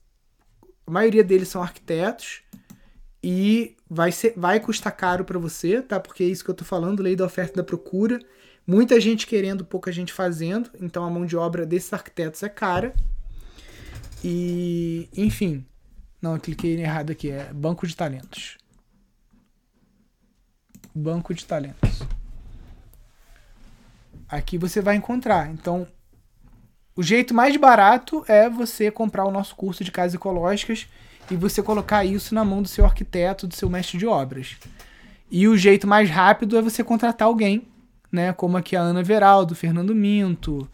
a 0.88 0.91
maioria 0.91 1.24
deles 1.24 1.49
são 1.49 1.61
arquitetos 1.61 2.41
e 3.22 3.75
vai, 3.90 4.12
ser, 4.12 4.34
vai 4.36 4.60
custar 4.60 4.96
caro 4.96 5.24
para 5.24 5.40
você, 5.40 5.82
tá? 5.82 6.00
Porque 6.00 6.24
é 6.24 6.28
isso 6.28 6.44
que 6.44 6.50
eu 6.50 6.56
tô 6.56 6.66
falando, 6.66 7.04
lei 7.04 7.16
da 7.16 7.26
oferta 7.26 7.54
e 7.54 7.58
da 7.58 7.64
procura. 7.64 8.20
Muita 8.66 9.00
gente 9.00 9.28
querendo, 9.28 9.64
pouca 9.64 9.92
gente 9.92 10.12
fazendo, 10.12 10.72
então 10.82 11.04
a 11.04 11.10
mão 11.10 11.26
de 11.26 11.38
obra 11.38 11.66
desses 11.66 11.94
arquitetos 11.94 12.42
é 12.42 12.50
cara. 12.50 12.94
E, 14.24 15.08
enfim, 15.16 15.64
não, 16.22 16.40
cliquei 16.40 16.80
errado 16.80 17.12
aqui, 17.12 17.30
é 17.30 17.54
banco 17.54 17.86
de 17.86 17.96
talentos. 17.96 18.58
Banco 20.94 21.34
de 21.34 21.46
talentos. 21.46 22.02
Aqui 24.28 24.58
você 24.58 24.82
vai 24.82 24.96
encontrar. 24.96 25.52
Então, 25.52 25.88
o 26.96 27.04
jeito 27.04 27.34
mais 27.34 27.56
barato 27.58 28.26
é 28.28 28.50
você 28.50 28.90
comprar 28.90 29.26
o 29.26 29.32
nosso 29.32 29.56
curso 29.56 29.84
de 29.84 29.92
casas 29.92 30.16
ecológicas 30.16 30.88
e 31.30 31.36
você 31.36 31.62
colocar 31.62 32.06
isso 32.06 32.36
na 32.36 32.46
mão 32.46 32.62
do 32.62 32.68
seu 32.68 32.86
arquiteto, 32.86 33.48
do 33.48 33.56
seu 33.56 33.70
mestre 33.70 33.98
de 33.98 34.06
obras. 34.06 34.58
E 35.30 35.48
o 35.48 35.58
jeito 35.58 35.88
mais 35.88 36.10
rápido 36.10 36.58
é 36.58 36.62
você 36.62 36.84
contratar 36.84 37.28
alguém, 37.28 37.68
né? 38.12 38.32
Como 38.34 38.58
aqui 38.58 38.76
a 38.76 38.82
Ana 38.82 39.04
Veraldo, 39.04 39.56
Fernando 39.56 39.96
Minto. 39.96 40.70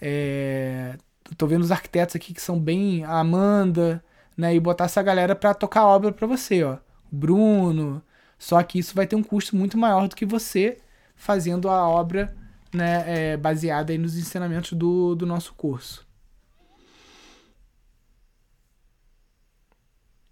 É... 0.00 0.96
Tô 1.36 1.46
vendo 1.46 1.62
os 1.62 1.72
arquitetos 1.72 2.14
aqui 2.14 2.32
que 2.32 2.40
são 2.40 2.58
bem. 2.58 3.04
A 3.04 3.18
Amanda, 3.18 4.02
né? 4.36 4.54
E 4.54 4.60
botar 4.60 4.84
essa 4.84 5.02
galera 5.02 5.34
para 5.34 5.52
tocar 5.54 5.80
a 5.80 5.86
obra 5.86 6.12
para 6.12 6.26
você, 6.26 6.62
ó. 6.62 6.78
Bruno. 7.10 8.02
Só 8.38 8.62
que 8.62 8.78
isso 8.78 8.94
vai 8.94 9.06
ter 9.06 9.16
um 9.16 9.22
custo 9.22 9.56
muito 9.56 9.76
maior 9.76 10.08
do 10.08 10.14
que 10.14 10.26
você 10.26 10.78
fazendo 11.16 11.68
a 11.68 11.88
obra 11.88 12.34
né, 12.72 13.04
é, 13.06 13.36
baseada 13.36 13.96
nos 13.96 14.16
ensinamentos 14.16 14.72
do, 14.74 15.14
do 15.14 15.26
nosso 15.26 15.54
curso. 15.54 16.05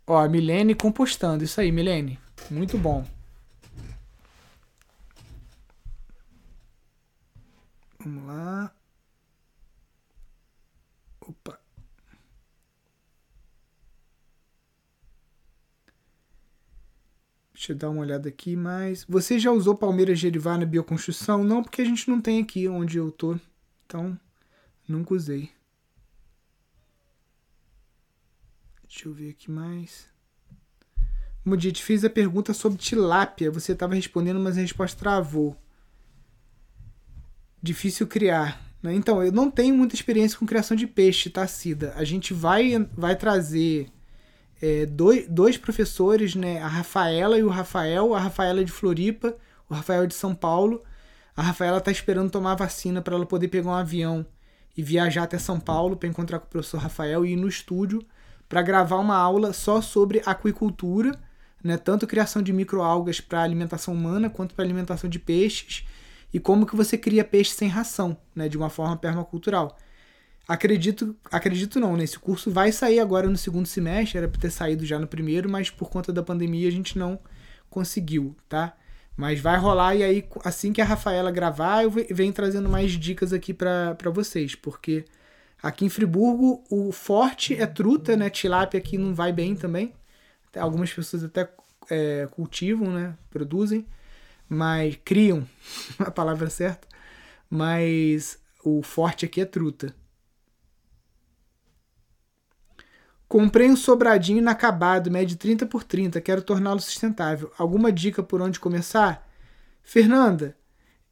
Ó, 0.07 0.19
a 0.19 0.29
Milene 0.29 0.75
compostando. 0.75 1.45
Isso 1.45 1.61
aí, 1.61 1.73
Milene. 1.73 2.19
Muito 2.51 2.77
bom. 2.77 3.05
Vamos 7.99 8.27
lá. 8.27 8.75
Opa. 11.21 11.59
Deixa 17.55 17.73
eu 17.73 17.77
dar 17.77 17.89
uma 17.89 18.03
olhada 18.03 18.29
aqui, 18.29 18.55
mas 18.57 19.05
você 19.09 19.39
já 19.39 19.51
usou 19.51 19.75
Palmeiras 19.75 20.19
Gerivá 20.19 20.59
na 20.59 20.67
bioconstrução? 20.67 21.43
Não, 21.43 21.63
porque 21.63 21.81
a 21.81 21.85
gente 21.85 22.11
não 22.11 22.21
tem 22.21 22.43
aqui 22.43 22.69
onde 22.69 22.99
eu 22.99 23.11
tô. 23.11 23.39
Então, 23.87 24.19
nunca 24.87 25.15
usei. 25.15 25.54
Deixa 28.95 29.09
eu 29.09 29.13
ver 29.13 29.31
aqui 29.31 29.51
mais. 29.51 30.07
Como 31.43 31.57
dia 31.57 31.73
te 31.73 31.83
fiz 31.83 32.05
a 32.05 32.09
pergunta 32.09 32.55
sobre 32.55 32.79
tilápia. 32.79 33.51
Você 33.51 33.73
estava 33.73 33.93
respondendo, 33.93 34.39
mas 34.39 34.57
a 34.57 34.61
resposta 34.61 34.97
travou. 34.97 35.57
Difícil 37.61 38.07
criar. 38.07 38.65
Né? 38.81 38.95
Então, 38.95 39.21
eu 39.21 39.33
não 39.33 39.51
tenho 39.51 39.75
muita 39.75 39.97
experiência 39.97 40.39
com 40.39 40.47
criação 40.47 40.77
de 40.77 40.87
peixe, 40.87 41.29
tá, 41.29 41.45
Cida? 41.49 41.93
A 41.97 42.05
gente 42.05 42.33
vai, 42.33 42.89
vai 42.97 43.17
trazer 43.17 43.89
é, 44.63 44.87
dois, 44.87 45.27
dois 45.29 45.59
professores, 45.59 46.37
né? 46.37 46.63
A 46.63 46.69
Rafaela 46.69 47.37
e 47.37 47.43
o 47.43 47.49
Rafael. 47.49 48.15
A 48.15 48.21
Rafaela 48.21 48.61
é 48.61 48.65
de 48.65 48.71
Floripa, 48.71 49.37
o 49.69 49.75
Rafael 49.75 50.05
é 50.05 50.07
de 50.07 50.15
São 50.15 50.37
Paulo. 50.37 50.81
A 51.37 51.43
Rafaela 51.43 51.81
tá 51.81 51.91
esperando 51.91 52.31
tomar 52.31 52.53
a 52.53 52.57
vacina 52.57 53.03
para 53.03 53.17
ela 53.17 53.27
poder 53.27 53.49
pegar 53.49 53.71
um 53.71 53.75
avião 53.75 54.25
e 54.77 54.85
viajar 54.85 55.25
até 55.25 55.37
São 55.37 55.59
Paulo 55.59 55.97
para 55.97 56.09
encontrar 56.09 56.39
com 56.39 56.47
o 56.47 56.51
professor 56.51 56.79
Rafael 56.79 57.27
e 57.27 57.33
ir 57.33 57.37
no 57.37 57.49
estúdio 57.49 58.07
para 58.49 58.63
gravar 58.63 58.97
uma 58.99 59.17
aula 59.17 59.53
só 59.53 59.81
sobre 59.81 60.23
aquicultura, 60.25 61.19
né? 61.63 61.77
Tanto 61.77 62.07
criação 62.07 62.43
de 62.43 62.53
microalgas 62.53 63.21
para 63.21 63.43
alimentação 63.43 63.95
humana 63.95 64.29
quanto 64.29 64.55
para 64.55 64.65
alimentação 64.65 65.09
de 65.09 65.19
peixes 65.19 65.87
e 66.33 66.39
como 66.39 66.67
que 66.67 66.77
você 66.77 66.99
cria 66.99 67.25
peixe 67.25 67.53
sem 67.53 67.69
ração, 67.69 68.17
né? 68.35 68.49
De 68.49 68.57
uma 68.57 68.69
forma 68.69 68.97
permacultural. 68.97 69.77
Acredito, 70.47 71.17
acredito 71.33 71.81
não, 71.81 71.97
né? 71.97 72.05
Esse 72.05 72.19
curso 72.19 72.51
vai 72.51 72.71
sair 72.71 73.01
agora 73.01 73.29
no 73.29 73.37
segundo 73.37 73.67
semestre, 73.67 74.19
era 74.19 74.29
para 74.29 74.41
ter 74.41 74.51
saído 74.51 74.85
já 74.85 74.99
no 74.99 75.07
primeiro, 75.07 75.49
mas 75.49 75.71
por 75.71 75.89
conta 75.89 76.13
da 76.13 76.23
pandemia 76.23 76.69
a 76.69 76.73
gente 76.73 76.99
não 76.99 77.19
conseguiu, 77.71 78.37
tá? 78.49 78.77
Mas 79.17 79.41
vai 79.41 79.57
rolar 79.57 79.95
e 79.95 80.03
aí 80.03 80.29
assim 80.45 80.73
que 80.73 80.83
a 80.83 80.85
Rafaela 80.85 81.31
gravar, 81.31 81.85
eu 81.85 81.91
venho 81.91 82.33
trazendo 82.33 82.69
mais 82.69 82.93
dicas 82.93 83.33
aqui 83.33 83.55
para 83.55 84.11
vocês, 84.13 84.55
porque 84.55 85.05
aqui 85.65 85.87
em 85.87 85.89
Friburgo 85.89 86.63
o 86.71 86.93
forte 86.93 87.57
é 87.57 87.67
truta, 87.67 88.15
né? 88.17 88.29
Tilápia 88.29 88.79
aqui 88.79 88.99
não 88.99 89.15
vai 89.15 89.33
bem 89.33 89.57
também. 89.57 89.95
Algumas 90.55 90.93
pessoas 90.93 91.25
até 91.25 91.51
é, 91.91 92.29
cultivam, 92.31 92.93
né? 92.93 93.17
Produzem, 93.31 93.87
mas 94.47 94.99
criam, 95.03 95.49
a 95.99 96.11
palavra 96.11 96.51
certa. 96.51 96.87
Mas 97.49 98.39
o 98.63 98.83
forte 98.83 99.25
aqui 99.25 99.41
é 99.41 99.47
truta. 99.47 99.95
Comprei 103.27 103.69
um 103.71 103.77
sobradinho 103.77 104.39
inacabado, 104.39 105.11
médio 105.11 105.37
30 105.37 105.67
por 105.67 105.83
30, 105.83 106.21
quero 106.21 106.43
torná-lo 106.43 106.79
sustentável. 106.79 107.51
Alguma 107.57 107.91
dica 107.91 108.23
por 108.23 108.41
onde 108.43 108.61
começar? 108.61 109.27
Fernanda, 109.83 110.57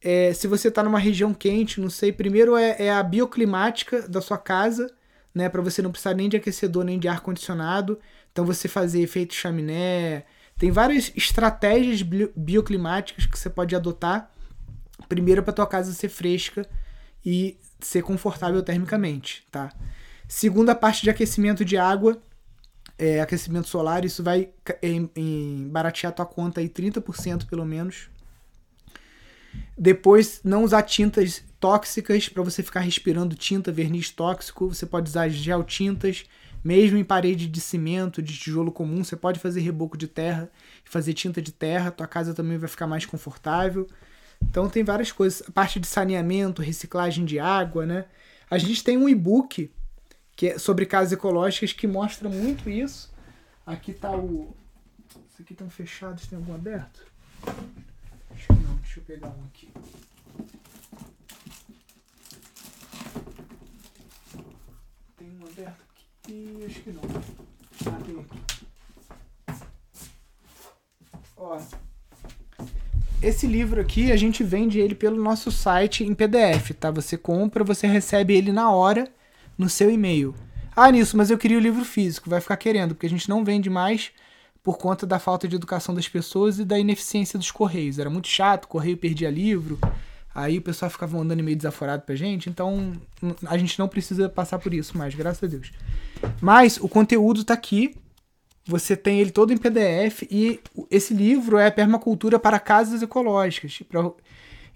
é, 0.03 0.33
se 0.33 0.47
você 0.47 0.67
está 0.67 0.83
numa 0.83 0.99
região 0.99 1.33
quente, 1.33 1.79
não 1.79 1.89
sei, 1.89 2.11
primeiro 2.11 2.57
é, 2.57 2.75
é 2.77 2.91
a 2.91 3.01
bioclimática 3.01 4.07
da 4.07 4.21
sua 4.21 4.37
casa, 4.37 4.93
né, 5.33 5.47
para 5.47 5.61
você 5.61 5.81
não 5.81 5.91
precisar 5.91 6.13
nem 6.13 6.27
de 6.27 6.35
aquecedor 6.35 6.83
nem 6.83 6.99
de 6.99 7.07
ar 7.07 7.21
condicionado. 7.21 7.97
Então 8.31 8.45
você 8.45 8.67
fazer 8.67 9.01
efeito 9.01 9.33
chaminé, 9.33 10.25
tem 10.57 10.71
várias 10.71 11.11
estratégias 11.15 12.01
bioclimáticas 12.35 13.25
que 13.25 13.37
você 13.37 13.49
pode 13.49 13.75
adotar. 13.75 14.29
Primeiro 15.07 15.41
para 15.41 15.53
tua 15.53 15.67
casa 15.67 15.93
ser 15.93 16.09
fresca 16.09 16.67
e 17.25 17.57
ser 17.79 18.01
confortável 18.01 18.61
termicamente, 18.61 19.45
tá? 19.51 19.71
Segunda 20.27 20.73
parte 20.75 21.03
de 21.03 21.09
aquecimento 21.09 21.63
de 21.63 21.77
água, 21.77 22.21
é, 22.97 23.21
aquecimento 23.21 23.67
solar, 23.67 24.05
isso 24.05 24.23
vai 24.23 24.49
em, 24.81 25.09
em 25.15 25.67
baratear 25.69 26.13
tua 26.13 26.25
conta 26.25 26.61
aí 26.61 26.69
30% 26.69 27.45
pelo 27.47 27.65
menos. 27.65 28.09
Depois, 29.77 30.41
não 30.43 30.63
usar 30.63 30.83
tintas 30.83 31.43
tóxicas 31.59 32.29
para 32.29 32.43
você 32.43 32.61
ficar 32.61 32.81
respirando 32.81 33.35
tinta, 33.35 33.71
verniz 33.71 34.09
tóxico. 34.09 34.67
Você 34.67 34.85
pode 34.85 35.09
usar 35.09 35.29
gel 35.29 35.63
tintas, 35.63 36.25
mesmo 36.63 36.97
em 36.97 37.03
parede 37.03 37.47
de 37.47 37.59
cimento, 37.59 38.21
de 38.21 38.37
tijolo 38.37 38.71
comum. 38.71 39.03
Você 39.03 39.15
pode 39.15 39.39
fazer 39.39 39.61
reboco 39.61 39.97
de 39.97 40.07
terra 40.07 40.49
e 40.85 40.89
fazer 40.89 41.13
tinta 41.13 41.41
de 41.41 41.51
terra. 41.51 41.91
Tua 41.91 42.07
casa 42.07 42.33
também 42.33 42.57
vai 42.57 42.69
ficar 42.69 42.87
mais 42.87 43.05
confortável. 43.05 43.87
Então 44.41 44.69
tem 44.69 44.83
várias 44.83 45.11
coisas. 45.11 45.41
A 45.47 45.51
parte 45.51 45.79
de 45.79 45.87
saneamento, 45.87 46.61
reciclagem 46.61 47.25
de 47.25 47.39
água, 47.39 47.85
né? 47.85 48.05
A 48.49 48.57
gente 48.57 48.83
tem 48.83 48.97
um 48.97 49.09
e-book 49.09 49.71
que 50.35 50.49
é 50.49 50.59
sobre 50.59 50.85
casas 50.85 51.13
ecológicas 51.13 51.73
que 51.73 51.87
mostra 51.87 52.29
muito 52.29 52.69
isso. 52.69 53.11
Aqui 53.65 53.93
tá 53.93 54.11
o. 54.11 54.55
Isso 55.29 55.41
aqui 55.41 55.53
estão 55.53 55.69
fechados, 55.69 56.27
tem 56.27 56.37
algum 56.37 56.53
aberto? 56.53 57.05
Acho 58.33 58.47
que 58.47 58.53
não, 58.53 58.75
deixa 58.75 58.99
eu 58.99 59.03
pegar 59.03 59.27
um 59.27 59.43
aqui. 59.45 59.69
Tem 65.17 65.29
um 65.39 65.45
aberto 65.45 65.83
aqui, 66.23 66.65
acho 66.65 66.81
que 66.81 66.91
não. 66.91 67.01
Ah, 67.87 67.99
tem 68.05 68.19
aqui. 68.19 68.39
Ó. 71.37 71.59
Esse 73.21 73.47
livro 73.47 73.79
aqui 73.79 74.11
a 74.11 74.17
gente 74.17 74.43
vende 74.43 74.79
ele 74.79 74.95
pelo 74.95 75.21
nosso 75.21 75.51
site 75.51 76.03
em 76.03 76.13
PDF, 76.13 76.71
tá? 76.77 76.91
Você 76.91 77.17
compra, 77.17 77.63
você 77.63 77.87
recebe 77.87 78.33
ele 78.35 78.51
na 78.51 78.69
hora 78.71 79.09
no 79.57 79.69
seu 79.69 79.89
e-mail. 79.89 80.35
Ah, 80.75 80.91
nisso, 80.91 81.15
mas 81.15 81.29
eu 81.29 81.37
queria 81.37 81.57
o 81.57 81.61
livro 81.61 81.85
físico. 81.85 82.29
Vai 82.29 82.41
ficar 82.41 82.57
querendo, 82.57 82.95
porque 82.95 83.05
a 83.05 83.09
gente 83.09 83.29
não 83.29 83.45
vende 83.45 83.69
mais 83.69 84.11
por 84.63 84.77
conta 84.77 85.05
da 85.05 85.19
falta 85.19 85.45
de 85.45 85.57
educação 85.57 85.93
das 85.93 86.07
pessoas 86.07 86.57
e 86.57 86.63
da 86.63 86.79
ineficiência 86.79 87.37
dos 87.37 87.51
correios. 87.51 87.99
Era 87.99 88.09
muito 88.09 88.29
chato, 88.29 88.63
o 88.63 88.67
correio 88.69 88.95
perdia 88.95 89.29
livro, 89.29 89.77
aí 90.33 90.57
o 90.57 90.61
pessoal 90.61 90.89
ficava 90.89 91.17
mandando 91.17 91.41
e-mail 91.41 91.57
desaforado 91.57 92.03
pra 92.03 92.15
gente, 92.15 92.49
então 92.49 92.93
a 93.45 93.57
gente 93.57 93.77
não 93.77 93.89
precisa 93.89 94.29
passar 94.29 94.57
por 94.59 94.73
isso 94.73 94.97
mais, 94.97 95.13
graças 95.13 95.43
a 95.43 95.47
Deus. 95.47 95.73
Mas 96.39 96.77
o 96.77 96.87
conteúdo 96.87 97.43
tá 97.43 97.53
aqui, 97.53 97.93
você 98.65 98.95
tem 98.95 99.19
ele 99.19 99.31
todo 99.31 99.51
em 99.51 99.57
PDF 99.57 100.23
e 100.31 100.61
esse 100.89 101.13
livro 101.13 101.57
é 101.57 101.69
Permacultura 101.69 102.39
para 102.39 102.57
Casas 102.57 103.01
Ecológicas. 103.01 103.83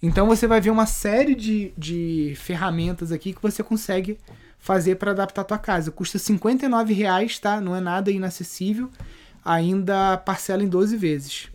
Então 0.03 0.27
você 0.27 0.45
vai 0.45 0.59
ver 0.59 0.69
uma 0.69 0.85
série 0.85 1.33
de, 1.33 1.71
de 1.77 2.33
ferramentas 2.35 3.13
aqui 3.13 3.31
que 3.31 3.41
você 3.41 3.63
consegue 3.63 4.17
fazer 4.59 4.95
para 4.95 5.11
adaptar 5.11 5.41
a 5.41 5.45
tua 5.45 5.57
casa. 5.57 5.91
Custa 5.91 6.19
59 6.19 6.93
reais, 6.93 7.39
tá? 7.39 7.61
Não 7.61 7.73
é 7.73 7.79
nada 7.79 8.11
inacessível. 8.11 8.91
Ainda 9.49 10.17
parcela 10.17 10.61
em 10.61 10.67
12 10.67 10.97
vezes. 10.97 11.49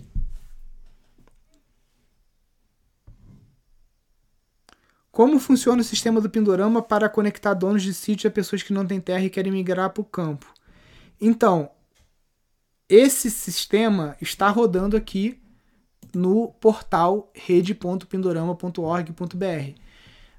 Como 5.10 5.38
funciona 5.38 5.82
o 5.82 5.84
sistema 5.84 6.18
do 6.18 6.30
Pindorama 6.30 6.80
para 6.80 7.10
conectar 7.10 7.52
donos 7.52 7.82
de 7.82 7.92
sítio 7.92 8.28
a 8.28 8.30
pessoas 8.30 8.62
que 8.62 8.72
não 8.72 8.86
têm 8.86 8.98
terra 8.98 9.24
e 9.24 9.28
querem 9.28 9.52
migrar 9.52 9.90
para 9.90 10.00
o 10.00 10.06
campo? 10.06 10.46
Então, 11.20 11.70
esse 12.88 13.30
sistema 13.30 14.16
está 14.22 14.48
rodando 14.48 14.96
aqui 14.96 15.38
no 16.14 16.48
portal 16.48 17.30
rede.pindorama.org.br. 17.34 19.78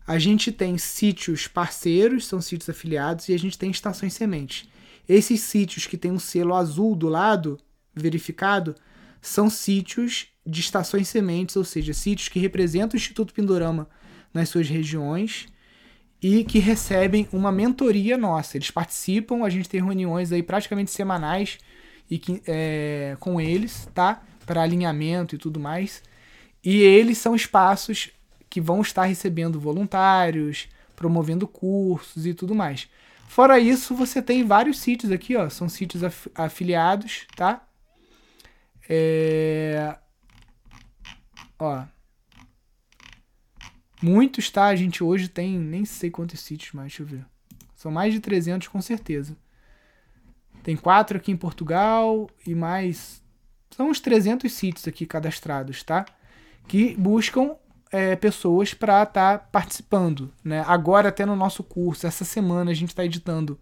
A 0.08 0.18
gente 0.18 0.52
tem 0.52 0.76
sítios 0.80 1.48
parceiros, 1.48 2.26
são 2.26 2.42
sítios 2.42 2.68
afiliados, 2.68 3.30
e 3.30 3.34
a 3.36 3.38
gente 3.38 3.60
tem 3.60 3.70
estações 3.70 4.16
sementes. 4.16 4.73
Esses 5.08 5.42
sítios 5.42 5.86
que 5.86 5.98
tem 5.98 6.12
um 6.12 6.20
selo 6.20 6.56
azul 6.56 6.96
do 6.96 7.10
lado, 7.10 7.60
verificado, 7.94 8.76
são 9.22 9.50
sítios 9.50 10.28
de 10.46 10.60
estações 10.60 11.08
sementes, 11.08 11.56
ou 11.56 11.64
seja, 11.64 11.94
sítios 11.94 12.28
que 12.28 12.40
representam 12.40 12.96
o 12.96 12.98
Instituto 12.98 13.34
Pindorama 13.34 13.90
nas 14.34 14.50
suas 14.50 14.68
regiões 14.68 15.48
e 16.22 16.44
que 16.44 16.60
recebem 16.60 17.28
uma 17.32 17.52
mentoria 17.52 18.18
nossa. 18.18 18.58
Eles 18.58 18.72
participam, 18.72 19.44
a 19.44 19.50
gente 19.50 19.70
tem 19.70 19.82
reuniões 19.82 20.32
aí 20.32 20.42
praticamente 20.42 20.92
semanais 20.92 21.58
e 22.10 22.18
que, 22.18 22.42
é, 22.48 23.16
com 23.20 23.40
eles, 23.40 23.88
tá? 23.94 24.24
Para 24.46 24.62
alinhamento 24.62 25.36
e 25.36 25.38
tudo 25.38 25.60
mais. 25.60 26.02
E 26.64 26.82
eles 26.82 27.18
são 27.18 27.36
espaços 27.36 28.10
que 28.50 28.62
vão 28.62 28.82
estar 28.82 29.04
recebendo 29.04 29.60
voluntários, 29.60 30.70
promovendo 30.96 31.48
cursos 31.48 32.26
e 32.26 32.34
tudo 32.34 32.56
mais. 32.56 32.88
Fora 33.34 33.58
isso, 33.60 33.96
você 33.96 34.22
tem 34.22 34.46
vários 34.46 34.78
sítios 34.78 35.12
aqui, 35.12 35.36
ó. 35.36 35.50
São 35.50 35.68
sítios 35.68 36.04
af 36.04 36.30
afiliados, 36.36 37.26
tá? 37.36 37.68
É... 38.88 39.98
Ó. 41.58 41.84
Muitos, 44.00 44.52
tá? 44.52 44.68
A 44.68 44.76
gente 44.76 45.04
hoje 45.04 45.30
tem 45.30 45.58
nem 45.58 45.84
sei 45.84 46.12
quantos 46.12 46.42
sítios 46.42 46.74
mais, 46.74 46.92
deixa 46.92 47.02
eu 47.02 47.08
ver. 47.08 47.26
São 47.76 47.92
mais 47.92 48.14
de 48.14 48.20
300 48.20 48.68
com 48.68 48.80
certeza. 48.80 49.36
Tem 50.62 50.78
quatro 50.78 51.18
aqui 51.18 51.32
em 51.32 51.38
Portugal 51.38 52.30
e 52.46 52.54
mais. 52.54 53.20
São 53.72 53.90
uns 53.90 54.00
300 54.00 54.54
sítios 54.54 54.88
aqui 54.88 55.08
cadastrados, 55.08 55.82
tá? 55.82 56.06
Que 56.68 56.96
buscam 56.98 57.56
é, 57.94 58.16
pessoas 58.16 58.74
para 58.74 59.04
estar 59.04 59.38
tá 59.38 59.46
participando. 59.52 60.34
Né? 60.44 60.64
Agora, 60.68 61.10
até 61.10 61.28
no 61.28 61.36
nosso 61.36 61.64
curso, 61.64 62.08
essa 62.08 62.26
semana 62.26 62.72
a 62.72 62.74
gente 62.74 62.90
está 62.90 63.06
editando 63.06 63.58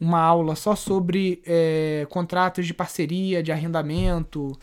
uma 0.00 0.20
aula 0.20 0.54
só 0.54 0.76
sobre 0.76 1.42
é, 1.44 2.06
contratos 2.08 2.64
de 2.64 2.72
parceria, 2.72 3.42
de 3.42 3.50
arrendamento. 3.50 4.56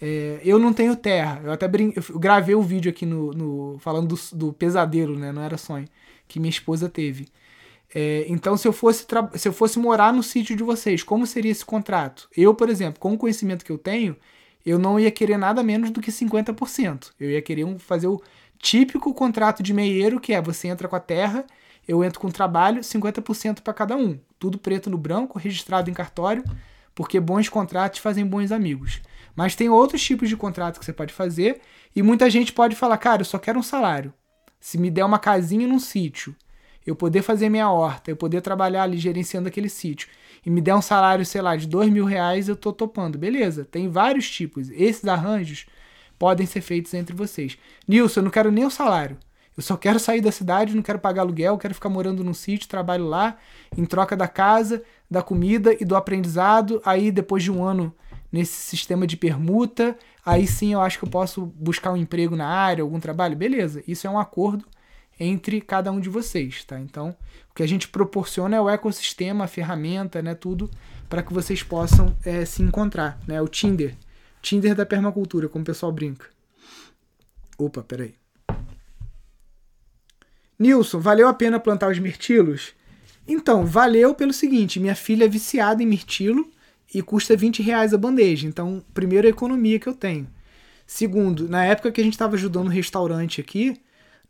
É, 0.00 0.40
eu 0.44 0.56
não 0.56 0.72
tenho 0.72 0.94
terra. 0.94 1.40
Eu 1.42 1.52
até 1.52 1.66
brin... 1.66 1.92
eu 1.96 2.18
gravei 2.18 2.54
o 2.54 2.60
um 2.60 2.62
vídeo 2.62 2.90
aqui 2.90 3.04
no, 3.04 3.32
no 3.32 3.78
falando 3.80 4.14
do, 4.14 4.36
do, 4.36 4.52
pesadelo, 4.52 5.18
né? 5.18 5.32
Não 5.32 5.42
era 5.42 5.58
sonho 5.58 5.88
que 6.28 6.38
minha 6.38 6.50
esposa 6.50 6.88
teve. 6.88 7.26
É, 7.92 8.24
então, 8.28 8.56
se 8.56 8.68
eu 8.68 8.72
fosse 8.72 9.04
tra... 9.04 9.28
se 9.34 9.48
eu 9.48 9.52
fosse 9.52 9.80
morar 9.80 10.12
no 10.12 10.22
sítio 10.22 10.56
de 10.56 10.62
vocês, 10.62 11.02
como 11.02 11.26
seria 11.26 11.50
esse 11.50 11.64
contrato? 11.64 12.28
Eu, 12.36 12.54
por 12.54 12.68
exemplo, 12.68 13.00
com 13.00 13.14
o 13.14 13.18
conhecimento 13.18 13.64
que 13.64 13.72
eu 13.72 13.78
tenho, 13.78 14.16
eu 14.64 14.78
não 14.78 14.98
ia 14.98 15.10
querer 15.10 15.36
nada 15.36 15.62
menos 15.62 15.90
do 15.90 16.00
que 16.00 16.10
50%. 16.10 17.12
Eu 17.18 17.30
ia 17.30 17.42
querer 17.42 17.64
um, 17.64 17.78
fazer 17.78 18.06
o 18.06 18.22
típico 18.58 19.12
contrato 19.14 19.62
de 19.62 19.72
meieiro, 19.72 20.20
que 20.20 20.32
é 20.32 20.40
você 20.40 20.68
entra 20.68 20.88
com 20.88 20.96
a 20.96 21.00
terra, 21.00 21.44
eu 21.88 22.04
entro 22.04 22.20
com 22.20 22.28
o 22.28 22.32
trabalho, 22.32 22.82
50% 22.82 23.62
para 23.62 23.74
cada 23.74 23.96
um. 23.96 24.18
Tudo 24.38 24.58
preto 24.58 24.90
no 24.90 24.98
branco, 24.98 25.38
registrado 25.38 25.90
em 25.90 25.94
cartório, 25.94 26.44
porque 26.94 27.18
bons 27.18 27.48
contratos 27.48 28.00
fazem 28.00 28.26
bons 28.26 28.52
amigos. 28.52 29.00
Mas 29.34 29.54
tem 29.54 29.68
outros 29.68 30.02
tipos 30.02 30.28
de 30.28 30.36
contrato 30.36 30.78
que 30.78 30.84
você 30.84 30.92
pode 30.92 31.12
fazer, 31.12 31.60
e 31.94 32.02
muita 32.02 32.28
gente 32.28 32.52
pode 32.52 32.76
falar, 32.76 32.98
cara, 32.98 33.22
eu 33.22 33.26
só 33.26 33.38
quero 33.38 33.58
um 33.58 33.62
salário. 33.62 34.12
Se 34.60 34.76
me 34.76 34.90
der 34.90 35.04
uma 35.04 35.18
casinha 35.18 35.66
num 35.66 35.78
sítio, 35.78 36.36
eu 36.86 36.94
poder 36.94 37.22
fazer 37.22 37.48
minha 37.48 37.70
horta, 37.70 38.10
eu 38.10 38.16
poder 38.16 38.40
trabalhar 38.40 38.82
ali 38.82 38.98
gerenciando 38.98 39.48
aquele 39.48 39.68
sítio, 39.68 40.08
e 40.44 40.50
me 40.50 40.60
der 40.60 40.74
um 40.74 40.82
salário, 40.82 41.24
sei 41.24 41.42
lá, 41.42 41.56
de 41.56 41.66
dois 41.66 41.90
mil 41.90 42.04
reais, 42.04 42.48
eu 42.48 42.56
tô 42.56 42.72
topando. 42.72 43.18
Beleza, 43.18 43.64
tem 43.64 43.88
vários 43.88 44.30
tipos. 44.30 44.70
Esses 44.70 45.04
arranjos 45.04 45.66
podem 46.18 46.46
ser 46.46 46.60
feitos 46.60 46.92
entre 46.94 47.14
vocês. 47.14 47.58
Nilson, 47.86 48.20
eu 48.20 48.24
não 48.24 48.30
quero 48.30 48.50
nem 48.50 48.64
o 48.64 48.70
salário. 48.70 49.16
Eu 49.56 49.62
só 49.62 49.76
quero 49.76 49.98
sair 49.98 50.20
da 50.20 50.32
cidade, 50.32 50.74
não 50.74 50.82
quero 50.82 50.98
pagar 50.98 51.22
aluguel, 51.22 51.58
quero 51.58 51.74
ficar 51.74 51.88
morando 51.88 52.24
num 52.24 52.32
sítio, 52.32 52.68
trabalho 52.68 53.04
lá, 53.06 53.36
em 53.76 53.84
troca 53.84 54.16
da 54.16 54.28
casa, 54.28 54.82
da 55.10 55.22
comida 55.22 55.76
e 55.78 55.84
do 55.84 55.96
aprendizado. 55.96 56.80
Aí, 56.84 57.10
depois 57.10 57.42
de 57.42 57.50
um 57.50 57.62
ano 57.62 57.94
nesse 58.32 58.54
sistema 58.54 59.06
de 59.06 59.16
permuta, 59.16 59.98
aí 60.24 60.46
sim 60.46 60.72
eu 60.72 60.80
acho 60.80 60.98
que 60.98 61.04
eu 61.04 61.10
posso 61.10 61.46
buscar 61.46 61.92
um 61.92 61.96
emprego 61.96 62.36
na 62.36 62.46
área, 62.46 62.82
algum 62.82 63.00
trabalho. 63.00 63.36
Beleza, 63.36 63.82
isso 63.86 64.06
é 64.06 64.10
um 64.10 64.18
acordo 64.18 64.64
entre 65.20 65.60
cada 65.60 65.92
um 65.92 66.00
de 66.00 66.08
vocês, 66.08 66.64
tá? 66.64 66.80
Então, 66.80 67.14
o 67.50 67.54
que 67.54 67.62
a 67.62 67.68
gente 67.68 67.86
proporciona 67.86 68.56
é 68.56 68.60
o 68.60 68.70
ecossistema, 68.70 69.44
a 69.44 69.48
ferramenta, 69.48 70.22
né, 70.22 70.34
tudo 70.34 70.70
para 71.10 71.22
que 71.22 71.34
vocês 71.34 71.62
possam 71.62 72.16
é, 72.24 72.44
se 72.44 72.62
encontrar, 72.62 73.20
né? 73.26 73.42
O 73.42 73.48
Tinder. 73.48 73.94
Tinder 74.40 74.74
da 74.74 74.86
permacultura, 74.86 75.48
como 75.48 75.62
o 75.62 75.66
pessoal 75.66 75.92
brinca. 75.92 76.26
Opa, 77.58 77.82
peraí. 77.82 78.14
Nilson, 80.58 81.00
valeu 81.00 81.26
a 81.28 81.34
pena 81.34 81.58
plantar 81.58 81.90
os 81.90 81.98
mirtilos? 81.98 82.74
Então, 83.26 83.66
valeu 83.66 84.14
pelo 84.14 84.32
seguinte: 84.32 84.80
minha 84.80 84.94
filha 84.94 85.24
é 85.24 85.28
viciada 85.28 85.82
em 85.82 85.86
mirtilo 85.86 86.48
e 86.94 87.02
custa 87.02 87.36
20 87.36 87.60
reais 87.62 87.92
a 87.92 87.98
bandeja. 87.98 88.46
Então, 88.46 88.82
primeiro, 88.94 89.26
a 89.26 89.30
economia 89.30 89.78
que 89.78 89.88
eu 89.88 89.94
tenho. 89.94 90.28
Segundo, 90.86 91.48
na 91.48 91.64
época 91.64 91.92
que 91.92 92.00
a 92.00 92.04
gente 92.04 92.14
estava 92.14 92.36
ajudando 92.36 92.66
o 92.66 92.70
restaurante 92.70 93.40
aqui, 93.40 93.80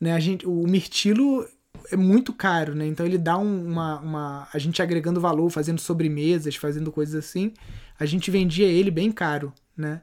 né, 0.01 0.13
a 0.13 0.21
gente, 0.21 0.47
o 0.47 0.67
mirtilo 0.67 1.47
é 1.93 1.97
muito 1.97 2.33
caro, 2.33 2.75
né? 2.75 2.87
Então 2.87 3.05
ele 3.05 3.19
dá 3.19 3.37
um, 3.39 3.67
uma, 3.67 4.01
uma. 4.01 4.49
A 4.53 4.59
gente 4.59 4.83
agregando 4.83 5.21
valor, 5.21 5.51
fazendo 5.51 5.81
sobremesas, 5.81 6.57
fazendo 6.57 6.91
coisas 6.93 7.15
assim, 7.15 7.53
a 7.99 8.07
gente 8.07 8.31
vendia 8.31 8.67
ele 8.67 8.91
bem 8.91 9.13
caro 9.13 9.53
né? 9.81 10.03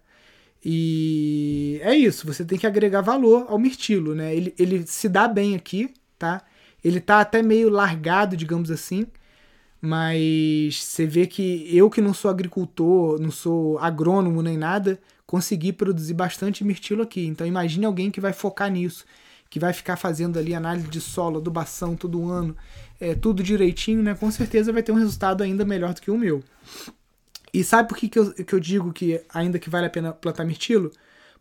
E 0.66 1.80
é 1.84 1.96
isso, 1.96 2.26
você 2.26 2.44
tem 2.44 2.58
que 2.58 2.68
agregar 2.68 3.02
valor 3.02 3.46
ao 3.48 3.60
mirtilo, 3.60 4.16
né? 4.16 4.36
Ele, 4.36 4.54
ele 4.58 4.86
se 4.88 5.08
dá 5.08 5.28
bem 5.28 5.56
aqui, 5.56 5.94
tá? 6.18 6.42
Ele 6.84 7.00
tá 7.00 7.22
até 7.22 7.42
meio 7.42 7.70
largado, 7.70 8.36
digamos 8.36 8.72
assim, 8.72 9.06
mas 9.80 10.84
você 10.84 11.06
vê 11.06 11.28
que 11.28 11.68
eu 11.76 11.90
que 11.90 12.02
não 12.02 12.14
sou 12.14 12.30
agricultor, 12.32 13.20
não 13.22 13.32
sou 13.32 13.78
agrônomo 13.80 14.42
nem 14.42 14.58
nada, 14.58 15.00
consegui 15.26 15.72
produzir 15.72 16.14
bastante 16.16 16.64
mirtilo 16.64 17.04
aqui. 17.04 17.26
Então 17.26 17.46
imagine 17.46 17.86
alguém 17.86 18.12
que 18.12 18.20
vai 18.20 18.34
focar 18.34 18.72
nisso, 18.72 19.06
que 19.50 19.60
vai 19.60 19.74
ficar 19.74 19.96
fazendo 19.96 20.38
ali 20.38 20.54
análise 20.54 20.88
de 20.88 21.00
solo, 21.00 21.38
adubação 21.40 21.96
todo 21.96 22.30
ano, 22.30 22.56
é, 23.00 23.16
tudo 23.16 23.44
direitinho, 23.44 24.04
né? 24.04 24.16
Com 24.16 24.30
certeza 24.32 24.74
vai 24.74 24.84
ter 24.84 24.92
um 24.92 24.96
resultado 24.96 25.44
ainda 25.44 25.64
melhor 25.64 25.94
do 25.94 26.02
que 26.02 26.12
o 26.12 26.18
meu. 26.18 26.44
E 27.54 27.64
sabe 27.64 27.88
por 27.90 27.98
que, 27.98 28.10
que, 28.10 28.20
eu, 28.20 28.34
que 28.34 28.54
eu 28.54 28.60
digo 28.60 28.92
que 28.92 29.22
ainda 29.34 29.58
que 29.58 29.70
vale 29.70 29.88
a 29.88 29.90
pena 29.90 30.14
plantar 30.14 30.46
mirtilo? 30.46 30.92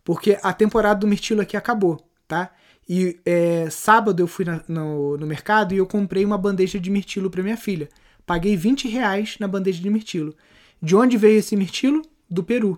Porque 0.03 0.37
a 0.41 0.53
temporada 0.53 0.99
do 0.99 1.07
mirtilo 1.07 1.41
aqui 1.41 1.57
acabou, 1.57 1.99
tá? 2.27 2.51
E 2.87 3.19
é, 3.25 3.69
sábado 3.69 4.21
eu 4.21 4.27
fui 4.27 4.45
na, 4.45 4.63
no, 4.67 5.17
no 5.17 5.27
mercado 5.27 5.73
e 5.73 5.77
eu 5.77 5.85
comprei 5.85 6.23
uma 6.23 6.37
bandeja 6.37 6.79
de 6.79 6.89
mirtilo 6.89 7.29
para 7.29 7.43
minha 7.43 7.57
filha. 7.57 7.89
Paguei 8.25 8.55
20 8.55 8.87
reais 8.87 9.35
na 9.39 9.47
bandeja 9.47 9.81
de 9.81 9.89
mirtilo. 9.89 10.33
De 10.81 10.95
onde 10.95 11.17
veio 11.17 11.39
esse 11.39 11.55
mirtilo? 11.55 12.01
Do 12.29 12.43
Peru. 12.43 12.77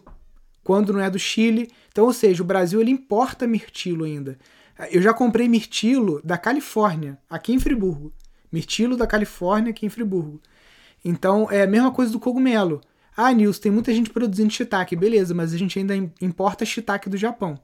Quando 0.64 0.94
não 0.94 1.00
é 1.00 1.10
do 1.10 1.20
Chile. 1.20 1.70
Então, 1.92 2.06
ou 2.06 2.14
seja, 2.14 2.42
o 2.42 2.46
Brasil 2.46 2.82
ele 2.82 2.92
importa 2.92 3.46
mirtilo 3.46 4.06
ainda. 4.06 4.38
Eu 4.92 5.02
já 5.02 5.14
comprei 5.14 5.48
mirtilo 5.48 6.22
da 6.24 6.38
Califórnia, 6.38 7.18
aqui 7.30 7.54
em 7.54 7.60
Friburgo. 7.60 8.14
Mirtilo 8.52 8.96
da 8.96 9.06
Califórnia, 9.06 9.72
aqui 9.72 9.86
em 9.86 9.90
Friburgo. 9.90 10.42
Então, 11.04 11.48
é 11.52 11.64
a 11.64 11.68
mesma 11.68 11.92
coisa 11.92 12.12
do 12.12 12.20
cogumelo. 12.20 12.82
Ah, 13.16 13.32
Nilson, 13.34 13.62
tem 13.62 13.72
muita 13.72 13.94
gente 13.94 14.10
produzindo 14.10 14.52
shiitake. 14.52 14.96
Beleza, 14.96 15.34
mas 15.34 15.54
a 15.54 15.58
gente 15.58 15.78
ainda 15.78 15.96
importa 16.22 16.66
shiitake 16.66 17.10
do 17.10 17.18
Japão. 17.18 17.60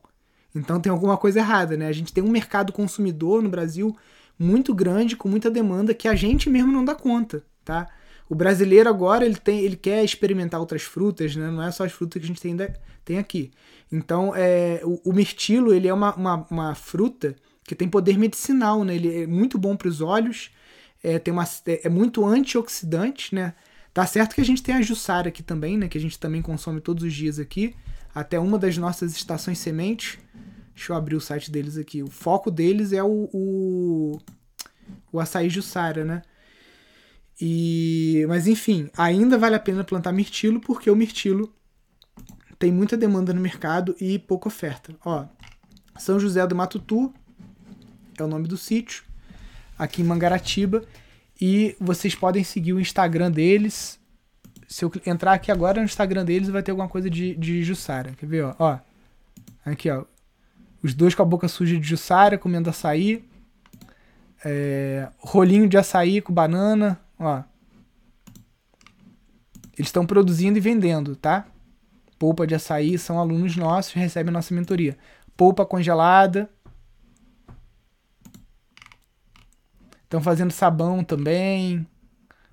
Então 0.53 0.79
tem 0.79 0.91
alguma 0.91 1.17
coisa 1.17 1.39
errada, 1.39 1.75
né? 1.75 1.87
A 1.87 1.91
gente 1.91 2.13
tem 2.13 2.23
um 2.23 2.29
mercado 2.29 2.71
consumidor 2.71 3.43
no 3.43 3.49
Brasil 3.49 3.95
muito 4.39 4.73
grande, 4.73 5.15
com 5.15 5.27
muita 5.27 5.51
demanda, 5.51 5.93
que 5.93 6.07
a 6.07 6.15
gente 6.15 6.49
mesmo 6.49 6.71
não 6.71 6.83
dá 6.83 6.95
conta, 6.95 7.43
tá? 7.63 7.87
O 8.29 8.35
brasileiro 8.35 8.89
agora 8.89 9.25
ele 9.25 9.35
tem, 9.35 9.59
ele 9.59 9.75
quer 9.75 10.03
experimentar 10.03 10.59
outras 10.59 10.81
frutas, 10.81 11.35
né? 11.35 11.49
Não 11.49 11.61
é 11.61 11.71
só 11.71 11.85
as 11.85 11.91
frutas 11.91 12.19
que 12.19 12.25
a 12.25 12.27
gente 12.27 12.41
tem, 12.41 12.57
tem 13.03 13.19
aqui. 13.19 13.51
Então, 13.91 14.33
é, 14.35 14.81
o, 14.83 15.11
o 15.11 15.13
mirtilo 15.13 15.73
ele 15.73 15.87
é 15.87 15.93
uma, 15.93 16.15
uma, 16.15 16.47
uma, 16.49 16.75
fruta 16.75 17.35
que 17.63 17.75
tem 17.75 17.87
poder 17.87 18.17
medicinal, 18.17 18.83
né? 18.83 18.95
Ele 18.95 19.23
é 19.23 19.27
muito 19.27 19.57
bom 19.57 19.75
para 19.75 19.87
os 19.87 20.01
olhos, 20.01 20.49
é, 21.03 21.19
tem 21.19 21.31
uma, 21.31 21.43
é, 21.67 21.85
é 21.85 21.89
muito 21.89 22.25
antioxidante, 22.25 23.33
né? 23.35 23.53
Tá 23.93 24.05
certo 24.05 24.35
que 24.35 24.41
a 24.41 24.45
gente 24.45 24.61
tem 24.61 24.75
a 24.75 24.81
Jussara 24.81 25.29
aqui 25.29 25.43
também, 25.43 25.77
né? 25.77 25.87
Que 25.87 25.97
a 25.97 26.01
gente 26.01 26.19
também 26.19 26.41
consome 26.41 26.81
todos 26.81 27.03
os 27.03 27.13
dias 27.13 27.39
aqui. 27.39 27.75
Até 28.13 28.39
uma 28.39 28.57
das 28.57 28.77
nossas 28.77 29.15
estações 29.15 29.59
sementes. 29.59 30.17
Deixa 30.75 30.91
eu 30.91 30.97
abrir 30.97 31.15
o 31.15 31.21
site 31.21 31.49
deles 31.49 31.77
aqui. 31.77 32.03
O 32.03 32.09
foco 32.09 32.51
deles 32.51 32.91
é 32.91 33.01
o, 33.01 33.29
o, 33.31 34.19
o 35.13 35.19
açaí 35.19 35.49
Jussara, 35.49 36.03
né? 36.03 36.21
E, 37.39 38.25
mas 38.27 38.47
enfim, 38.47 38.89
ainda 38.97 39.37
vale 39.37 39.55
a 39.55 39.59
pena 39.59 39.83
plantar 39.83 40.11
mirtilo 40.11 40.59
porque 40.61 40.89
o 40.89 40.95
mirtilo 40.95 41.53
tem 42.57 42.71
muita 42.71 42.95
demanda 42.95 43.33
no 43.33 43.41
mercado 43.41 43.95
e 43.99 44.17
pouca 44.17 44.47
oferta. 44.47 44.95
Ó, 45.03 45.25
São 45.97 46.19
José 46.19 46.45
do 46.47 46.55
Matutu 46.55 47.13
é 48.17 48.23
o 48.23 48.27
nome 48.27 48.47
do 48.47 48.57
sítio, 48.57 49.03
aqui 49.77 50.01
em 50.01 50.05
Mangaratiba. 50.05 50.83
E 51.39 51.75
vocês 51.79 52.15
podem 52.15 52.43
seguir 52.43 52.71
o 52.71 52.79
Instagram 52.79 53.29
deles. 53.29 53.99
Se 54.67 54.85
eu 54.85 54.91
entrar 55.05 55.33
aqui 55.33 55.51
agora 55.51 55.79
no 55.79 55.85
Instagram 55.85 56.23
deles, 56.23 56.47
vai 56.49 56.63
ter 56.63 56.71
alguma 56.71 56.87
coisa 56.87 57.09
de, 57.09 57.35
de 57.35 57.61
Jussara. 57.61 58.13
Quer 58.13 58.25
ver, 58.25 58.45
ó? 58.45 58.55
ó 58.57 58.79
aqui, 59.65 59.89
ó. 59.89 60.05
Os 60.81 60.93
dois 60.93 61.13
com 61.13 61.21
a 61.21 61.25
boca 61.25 61.47
suja 61.47 61.77
de 61.77 61.85
Jussara, 61.85 62.37
comendo 62.37 62.69
açaí. 62.69 63.25
É, 64.45 65.09
rolinho 65.17 65.67
de 65.67 65.77
açaí 65.77 66.21
com 66.21 66.31
banana, 66.31 66.99
ó. 67.19 67.43
Eles 69.77 69.87
estão 69.87 70.05
produzindo 70.05 70.57
e 70.57 70.61
vendendo, 70.61 71.15
tá? 71.15 71.45
Polpa 72.17 72.47
de 72.47 72.55
açaí 72.55 72.97
são 72.97 73.19
alunos 73.19 73.55
nossos, 73.57 73.93
recebem 73.93 74.33
nossa 74.33 74.53
mentoria. 74.53 74.97
Polpa 75.35 75.65
congelada. 75.65 76.49
Estão 80.03 80.21
fazendo 80.21 80.51
sabão 80.51 81.03
também. 81.03 81.85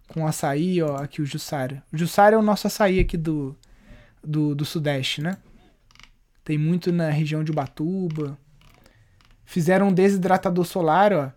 Com 0.08 0.26
açaí, 0.26 0.82
ó. 0.82 0.96
Aqui 0.96 1.22
o 1.22 1.26
Jussara. 1.26 1.82
O 1.92 1.96
Jussara 1.96 2.34
é 2.34 2.38
o 2.38 2.42
nosso 2.42 2.66
açaí 2.66 2.98
aqui 2.98 3.16
do, 3.16 3.56
do, 4.22 4.54
do 4.54 4.64
Sudeste, 4.64 5.22
né? 5.22 5.38
Tem 6.42 6.58
muito 6.58 6.90
na 6.90 7.08
região 7.08 7.44
de 7.44 7.52
Ubatuba. 7.52 8.36
Fizeram 9.44 9.88
um 9.88 9.92
desidratador 9.92 10.64
solar, 10.64 11.12
ó. 11.12 11.30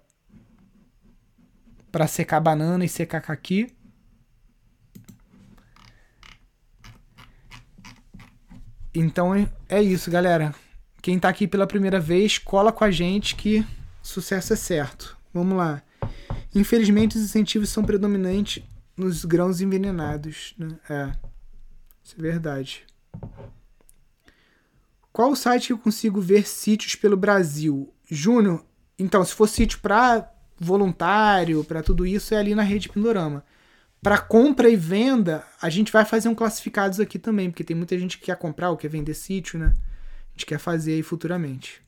Pra 1.95 2.07
secar 2.07 2.41
banana 2.41 2.83
e 2.83 2.89
secar 2.89 3.21
caqui. 3.21 3.73
Então 8.93 9.33
é 9.69 9.81
isso, 9.81 10.11
galera. 10.11 10.53
Quem 11.01 11.17
tá 11.17 11.29
aqui 11.29 11.47
pela 11.47 11.65
primeira 11.65 11.97
vez, 11.97 12.37
cola 12.37 12.73
com 12.73 12.83
a 12.83 12.91
gente 12.91 13.37
que 13.37 13.65
sucesso 14.03 14.51
é 14.51 14.57
certo. 14.57 15.17
Vamos 15.33 15.55
lá. 15.55 15.81
Infelizmente, 16.53 17.15
os 17.15 17.23
incentivos 17.23 17.69
são 17.69 17.81
predominantes 17.81 18.61
nos 18.97 19.23
grãos 19.23 19.61
envenenados. 19.61 20.53
Né? 20.57 20.77
É, 20.89 21.13
isso 22.03 22.15
é 22.19 22.21
verdade. 22.21 22.85
Qual 25.13 25.31
o 25.31 25.35
site 25.37 25.67
que 25.67 25.71
eu 25.71 25.77
consigo 25.77 26.19
ver 26.19 26.45
sítios 26.45 26.93
pelo 26.95 27.15
Brasil? 27.15 27.93
Júnior, 28.03 28.65
então, 28.99 29.23
se 29.23 29.33
for 29.33 29.47
sítio 29.47 29.79
para 29.79 30.29
voluntário, 30.57 31.63
para 31.63 31.83
tudo 31.83 32.05
isso, 32.05 32.33
é 32.33 32.37
ali 32.37 32.55
na 32.55 32.63
rede 32.63 32.89
Pindorama. 32.89 33.43
Para 34.01 34.19
compra 34.19 34.69
e 34.69 34.75
venda, 34.75 35.45
a 35.61 35.69
gente 35.69 35.91
vai 35.91 36.05
fazer 36.05 36.29
um 36.29 36.35
classificados 36.35 36.99
aqui 36.99 37.17
também, 37.19 37.49
porque 37.49 37.63
tem 37.63 37.75
muita 37.75 37.97
gente 37.97 38.17
que 38.17 38.25
quer 38.25 38.37
comprar 38.37 38.69
ou 38.69 38.77
quer 38.77 38.89
vender 38.89 39.13
sítio, 39.15 39.59
né? 39.59 39.73
A 40.29 40.31
gente 40.33 40.45
quer 40.45 40.59
fazer 40.59 40.93
aí 40.93 41.03
futuramente. 41.03 41.81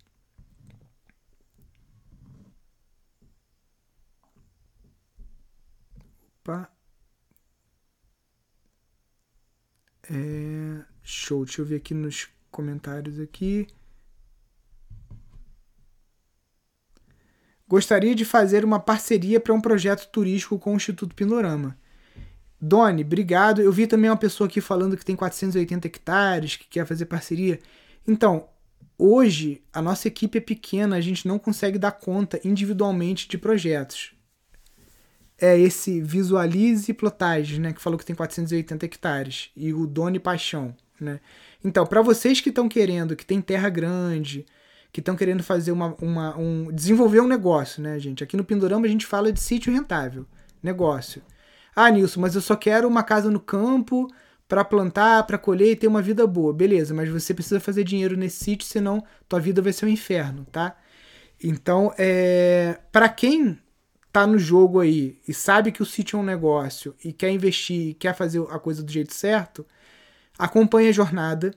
Opa. 6.44 6.72
É... 10.10 10.84
Show, 11.04 11.46
deixa 11.46 11.62
eu 11.62 11.66
ver 11.66 11.78
aqui 11.78 11.94
nos 11.94 12.28
comentários 12.52 13.20
aqui. 13.20 13.68
Gostaria 17.68 18.16
de 18.16 18.24
fazer 18.24 18.64
uma 18.64 18.80
parceria 18.80 19.40
para 19.40 19.54
um 19.54 19.60
projeto 19.60 20.08
turístico 20.10 20.58
com 20.58 20.74
o 20.74 20.78
Instituto 20.78 21.14
Pindorama. 21.14 21.78
Doni, 22.60 23.04
obrigado. 23.04 23.62
Eu 23.62 23.72
vi 23.72 23.86
também 23.86 24.10
uma 24.10 24.18
pessoa 24.18 24.48
aqui 24.48 24.62
falando 24.62 24.96
que 24.96 25.06
tem 25.06 25.16
480 25.16 25.88
hectares, 25.88 26.56
que 26.56 26.68
quer 26.68 26.86
fazer 26.86 27.06
parceria. 27.06 27.60
Então, 28.08 28.48
hoje 28.98 29.62
a 29.72 29.82
nossa 29.82 30.08
equipe 30.08 30.38
é 30.38 30.42
pequena, 30.42 30.96
a 30.96 31.02
gente 31.02 31.28
não 31.28 31.38
consegue 31.38 31.78
dar 31.78 31.92
conta 31.92 32.40
individualmente 32.44 33.28
de 33.28 33.38
projetos. 33.38 34.14
É 35.40 35.58
esse 35.60 36.02
Visualize 36.02 36.92
Plotagens, 36.94 37.60
né, 37.60 37.74
que 37.74 37.82
falou 37.82 38.00
que 38.00 38.06
tem 38.06 38.16
480 38.16 38.86
hectares, 38.86 39.52
e 39.56 39.72
o 39.72 39.86
Doni 39.86 40.20
Paixão, 40.20 40.76
né? 41.00 41.20
Então, 41.64 41.86
para 41.86 42.02
vocês 42.02 42.42
que 42.42 42.50
estão 42.50 42.68
querendo, 42.68 43.16
que 43.16 43.26
tem 43.26 43.40
terra 43.40 43.70
grande, 43.70 44.48
que 44.92 45.00
estão 45.00 45.16
querendo 45.16 45.44
fazer 45.44 45.72
uma, 45.72 45.96
uma, 46.02 46.38
um. 46.38 46.72
desenvolver 46.72 47.20
um 47.22 47.28
negócio, 47.28 47.82
né, 47.82 48.00
gente? 48.00 48.24
Aqui 48.24 48.36
no 48.38 48.44
Pindorama 48.44 48.86
a 48.86 48.90
gente 48.90 49.06
fala 49.06 49.32
de 49.32 49.40
sítio 49.40 49.72
rentável, 49.72 50.26
negócio. 50.62 51.22
Ah, 51.76 51.90
Nilson, 51.92 52.22
mas 52.22 52.36
eu 52.36 52.42
só 52.42 52.56
quero 52.56 52.88
uma 52.88 53.04
casa 53.04 53.30
no 53.30 53.40
campo 53.40 54.08
para 54.48 54.64
plantar, 54.64 55.24
para 55.28 55.38
colher 55.38 55.72
e 55.72 55.76
ter 55.76 55.88
uma 55.88 56.02
vida 56.02 56.26
boa. 56.26 56.54
Beleza, 56.54 56.94
mas 56.94 57.10
você 57.10 57.34
precisa 57.34 57.60
fazer 57.60 57.84
dinheiro 57.84 58.18
nesse 58.18 58.44
sítio, 58.44 58.68
senão 58.68 59.04
tua 59.28 59.40
vida 59.40 59.62
vai 59.62 59.74
ser 59.74 59.86
um 59.86 59.90
inferno, 59.90 60.46
tá? 60.52 60.76
Então, 61.44 61.94
é, 61.98 62.80
para 62.92 63.10
quem 63.10 63.60
tá 64.12 64.26
no 64.26 64.40
jogo 64.40 64.80
aí 64.80 65.20
e 65.28 65.34
sabe 65.34 65.72
que 65.72 65.84
o 65.84 65.86
sítio 65.86 66.18
é 66.18 66.22
um 66.22 66.26
negócio 66.26 66.96
e 67.04 67.14
quer 67.14 67.30
investir, 67.30 67.96
quer 68.00 68.16
fazer 68.16 68.42
a 68.50 68.58
coisa 68.58 68.82
do 68.82 68.92
jeito 68.92 69.14
certo, 69.14 69.66
Acompanhe 70.38 70.90
a 70.90 70.92
jornada. 70.92 71.54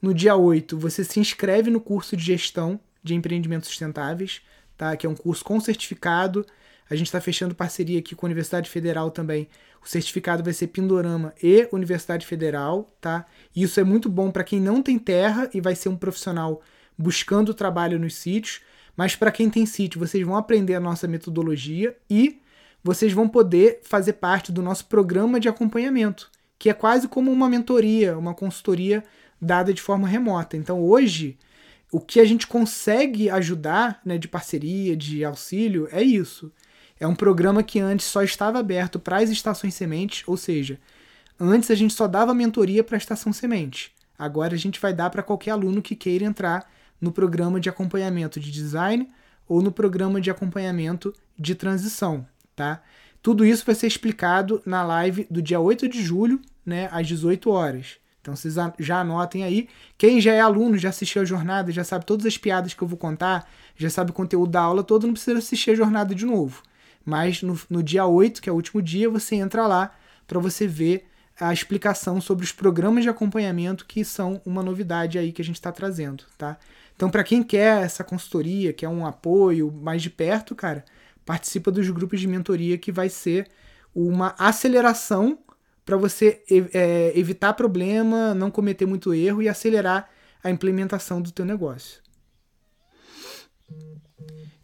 No 0.00 0.12
dia 0.12 0.36
8, 0.36 0.78
você 0.78 1.02
se 1.04 1.18
inscreve 1.18 1.70
no 1.70 1.80
curso 1.80 2.16
de 2.16 2.24
gestão 2.24 2.78
de 3.02 3.14
empreendimentos 3.14 3.68
sustentáveis, 3.68 4.42
tá? 4.76 4.96
que 4.96 5.06
é 5.06 5.10
um 5.10 5.14
curso 5.14 5.44
com 5.44 5.58
certificado. 5.60 6.44
A 6.88 6.94
gente 6.94 7.06
está 7.06 7.20
fechando 7.20 7.54
parceria 7.54 7.98
aqui 7.98 8.14
com 8.14 8.26
a 8.26 8.28
Universidade 8.28 8.68
Federal 8.68 9.10
também. 9.10 9.48
O 9.82 9.88
certificado 9.88 10.42
vai 10.42 10.52
ser 10.52 10.68
Pindorama 10.68 11.32
e 11.42 11.68
Universidade 11.72 12.26
Federal, 12.26 12.92
tá? 13.00 13.26
E 13.54 13.62
isso 13.62 13.78
é 13.78 13.84
muito 13.84 14.08
bom 14.08 14.30
para 14.30 14.44
quem 14.44 14.60
não 14.60 14.82
tem 14.82 14.98
terra 14.98 15.48
e 15.54 15.60
vai 15.60 15.74
ser 15.74 15.88
um 15.88 15.96
profissional 15.96 16.60
buscando 16.98 17.54
trabalho 17.54 17.98
nos 17.98 18.14
sítios. 18.14 18.60
Mas 18.96 19.14
para 19.14 19.30
quem 19.30 19.48
tem 19.48 19.66
sítio, 19.66 20.00
vocês 20.00 20.24
vão 20.24 20.36
aprender 20.36 20.74
a 20.74 20.80
nossa 20.80 21.06
metodologia 21.06 21.96
e 22.10 22.40
vocês 22.82 23.12
vão 23.12 23.28
poder 23.28 23.80
fazer 23.82 24.14
parte 24.14 24.50
do 24.50 24.62
nosso 24.62 24.86
programa 24.86 25.38
de 25.38 25.48
acompanhamento 25.48 26.30
que 26.58 26.70
é 26.70 26.74
quase 26.74 27.08
como 27.08 27.30
uma 27.30 27.48
mentoria, 27.48 28.16
uma 28.16 28.34
consultoria 28.34 29.04
dada 29.40 29.72
de 29.72 29.82
forma 29.82 30.08
remota. 30.08 30.56
Então 30.56 30.80
hoje, 30.80 31.38
o 31.90 32.00
que 32.00 32.20
a 32.20 32.24
gente 32.24 32.46
consegue 32.46 33.30
ajudar 33.30 34.00
né, 34.04 34.18
de 34.18 34.28
parceria, 34.28 34.96
de 34.96 35.24
auxílio, 35.24 35.88
é 35.92 36.02
isso. 36.02 36.52
É 36.98 37.06
um 37.06 37.14
programa 37.14 37.62
que 37.62 37.78
antes 37.78 38.06
só 38.06 38.22
estava 38.22 38.58
aberto 38.58 38.98
para 38.98 39.18
as 39.18 39.30
estações 39.30 39.74
sementes, 39.74 40.22
ou 40.26 40.36
seja, 40.36 40.78
antes 41.38 41.70
a 41.70 41.74
gente 41.74 41.92
só 41.92 42.06
dava 42.06 42.34
mentoria 42.34 42.82
para 42.82 42.96
a 42.96 42.98
estação 42.98 43.32
semente. 43.32 43.92
Agora 44.18 44.54
a 44.54 44.58
gente 44.58 44.80
vai 44.80 44.94
dar 44.94 45.10
para 45.10 45.22
qualquer 45.22 45.50
aluno 45.50 45.82
que 45.82 45.94
queira 45.94 46.24
entrar 46.24 46.70
no 47.00 47.12
programa 47.12 47.60
de 47.60 47.68
acompanhamento 47.68 48.40
de 48.40 48.50
design 48.50 49.10
ou 49.46 49.62
no 49.62 49.70
programa 49.70 50.20
de 50.20 50.30
acompanhamento 50.30 51.12
de 51.38 51.54
transição, 51.54 52.26
tá? 52.54 52.82
Tudo 53.22 53.44
isso 53.44 53.64
vai 53.66 53.74
ser 53.74 53.86
explicado 53.86 54.62
na 54.64 54.82
live 54.82 55.26
do 55.30 55.42
dia 55.42 55.60
8 55.60 55.88
de 55.88 56.02
julho, 56.02 56.40
né, 56.64 56.88
às 56.90 57.06
18 57.06 57.50
horas. 57.50 57.98
Então 58.26 58.34
vocês 58.34 58.56
já 58.80 59.00
anotem 59.00 59.44
aí. 59.44 59.68
Quem 59.96 60.20
já 60.20 60.32
é 60.32 60.40
aluno, 60.40 60.76
já 60.76 60.88
assistiu 60.88 61.22
a 61.22 61.24
jornada, 61.24 61.70
já 61.70 61.84
sabe 61.84 62.04
todas 62.04 62.26
as 62.26 62.36
piadas 62.36 62.74
que 62.74 62.82
eu 62.82 62.88
vou 62.88 62.98
contar, 62.98 63.48
já 63.76 63.88
sabe 63.88 64.10
o 64.10 64.14
conteúdo 64.14 64.50
da 64.50 64.60
aula 64.60 64.82
todo, 64.82 65.06
não 65.06 65.14
precisa 65.14 65.38
assistir 65.38 65.70
a 65.70 65.74
jornada 65.76 66.12
de 66.12 66.26
novo. 66.26 66.60
Mas 67.04 67.40
no, 67.40 67.56
no 67.70 67.84
dia 67.84 68.04
8, 68.04 68.42
que 68.42 68.48
é 68.48 68.52
o 68.52 68.56
último 68.56 68.82
dia, 68.82 69.08
você 69.08 69.36
entra 69.36 69.64
lá 69.68 69.94
para 70.26 70.40
você 70.40 70.66
ver 70.66 71.06
a 71.38 71.52
explicação 71.52 72.20
sobre 72.20 72.44
os 72.44 72.50
programas 72.50 73.04
de 73.04 73.08
acompanhamento 73.08 73.86
que 73.86 74.04
são 74.04 74.40
uma 74.44 74.60
novidade 74.60 75.18
aí 75.18 75.30
que 75.30 75.40
a 75.40 75.44
gente 75.44 75.54
está 75.56 75.70
trazendo, 75.70 76.24
tá? 76.36 76.58
Então, 76.96 77.08
para 77.08 77.22
quem 77.22 77.44
quer 77.44 77.82
essa 77.82 78.02
consultoria, 78.02 78.72
quer 78.72 78.88
um 78.88 79.06
apoio 79.06 79.70
mais 79.70 80.02
de 80.02 80.10
perto, 80.10 80.52
cara, 80.52 80.84
participa 81.24 81.70
dos 81.70 81.88
grupos 81.90 82.18
de 82.18 82.26
mentoria 82.26 82.76
que 82.76 82.90
vai 82.90 83.08
ser 83.08 83.46
uma 83.94 84.34
aceleração 84.36 85.38
para 85.86 85.96
você 85.96 86.42
é, 86.74 87.12
evitar 87.14 87.54
problema, 87.54 88.34
não 88.34 88.50
cometer 88.50 88.84
muito 88.84 89.14
erro 89.14 89.40
e 89.40 89.48
acelerar 89.48 90.10
a 90.42 90.50
implementação 90.50 91.22
do 91.22 91.30
teu 91.30 91.44
negócio. 91.44 92.02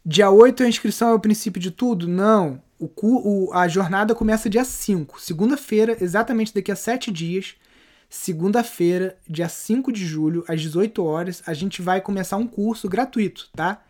Dia 0.05 0.29
8 0.29 0.63
a 0.63 0.67
inscrição 0.67 1.09
é 1.09 1.13
o 1.13 1.19
princípio 1.19 1.61
de 1.61 1.71
tudo? 1.71 2.09
Não. 2.09 2.61
O, 2.77 2.91
o, 3.01 3.53
a 3.53 3.69
jornada 3.69 4.13
começa 4.13 4.49
dia 4.49 4.65
5. 4.65 5.21
Segunda-feira, 5.21 5.95
exatamente 6.01 6.53
daqui 6.53 6.73
a 6.73 6.75
7 6.75 7.09
dias. 7.09 7.55
Segunda-feira, 8.09 9.17
dia 9.27 9.47
5 9.47 9.93
de 9.93 10.05
julho, 10.05 10.43
às 10.45 10.61
18 10.61 11.03
horas, 11.03 11.41
a 11.47 11.53
gente 11.53 11.81
vai 11.81 12.01
começar 12.01 12.35
um 12.35 12.45
curso 12.45 12.89
gratuito, 12.89 13.49
tá? 13.55 13.81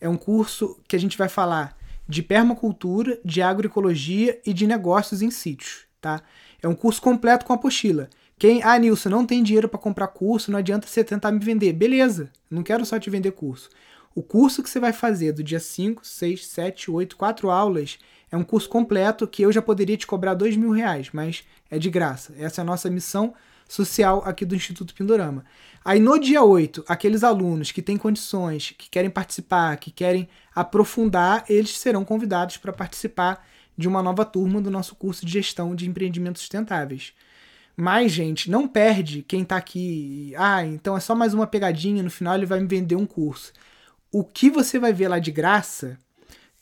É 0.00 0.08
um 0.08 0.16
curso 0.16 0.80
que 0.88 0.96
a 0.96 0.98
gente 0.98 1.16
vai 1.16 1.28
falar 1.28 1.78
de 2.08 2.22
permacultura, 2.22 3.20
de 3.24 3.40
agroecologia 3.40 4.40
e 4.44 4.52
de 4.52 4.66
negócios 4.66 5.22
em 5.22 5.30
sítios, 5.30 5.84
tá? 6.00 6.22
É 6.62 6.68
um 6.68 6.74
curso 6.74 7.02
completo 7.02 7.44
com 7.44 7.52
apostila. 7.52 8.08
Quem, 8.38 8.62
ah, 8.62 8.78
Nilson, 8.78 9.08
não 9.08 9.26
tem 9.26 9.42
dinheiro 9.42 9.68
para 9.68 9.78
comprar 9.78 10.08
curso, 10.08 10.50
não 10.50 10.58
adianta 10.58 10.86
você 10.86 11.04
tentar 11.04 11.30
me 11.30 11.38
vender. 11.38 11.72
Beleza, 11.72 12.30
não 12.50 12.62
quero 12.62 12.84
só 12.84 12.98
te 12.98 13.10
vender 13.10 13.32
curso. 13.32 13.68
O 14.14 14.22
curso 14.22 14.62
que 14.62 14.68
você 14.68 14.78
vai 14.78 14.92
fazer 14.92 15.32
do 15.32 15.42
dia 15.42 15.60
5, 15.60 16.06
6, 16.06 16.46
7, 16.46 16.90
8, 16.90 17.16
4 17.16 17.50
aulas 17.50 17.98
é 18.30 18.36
um 18.36 18.44
curso 18.44 18.68
completo 18.68 19.26
que 19.26 19.42
eu 19.42 19.52
já 19.52 19.62
poderia 19.62 19.96
te 19.96 20.06
cobrar 20.06 20.34
dois 20.34 20.56
mil 20.56 20.70
reais, 20.70 21.08
mas 21.12 21.44
é 21.70 21.78
de 21.78 21.90
graça. 21.90 22.34
Essa 22.38 22.60
é 22.60 22.62
a 22.62 22.64
nossa 22.64 22.90
missão 22.90 23.34
social 23.68 24.22
aqui 24.26 24.44
do 24.44 24.54
Instituto 24.54 24.94
Pindorama. 24.94 25.44
Aí 25.84 25.98
no 25.98 26.18
dia 26.18 26.42
8, 26.42 26.84
aqueles 26.86 27.24
alunos 27.24 27.72
que 27.72 27.80
têm 27.80 27.96
condições, 27.96 28.74
que 28.76 28.90
querem 28.90 29.10
participar, 29.10 29.76
que 29.78 29.90
querem 29.90 30.28
aprofundar, 30.54 31.44
eles 31.48 31.78
serão 31.78 32.04
convidados 32.04 32.56
para 32.56 32.72
participar 32.72 33.46
de 33.76 33.88
uma 33.88 34.02
nova 34.02 34.24
turma 34.24 34.60
do 34.60 34.70
nosso 34.70 34.94
curso 34.94 35.24
de 35.24 35.32
gestão 35.32 35.74
de 35.74 35.88
empreendimentos 35.88 36.42
sustentáveis. 36.42 37.12
Mas, 37.76 38.12
gente, 38.12 38.50
não 38.50 38.68
perde 38.68 39.22
quem 39.22 39.42
está 39.42 39.56
aqui. 39.56 40.34
Ah, 40.36 40.64
então 40.64 40.96
é 40.96 41.00
só 41.00 41.14
mais 41.14 41.32
uma 41.34 41.46
pegadinha, 41.46 42.02
no 42.02 42.10
final 42.10 42.34
ele 42.34 42.46
vai 42.46 42.60
me 42.60 42.66
vender 42.66 42.96
um 42.96 43.06
curso. 43.06 43.52
o 44.12 44.22
que 44.24 44.50
você 44.50 44.78
vai 44.78 44.92
ver 44.92 45.08
lá 45.08 45.18
de 45.18 45.30
graça, 45.30 45.98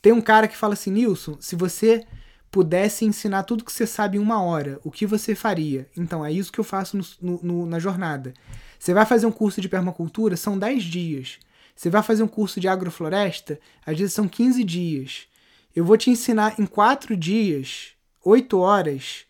tem 0.01 0.13
um 0.13 0.21
cara 0.21 0.47
que 0.49 0.57
fala 0.57 0.75
assim, 0.75 0.93
Nilson, 0.93 1.37
se 1.41 1.57
você 1.57 2.07
pudesse 2.51 3.05
ensinar 3.05 3.45
tudo 3.45 3.65
que 3.65 3.73
você 3.73 3.87
sabe 3.87 4.17
em 4.19 4.21
uma 4.21 4.43
hora, 4.43 4.81
o 4.83 4.91
que 4.91 5.07
você 5.07 5.35
faria? 5.35 5.89
Então, 5.97 6.25
é 6.25 6.33
isso 6.33 6.53
que 6.53 6.59
eu 6.59 6.65
faço 6.65 6.97
no, 7.21 7.41
no, 7.43 7.67
na 7.67 7.79
jornada. 7.79 8.35
Você 8.79 8.93
vai 8.93 9.07
fazer 9.07 9.27
um 9.27 9.33
curso 9.33 9.61
de 9.61 9.69
permacultura, 9.69 10.37
são 10.37 10.59
10 10.59 10.83
dias. 10.83 11.39
Você 11.77 11.91
vai 11.91 12.03
fazer 12.03 12.23
um 12.23 12.29
curso 12.29 12.61
de 12.61 12.69
agrofloresta, 12.69 13.61
às 13.87 13.99
vezes 13.99 14.15
são 14.15 14.29
15 14.29 14.65
dias. 14.65 15.29
Eu 15.75 15.85
vou 15.85 15.97
te 15.97 16.11
ensinar 16.11 16.59
em 16.59 16.67
4 16.67 17.17
dias, 17.17 17.91
8 18.25 18.59
horas, 18.59 19.25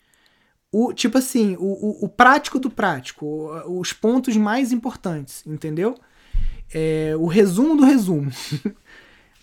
o 0.73 0.93
tipo 0.93 1.19
assim, 1.19 1.57
o, 1.59 1.65
o, 1.65 2.05
o 2.05 2.09
prático 2.09 2.59
do 2.59 2.71
prático, 2.71 3.51
os 3.67 3.93
pontos 3.93 4.37
mais 4.37 4.73
importantes, 4.73 5.45
entendeu? 5.47 5.99
É, 6.73 7.15
o 7.19 7.27
resumo 7.27 7.77
do 7.77 7.85
resumo. 7.85 8.31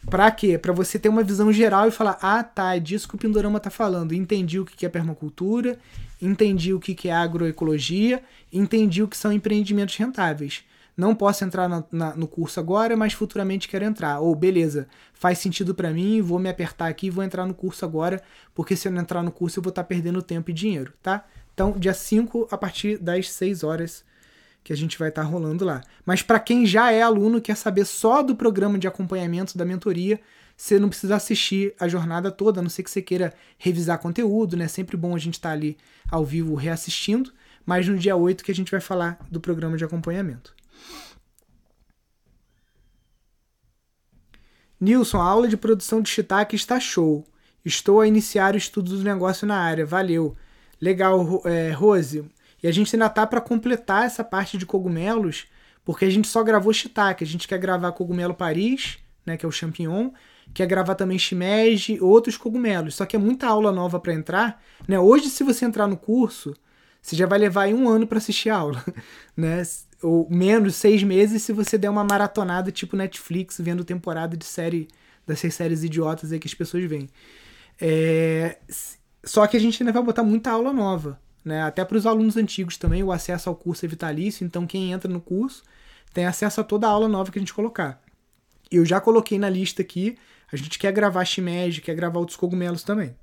Pra 0.09 0.31
quê? 0.31 0.57
Pra 0.57 0.71
você 0.71 0.97
ter 0.97 1.09
uma 1.09 1.23
visão 1.23 1.51
geral 1.51 1.87
e 1.87 1.91
falar: 1.91 2.17
ah, 2.21 2.41
tá, 2.41 2.75
é 2.75 2.79
disso 2.79 3.07
que 3.09 3.15
o 3.15 3.17
Pindorama 3.17 3.59
tá 3.59 3.69
falando. 3.69 4.13
Entendi 4.13 4.57
o 4.57 4.65
que 4.65 4.85
é 4.85 4.89
permacultura, 4.89 5.77
entendi 6.21 6.73
o 6.73 6.79
que 6.79 7.09
é 7.09 7.11
agroecologia, 7.11 8.23
entendi 8.51 9.03
o 9.03 9.07
que 9.07 9.17
são 9.17 9.33
empreendimentos 9.33 9.97
rentáveis. 9.97 10.63
Não 10.97 11.13
posso 11.13 11.45
entrar 11.45 11.69
na, 11.69 11.83
na, 11.91 12.15
no 12.15 12.27
curso 12.27 12.59
agora, 12.59 12.97
mas 12.97 13.13
futuramente 13.13 13.69
quero 13.69 13.85
entrar. 13.85 14.19
Ou, 14.19 14.33
beleza, 14.33 14.87
faz 15.13 15.37
sentido 15.37 15.75
para 15.75 15.91
mim, 15.91 16.19
vou 16.21 16.39
me 16.39 16.49
apertar 16.49 16.87
aqui 16.87 17.05
e 17.05 17.11
vou 17.11 17.23
entrar 17.23 17.45
no 17.45 17.53
curso 17.53 17.85
agora, 17.85 18.19
porque 18.55 18.75
se 18.75 18.87
eu 18.87 18.91
não 18.91 19.01
entrar 19.01 19.21
no 19.21 19.31
curso 19.31 19.59
eu 19.59 19.63
vou 19.63 19.69
estar 19.69 19.83
tá 19.83 19.87
perdendo 19.87 20.23
tempo 20.23 20.49
e 20.49 20.53
dinheiro, 20.53 20.91
tá? 21.03 21.23
Então, 21.53 21.71
dia 21.77 21.93
5, 21.93 22.47
a 22.49 22.57
partir 22.57 22.97
das 22.97 23.29
6 23.31 23.63
horas 23.63 24.03
que 24.63 24.73
a 24.73 24.75
gente 24.75 24.97
vai 24.97 25.09
estar 25.09 25.21
tá 25.21 25.27
rolando 25.27 25.63
lá. 25.63 25.81
Mas 26.03 26.23
para 26.23 26.39
quem 26.39 26.65
já 26.65 26.91
é 26.91 27.01
aluno, 27.01 27.39
quer 27.39 27.55
saber 27.55 27.85
só 27.85 28.23
do 28.23 28.35
programa 28.35 28.79
de 28.79 28.87
acompanhamento 28.87 29.55
da 29.55 29.63
mentoria, 29.63 30.19
você 30.57 30.79
não 30.79 30.89
precisa 30.89 31.15
assistir 31.15 31.75
a 31.79 31.87
jornada 31.87 32.31
toda, 32.31 32.59
a 32.59 32.63
não 32.63 32.69
ser 32.69 32.81
que 32.81 32.89
você 32.89 33.03
queira 33.03 33.33
revisar 33.59 33.99
conteúdo, 33.99 34.57
né? 34.57 34.67
Sempre 34.67 34.97
bom 34.97 35.15
a 35.15 35.19
gente 35.19 35.35
estar 35.35 35.49
tá 35.49 35.53
ali 35.53 35.77
ao 36.11 36.25
vivo 36.25 36.55
reassistindo, 36.55 37.31
mas 37.63 37.87
no 37.87 37.95
dia 37.97 38.15
8 38.15 38.43
que 38.43 38.51
a 38.51 38.55
gente 38.55 38.71
vai 38.71 38.81
falar 38.81 39.19
do 39.29 39.39
programa 39.39 39.77
de 39.77 39.85
acompanhamento. 39.85 40.56
Nilson, 44.79 45.19
a 45.19 45.23
aula 45.23 45.47
de 45.47 45.57
produção 45.57 46.01
de 46.01 46.09
shiitake 46.09 46.55
está 46.55 46.79
show. 46.79 47.25
Estou 47.65 47.99
a 47.99 48.07
iniciar 48.07 48.53
o 48.53 48.57
estudo 48.57 48.95
do 48.95 49.03
negócio 49.03 49.47
na 49.47 49.57
área. 49.57 49.85
Valeu. 49.85 50.35
Legal, 50.79 51.41
é, 51.45 51.71
Rose. 51.71 52.23
E 52.61 52.67
a 52.67 52.71
gente 52.71 52.95
ainda 52.95 53.09
tá 53.09 53.25
para 53.25 53.41
completar 53.41 54.05
essa 54.05 54.23
parte 54.23 54.57
de 54.57 54.65
cogumelos, 54.65 55.47
porque 55.83 56.05
a 56.05 56.09
gente 56.09 56.27
só 56.27 56.43
gravou 56.43 56.71
shiitake. 56.71 57.23
A 57.23 57.27
gente 57.27 57.47
quer 57.47 57.57
gravar 57.57 57.91
cogumelo 57.91 58.33
Paris, 58.33 58.99
né, 59.25 59.35
que 59.35 59.45
é 59.45 59.49
o 59.49 59.51
champignon, 59.51 60.11
quer 60.53 60.67
gravar 60.67 60.95
também 60.95 61.19
shimeji, 61.19 61.99
outros 61.99 62.37
cogumelos. 62.37 62.95
Só 62.95 63.05
que 63.05 63.15
é 63.15 63.19
muita 63.19 63.47
aula 63.47 63.71
nova 63.71 63.99
para 63.99 64.13
entrar, 64.13 64.61
né? 64.87 64.99
Hoje 64.99 65.29
se 65.29 65.43
você 65.43 65.65
entrar 65.65 65.87
no 65.87 65.97
curso, 65.97 66.53
você 67.07 67.15
já 67.15 67.25
vai 67.25 67.39
levar 67.39 67.63
aí 67.63 67.73
um 67.73 67.87
ano 67.87 68.05
para 68.05 68.17
assistir 68.17 68.49
a 68.49 68.57
aula, 68.57 68.83
né? 69.35 69.63
Ou 70.03 70.29
menos, 70.29 70.75
seis 70.75 71.01
meses 71.01 71.41
se 71.41 71.53
você 71.53 71.77
der 71.77 71.89
uma 71.89 72.03
maratonada 72.03 72.69
tipo 72.69 72.97
Netflix, 72.97 73.55
vendo 73.61 73.85
temporada 73.85 74.35
de 74.35 74.43
série, 74.43 74.89
dessas 75.25 75.53
séries 75.55 75.85
idiotas 75.85 76.33
aí 76.33 76.39
que 76.39 76.49
as 76.49 76.53
pessoas 76.53 76.83
veem. 76.83 77.07
É... 77.79 78.57
Só 79.23 79.47
que 79.47 79.55
a 79.55 79.59
gente 79.59 79.81
ainda 79.81 79.93
vai 79.93 80.03
botar 80.03 80.21
muita 80.21 80.51
aula 80.51 80.73
nova. 80.73 81.17
Né? 81.45 81.61
Até 81.61 81.85
para 81.85 81.95
os 81.95 82.05
alunos 82.05 82.35
antigos 82.35 82.75
também, 82.75 83.01
o 83.03 83.11
acesso 83.11 83.47
ao 83.47 83.55
curso 83.55 83.85
é 83.85 83.87
vitalício, 83.87 84.45
então 84.45 84.67
quem 84.67 84.91
entra 84.91 85.09
no 85.09 85.21
curso 85.21 85.63
tem 86.13 86.25
acesso 86.25 86.59
a 86.59 86.63
toda 86.63 86.87
a 86.87 86.89
aula 86.89 87.07
nova 87.07 87.31
que 87.31 87.39
a 87.39 87.41
gente 87.41 87.53
colocar. 87.53 88.01
Eu 88.69 88.85
já 88.85 88.99
coloquei 88.99 89.39
na 89.39 89.49
lista 89.49 89.81
aqui, 89.81 90.17
a 90.51 90.57
gente 90.57 90.77
quer 90.77 90.91
gravar 90.91 91.23
shimeji, 91.23 91.79
quer 91.79 91.95
gravar 91.95 92.19
outros 92.19 92.35
cogumelos 92.35 92.83
também. 92.83 93.15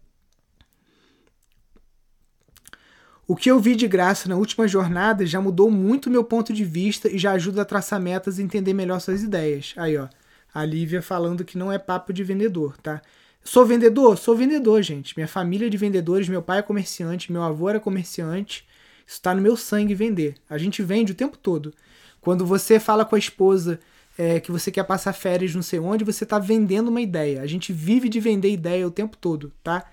O 3.27 3.35
que 3.35 3.51
eu 3.51 3.59
vi 3.59 3.75
de 3.75 3.89
graça 3.89 4.29
na 4.29 4.37
última 4.37 4.68
jornada 4.68 5.25
já 5.25 5.41
mudou 5.41 5.70
muito 5.70 6.11
meu 6.11 6.22
ponto 6.22 6.53
de 6.53 6.62
vista 6.62 7.11
e 7.11 7.18
já 7.18 7.33
ajuda 7.33 7.62
a 7.62 7.64
traçar 7.64 7.99
metas 7.99 8.39
e 8.39 8.43
entender 8.43 8.75
melhor 8.75 9.01
suas 9.01 9.22
ideias. 9.22 9.72
Aí, 9.79 9.97
ó, 9.97 10.09
a 10.53 10.62
Lívia 10.64 11.01
falando 11.01 11.43
que 11.43 11.57
não 11.57 11.72
é 11.72 11.79
papo 11.79 12.12
de 12.12 12.22
vendedor, 12.22 12.77
tá? 12.83 13.01
Sou 13.43 13.64
vendedor? 13.64 14.18
Sou 14.18 14.37
vendedor, 14.37 14.83
gente. 14.83 15.16
Minha 15.16 15.29
família 15.29 15.66
é 15.66 15.70
de 15.70 15.77
vendedores, 15.79 16.29
meu 16.29 16.43
pai 16.43 16.59
é 16.59 16.62
comerciante, 16.62 17.33
meu 17.33 17.43
avô 17.43 17.70
era 17.70 17.81
comerciante. 17.81 18.66
Isso 19.07 19.16
está 19.16 19.35
no 19.35 19.41
meu 19.41 19.57
sangue 19.57 19.95
vender. 19.95 20.35
A 20.49 20.59
gente 20.59 20.83
vende 20.83 21.12
o 21.12 21.14
tempo 21.14 21.39
todo. 21.39 21.72
Quando 22.20 22.45
você 22.45 22.79
fala 22.79 23.07
com 23.07 23.16
a 23.16 23.18
esposa 23.18 23.81
é, 24.18 24.39
que 24.39 24.53
você 24.53 24.70
quer 24.70 24.85
passar 24.85 25.14
férias 25.14 25.55
não 25.55 25.62
sei 25.62 25.79
onde, 25.79 26.05
você 26.05 26.25
está 26.25 26.39
vendendo 26.39 26.89
uma 26.89 27.01
ideia. 27.01 27.41
A 27.41 27.47
gente 27.47 27.72
vive 27.72 28.09
de 28.11 28.20
vender 28.20 28.51
ideia 28.51 28.87
o 28.87 28.91
tempo 28.91 29.16
todo, 29.16 29.51
tá? 29.62 29.85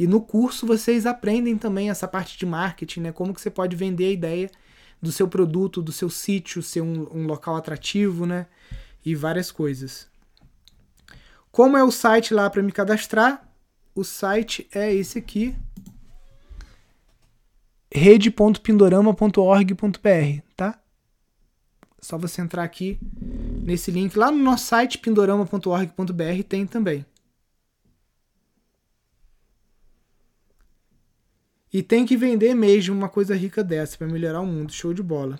E 0.00 0.06
no 0.06 0.22
curso 0.22 0.66
vocês 0.66 1.04
aprendem 1.04 1.58
também 1.58 1.90
essa 1.90 2.08
parte 2.08 2.38
de 2.38 2.46
marketing, 2.46 3.00
né? 3.00 3.12
Como 3.12 3.34
que 3.34 3.40
você 3.40 3.50
pode 3.50 3.76
vender 3.76 4.06
a 4.06 4.12
ideia 4.12 4.50
do 4.98 5.12
seu 5.12 5.28
produto, 5.28 5.82
do 5.82 5.92
seu 5.92 6.08
sítio, 6.08 6.62
ser 6.62 6.80
um, 6.80 7.06
um 7.14 7.26
local 7.26 7.54
atrativo, 7.54 8.24
né? 8.24 8.46
E 9.04 9.14
várias 9.14 9.52
coisas. 9.52 10.08
Como 11.52 11.76
é 11.76 11.84
o 11.84 11.90
site 11.90 12.32
lá 12.32 12.48
para 12.48 12.62
me 12.62 12.72
cadastrar? 12.72 13.46
O 13.94 14.02
site 14.02 14.66
é 14.72 14.90
esse 14.90 15.18
aqui. 15.18 15.54
rede.pindorama.org.br, 17.92 20.42
tá? 20.56 20.80
Só 22.00 22.16
você 22.16 22.40
entrar 22.40 22.64
aqui 22.64 22.98
nesse 23.62 23.90
link 23.90 24.16
lá 24.16 24.30
no 24.30 24.38
nosso 24.38 24.64
site 24.64 24.96
pindorama.org.br 24.96 26.42
tem 26.48 26.66
também. 26.66 27.04
E 31.72 31.82
tem 31.82 32.04
que 32.04 32.16
vender 32.16 32.54
mesmo 32.54 32.94
uma 32.94 33.08
coisa 33.08 33.34
rica 33.34 33.62
dessa 33.62 33.96
para 33.96 34.08
melhorar 34.08 34.40
o 34.40 34.46
mundo. 34.46 34.72
Show 34.72 34.92
de 34.92 35.02
bola. 35.02 35.38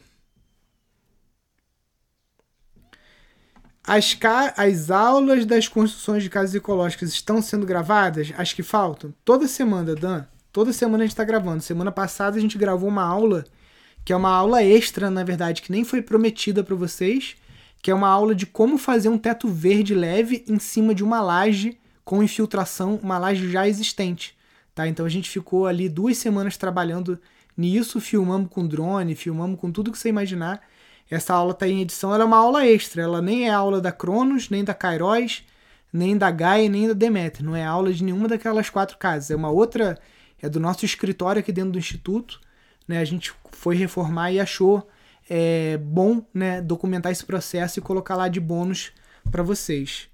As, 3.82 4.16
as 4.56 4.90
aulas 4.90 5.44
das 5.44 5.66
construções 5.66 6.22
de 6.22 6.30
casas 6.30 6.54
ecológicas 6.54 7.10
estão 7.10 7.42
sendo 7.42 7.66
gravadas? 7.66 8.32
As 8.36 8.52
que 8.52 8.62
faltam? 8.62 9.12
Toda 9.24 9.48
semana, 9.48 9.94
Dan. 9.96 10.24
Toda 10.52 10.72
semana 10.72 11.02
a 11.02 11.06
gente 11.06 11.12
está 11.12 11.24
gravando. 11.24 11.62
Semana 11.62 11.90
passada 11.90 12.36
a 12.36 12.40
gente 12.40 12.58
gravou 12.58 12.88
uma 12.88 13.02
aula, 13.02 13.44
que 14.04 14.12
é 14.12 14.16
uma 14.16 14.30
aula 14.30 14.62
extra, 14.62 15.10
na 15.10 15.24
verdade, 15.24 15.62
que 15.62 15.72
nem 15.72 15.82
foi 15.82 16.02
prometida 16.02 16.62
para 16.62 16.76
vocês, 16.76 17.36
que 17.82 17.90
é 17.90 17.94
uma 17.94 18.08
aula 18.08 18.34
de 18.34 18.46
como 18.46 18.78
fazer 18.78 19.08
um 19.08 19.18
teto 19.18 19.48
verde 19.48 19.94
leve 19.94 20.44
em 20.46 20.58
cima 20.58 20.94
de 20.94 21.02
uma 21.02 21.20
laje 21.20 21.78
com 22.04 22.22
infiltração, 22.22 23.00
uma 23.02 23.18
laje 23.18 23.50
já 23.50 23.66
existente. 23.66 24.36
Tá? 24.74 24.86
Então 24.88 25.04
a 25.04 25.08
gente 25.08 25.28
ficou 25.28 25.66
ali 25.66 25.88
duas 25.88 26.16
semanas 26.18 26.56
trabalhando 26.56 27.18
nisso, 27.56 28.00
filmamos 28.00 28.48
com 28.50 28.66
drone, 28.66 29.14
filmamos 29.14 29.58
com 29.60 29.70
tudo 29.70 29.92
que 29.92 29.98
você 29.98 30.08
imaginar 30.08 30.62
essa 31.10 31.34
aula 31.34 31.52
está 31.52 31.66
em 31.66 31.80
edição, 31.80 32.14
ela 32.14 32.22
é 32.22 32.26
uma 32.26 32.36
aula 32.36 32.64
extra, 32.64 33.02
ela 33.02 33.20
nem 33.20 33.48
é 33.48 33.50
aula 33.50 33.80
da 33.80 33.90
Cronos, 33.90 34.48
nem 34.48 34.62
da 34.62 34.72
Kairos, 34.72 35.42
nem 35.92 36.16
da 36.16 36.30
Gaia, 36.30 36.68
nem 36.68 36.86
da 36.86 36.94
Demeter, 36.94 37.44
não 37.44 37.56
é 37.56 37.64
aula 37.64 37.92
de 37.92 38.04
nenhuma 38.04 38.28
daquelas 38.28 38.70
quatro 38.70 38.96
casas, 38.96 39.30
é 39.30 39.36
uma 39.36 39.50
outra, 39.50 39.98
é 40.40 40.48
do 40.48 40.60
nosso 40.60 40.84
escritório 40.84 41.40
aqui 41.40 41.50
dentro 41.50 41.72
do 41.72 41.78
instituto, 41.78 42.40
né? 42.86 43.00
A 43.00 43.04
gente 43.04 43.32
foi 43.50 43.74
reformar 43.74 44.30
e 44.30 44.38
achou 44.38 44.88
é, 45.28 45.76
bom, 45.78 46.24
né, 46.32 46.60
documentar 46.60 47.10
esse 47.10 47.24
processo 47.24 47.78
e 47.78 47.82
colocar 47.82 48.14
lá 48.16 48.28
de 48.28 48.40
bônus 48.40 48.92
para 49.30 49.42
vocês. 49.42 50.08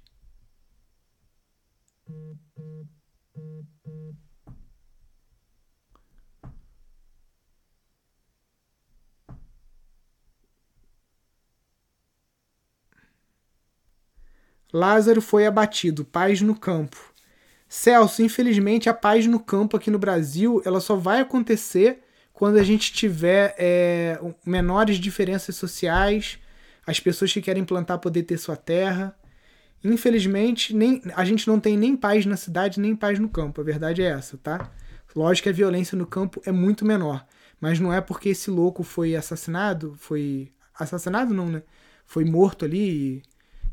Lázaro 14.71 15.21
foi 15.21 15.45
abatido, 15.45 16.03
paz 16.03 16.41
no 16.41 16.55
campo. 16.55 17.13
Celso, 17.69 18.21
infelizmente 18.21 18.89
a 18.89 18.93
paz 18.93 19.25
no 19.27 19.39
campo 19.39 19.75
aqui 19.75 19.91
no 19.91 19.99
Brasil, 19.99 20.61
ela 20.65 20.79
só 20.79 20.95
vai 20.95 21.21
acontecer 21.21 22.03
quando 22.33 22.57
a 22.57 22.63
gente 22.63 22.93
tiver 22.93 23.55
é, 23.57 24.19
menores 24.45 24.97
diferenças 24.97 25.55
sociais, 25.55 26.37
as 26.85 26.99
pessoas 26.99 27.33
que 27.33 27.41
querem 27.41 27.65
plantar 27.65 27.97
poder 27.97 28.23
ter 28.23 28.37
sua 28.37 28.55
terra. 28.55 29.17
Infelizmente, 29.83 30.75
nem, 30.75 31.01
a 31.15 31.25
gente 31.25 31.47
não 31.47 31.59
tem 31.59 31.75
nem 31.77 31.95
paz 31.95 32.25
na 32.25 32.37
cidade, 32.37 32.79
nem 32.79 32.95
paz 32.95 33.19
no 33.19 33.27
campo. 33.27 33.59
A 33.59 33.63
verdade 33.63 34.01
é 34.01 34.05
essa, 34.05 34.37
tá? 34.37 34.71
Lógico 35.15 35.43
que 35.43 35.49
a 35.49 35.53
violência 35.53 35.97
no 35.97 36.05
campo 36.05 36.41
é 36.45 36.51
muito 36.51 36.85
menor. 36.85 37.25
Mas 37.59 37.79
não 37.79 37.91
é 37.91 37.99
porque 37.99 38.29
esse 38.29 38.51
louco 38.51 38.83
foi 38.83 39.15
assassinado, 39.15 39.95
foi. 39.97 40.51
Assassinado 40.77 41.33
não, 41.33 41.47
né? 41.47 41.63
Foi 42.05 42.23
morto 42.23 42.63
ali 42.65 43.23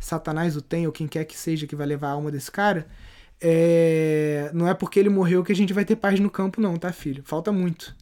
Satanás 0.05 0.55
o 0.55 0.61
tem, 0.61 0.87
ou 0.87 0.93
quem 0.93 1.09
quer 1.09 1.25
que 1.25 1.37
seja 1.37 1.67
que 1.67 1.75
vai 1.75 1.87
levar 1.87 2.09
a 2.09 2.13
alma 2.13 2.31
desse 2.31 2.51
cara, 2.51 2.87
é... 3.41 4.51
não 4.53 4.69
é 4.69 4.75
porque 4.75 5.01
ele 5.01 5.09
morreu 5.09 5.43
que 5.43 5.53
a 5.53 5.57
gente 5.57 5.73
vai 5.73 5.85
ter 5.85 5.97
paz 5.97 6.21
no 6.21 6.29
campo, 6.31 6.61
não, 6.61 6.77
tá, 6.77 6.93
filho? 6.93 7.23
Falta 7.25 7.51
muito. 7.51 7.97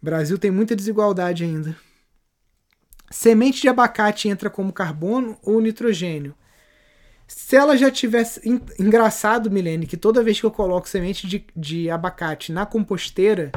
Brasil 0.00 0.38
tem 0.38 0.50
muita 0.50 0.76
desigualdade 0.76 1.42
ainda. 1.42 1.76
Semente 3.10 3.60
de 3.60 3.68
abacate 3.68 4.28
entra 4.28 4.48
como 4.48 4.72
carbono 4.72 5.36
ou 5.42 5.60
nitrogênio? 5.60 6.34
Se 7.26 7.56
ela 7.56 7.76
já 7.76 7.90
tivesse. 7.90 8.40
Engraçado, 8.78 9.50
Milene, 9.50 9.86
que 9.86 9.96
toda 9.96 10.22
vez 10.22 10.38
que 10.38 10.46
eu 10.46 10.50
coloco 10.50 10.88
semente 10.88 11.26
de, 11.26 11.44
de 11.56 11.90
abacate 11.90 12.52
na 12.52 12.64
composteira, 12.64 13.50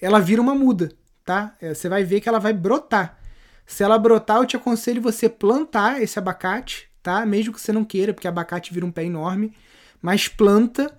ela 0.00 0.20
vira 0.20 0.42
uma 0.42 0.54
muda, 0.54 0.92
tá? 1.24 1.56
É, 1.60 1.74
você 1.74 1.88
vai 1.88 2.04
ver 2.04 2.20
que 2.20 2.28
ela 2.28 2.38
vai 2.38 2.52
brotar. 2.52 3.19
Se 3.66 3.82
ela 3.82 3.98
brotar, 3.98 4.38
eu 4.38 4.46
te 4.46 4.56
aconselho 4.56 5.00
você 5.00 5.28
plantar 5.28 6.02
esse 6.02 6.18
abacate, 6.18 6.88
tá? 7.02 7.24
Mesmo 7.24 7.52
que 7.52 7.60
você 7.60 7.72
não 7.72 7.84
queira, 7.84 8.12
porque 8.12 8.28
abacate 8.28 8.74
vira 8.74 8.86
um 8.86 8.90
pé 8.90 9.04
enorme. 9.04 9.52
Mas 10.02 10.28
planta, 10.28 10.92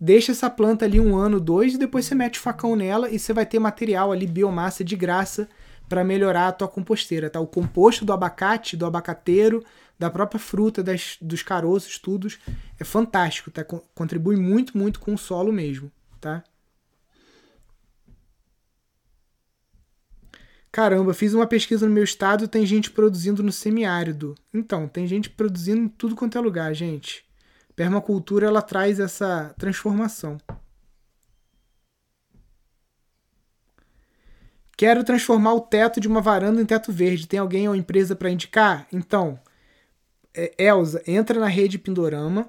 deixa 0.00 0.32
essa 0.32 0.48
planta 0.50 0.84
ali 0.84 1.00
um 1.00 1.16
ano, 1.16 1.40
dois, 1.40 1.74
e 1.74 1.78
depois 1.78 2.04
você 2.04 2.14
mete 2.14 2.38
o 2.38 2.42
facão 2.42 2.76
nela 2.76 3.10
e 3.10 3.18
você 3.18 3.32
vai 3.32 3.46
ter 3.46 3.58
material 3.58 4.12
ali, 4.12 4.26
biomassa 4.26 4.84
de 4.84 4.96
graça 4.96 5.48
para 5.88 6.04
melhorar 6.04 6.48
a 6.48 6.52
tua 6.52 6.68
composteira, 6.68 7.28
tá? 7.28 7.40
O 7.40 7.46
composto 7.46 8.04
do 8.04 8.12
abacate, 8.12 8.76
do 8.76 8.86
abacateiro, 8.86 9.62
da 9.98 10.10
própria 10.10 10.40
fruta, 10.40 10.82
das, 10.82 11.16
dos 11.20 11.42
caroços, 11.42 11.98
tudo, 11.98 12.28
é 12.78 12.84
fantástico, 12.84 13.50
tá? 13.50 13.64
Contribui 13.94 14.36
muito, 14.36 14.76
muito 14.76 14.98
com 14.98 15.14
o 15.14 15.18
solo 15.18 15.52
mesmo, 15.52 15.92
tá? 16.20 16.42
Caramba, 20.72 21.12
fiz 21.12 21.34
uma 21.34 21.46
pesquisa 21.46 21.86
no 21.86 21.92
meu 21.92 22.02
estado, 22.02 22.48
tem 22.48 22.64
gente 22.64 22.90
produzindo 22.90 23.42
no 23.42 23.52
semiárido. 23.52 24.34
Então, 24.54 24.88
tem 24.88 25.06
gente 25.06 25.28
produzindo 25.28 25.82
em 25.82 25.88
tudo 25.88 26.16
quanto 26.16 26.38
é 26.38 26.40
lugar, 26.40 26.72
gente. 26.72 27.26
Permacultura 27.76 28.46
ela 28.46 28.62
traz 28.62 28.98
essa 28.98 29.54
transformação. 29.58 30.38
Quero 34.74 35.04
transformar 35.04 35.52
o 35.52 35.60
teto 35.60 36.00
de 36.00 36.08
uma 36.08 36.22
varanda 36.22 36.62
em 36.62 36.66
teto 36.66 36.90
verde. 36.90 37.28
Tem 37.28 37.38
alguém 37.38 37.68
ou 37.68 37.76
empresa 37.76 38.16
para 38.16 38.30
indicar? 38.30 38.86
Então, 38.90 39.38
é, 40.34 40.54
Elza, 40.56 41.02
entra 41.06 41.38
na 41.38 41.48
rede 41.48 41.78
Pindorama, 41.78 42.48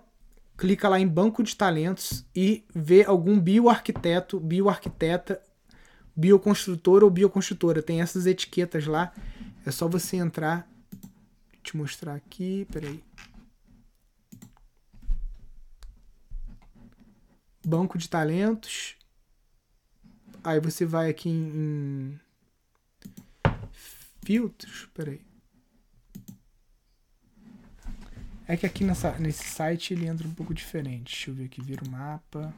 clica 0.57 0.87
lá 0.87 0.97
em 0.97 1.07
Banco 1.07 1.43
de 1.43 1.57
Talentos 1.57 2.25
e 2.33 2.63
vê 2.73 3.03
algum 3.03 3.37
bioarquiteto, 3.37 4.39
bioarquiteta, 4.39 5.41
bioconstrutor 6.15 7.03
ou 7.03 7.09
bioconstrutora. 7.09 7.81
Tem 7.81 8.01
essas 8.01 8.25
etiquetas 8.25 8.85
lá. 8.85 9.13
É 9.65 9.71
só 9.71 9.87
você 9.87 10.17
entrar. 10.17 10.67
Vou 10.91 11.61
te 11.63 11.77
mostrar 11.77 12.15
aqui, 12.15 12.67
peraí. 12.71 13.03
Banco 17.65 17.97
de 17.97 18.09
talentos. 18.09 18.95
Aí 20.43 20.59
você 20.59 20.85
vai 20.85 21.09
aqui 21.09 21.29
em, 21.29 21.47
em 21.47 22.19
filtros. 24.23 24.89
Peraí. 24.93 25.21
É 28.45 28.57
que 28.57 28.65
aqui 28.65 28.83
nessa, 28.83 29.17
nesse 29.17 29.45
site 29.45 29.93
ele 29.93 30.05
entra 30.05 30.27
um 30.27 30.33
pouco 30.33 30.53
diferente. 30.53 31.13
Deixa 31.13 31.31
eu 31.31 31.35
ver 31.35 31.45
aqui, 31.45 31.61
vira 31.61 31.83
o 31.85 31.89
mapa. 31.89 32.53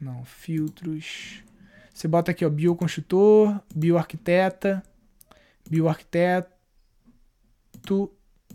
Não, 0.00 0.24
filtros. 0.24 1.44
Você 1.92 2.08
bota 2.08 2.30
aqui, 2.30 2.44
ó, 2.44 2.50
bioconstrutor, 2.50 3.60
bioarquiteta, 3.74 4.82
bioarquiteto, 5.68 6.50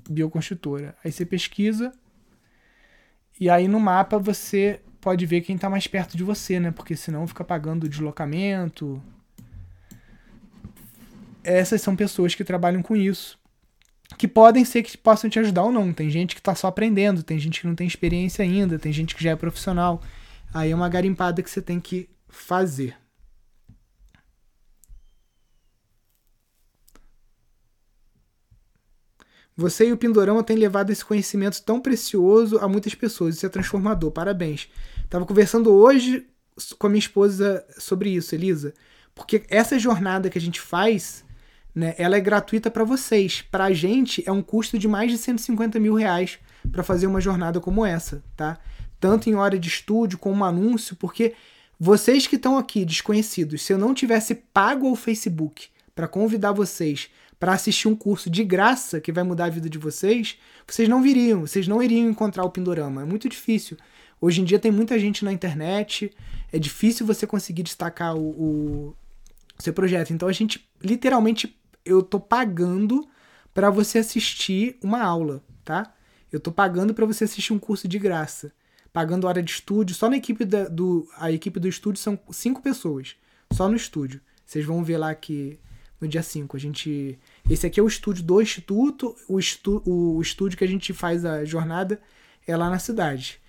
bioconstrutora. 0.10 0.96
Aí 1.04 1.12
você 1.12 1.26
pesquisa 1.26 1.92
e 3.40 3.50
aí 3.50 3.68
no 3.68 3.80
mapa 3.80 4.18
você 4.18 4.80
pode 5.02 5.26
ver 5.26 5.42
quem 5.42 5.56
está 5.56 5.70
mais 5.70 5.86
perto 5.88 6.18
de 6.18 6.24
você, 6.24 6.60
né? 6.60 6.72
Porque 6.72 6.96
senão 6.96 7.28
fica 7.28 7.44
pagando 7.44 7.90
deslocamento. 7.90 9.02
Essas 11.44 11.82
são 11.82 11.96
pessoas 11.96 12.34
que 12.34 12.44
trabalham 12.44 12.82
com 12.82 12.96
isso. 12.96 13.38
Que 14.18 14.28
podem 14.28 14.64
ser 14.66 14.82
que 14.84 14.98
possam 14.98 15.30
te 15.30 15.38
ajudar 15.38 15.64
ou 15.64 15.72
não. 15.72 15.94
Tem 15.94 16.10
gente 16.10 16.34
que 16.34 16.42
está 16.42 16.56
só 16.56 16.68
aprendendo, 16.68 17.22
tem 17.22 17.38
gente 17.38 17.62
que 17.62 17.68
não 17.68 17.76
tem 17.76 17.86
experiência 17.86 18.44
ainda, 18.44 18.80
tem 18.80 18.92
gente 18.92 19.16
que 19.16 19.24
já 19.24 19.32
é 19.32 19.36
profissional. 19.36 20.02
Aí 20.54 20.72
é 20.72 20.76
uma 20.76 20.90
garimpada 20.90 21.44
que 21.44 21.50
você 21.50 21.62
tem 21.62 21.80
que 21.80 22.10
fazer. 22.28 22.96
Você 29.58 29.88
e 29.88 29.94
o 29.94 29.98
Pindorama 29.98 30.44
têm 30.44 30.58
levado 30.58 30.92
esse 30.92 31.04
conhecimento 31.04 31.62
tão 31.64 31.80
precioso 31.80 32.58
a 32.60 32.68
muitas 32.68 32.94
pessoas. 32.94 33.36
Isso 33.36 33.46
é 33.46 33.50
transformador. 33.50 34.12
Parabéns. 34.12 34.70
Tava 35.10 35.26
conversando 35.26 35.72
hoje 35.72 36.28
com 36.78 36.88
a 36.88 36.90
minha 36.90 37.00
esposa 37.00 37.66
sobre 37.78 38.10
isso, 38.10 38.36
Elisa. 38.36 38.74
Porque 39.14 39.44
essa 39.50 39.80
jornada 39.80 40.30
que 40.30 40.38
a 40.38 40.42
gente 40.42 40.60
faz, 40.60 41.24
né, 41.74 41.96
ela 41.98 42.18
é 42.18 42.20
gratuita 42.20 42.70
para 42.70 42.84
vocês. 42.84 43.44
Para 43.50 43.66
a 43.66 43.74
gente 43.74 44.22
é 44.28 44.32
um 44.32 44.42
custo 44.42 44.78
de 44.78 44.90
mais 44.90 45.10
de 45.10 45.18
150 45.18 45.80
mil 45.80 45.96
reais 45.96 46.38
para 46.70 46.84
fazer 46.84 47.08
uma 47.08 47.22
jornada 47.22 47.62
como 47.62 47.86
essa, 47.86 48.22
tá? 48.36 48.58
Tanto 49.00 49.30
em 49.30 49.36
hora 49.36 49.58
de 49.58 49.70
estúdio 49.70 50.18
como 50.18 50.44
anúncio, 50.44 50.98
porque 50.98 51.34
vocês 51.80 52.28
que 52.28 52.36
estão 52.36 52.58
aqui 52.58 52.84
desconhecidos, 52.84 53.62
se 53.62 53.72
eu 53.72 53.78
não 53.78 53.94
tivesse 53.94 54.36
pago 54.36 54.88
ao 54.88 54.96
Facebook 54.96 55.68
para 55.94 56.08
convidar 56.08 56.52
vocês 56.52 57.10
para 57.40 57.54
assistir 57.54 57.88
um 57.88 57.96
curso 57.96 58.30
de 58.30 58.44
graça 58.44 59.02
que 59.02 59.12
vai 59.12 59.24
mudar 59.24 59.46
a 59.46 59.50
vida 59.50 59.70
de 59.70 59.78
vocês, 59.78 60.38
vocês 60.68 60.88
não 60.88 61.02
viriam, 61.02 61.42
vocês 61.42 61.68
não 61.68 61.82
iriam 61.82 62.10
encontrar 62.10 62.44
o 62.44 62.50
Pindorama. 62.50 63.02
É 63.02 63.06
muito 63.06 63.28
difícil. 63.28 63.78
Hoje 64.20 64.42
em 64.42 64.46
dia 64.46 64.58
tem 64.58 64.72
muita 64.72 64.98
gente 64.98 65.26
na 65.26 65.32
internet, 65.32 66.12
é 66.52 66.58
difícil 66.58 67.06
você 67.06 67.28
conseguir 67.28 67.64
destacar 67.64 68.16
o, 68.16 68.30
o 68.90 68.96
seu 69.60 69.74
projeto. 69.74 70.12
Então 70.12 70.28
a 70.28 70.32
gente, 70.32 70.68
literalmente, 70.82 71.58
eu 71.84 72.02
tô 72.02 72.20
pagando 72.20 73.08
para 73.54 73.70
você 73.70 74.00
assistir 74.00 74.78
uma 74.82 75.02
aula, 75.02 75.44
tá? 75.64 75.94
Eu 76.32 76.40
tô 76.40 76.52
pagando 76.52 76.94
para 76.94 77.06
você 77.06 77.24
assistir 77.24 77.54
um 77.54 77.60
curso 77.60 77.88
de 77.88 77.98
graça. 78.00 78.52
Pagando 78.92 79.28
hora 79.28 79.42
de 79.42 79.52
estúdio. 79.52 79.96
Só 79.96 80.10
na 80.10 80.18
equipe 80.18 80.44
da, 80.44 80.68
do. 80.68 81.08
A 81.18 81.32
equipe 81.32 81.60
do 81.60 81.68
estúdio 81.68 82.02
são 82.02 82.20
cinco 82.32 82.62
pessoas. 82.62 83.16
Só 83.54 83.70
no 83.70 83.76
estúdio. 83.76 84.22
Vocês 84.46 84.66
vão 84.66 84.84
ver 84.84 84.98
lá 84.98 85.14
que 85.16 85.60
no 86.00 86.08
dia 86.08 86.24
5. 86.24 86.56
A 86.56 86.60
gente. 86.60 87.18
Esse 87.50 87.66
aqui 87.66 87.80
é 87.80 87.84
o 87.84 87.88
estúdio 87.88 88.24
do 88.24 88.42
Instituto, 88.42 89.16
o, 89.28 89.40
estu, 89.40 89.82
o 89.86 90.22
estúdio 90.22 90.58
que 90.58 90.64
a 90.64 90.68
gente 90.68 90.94
faz 90.94 91.26
a 91.26 91.46
jornada 91.46 92.00
é 92.48 92.56
lá 92.56 92.70
na 92.70 92.80
cidade. 92.80 93.40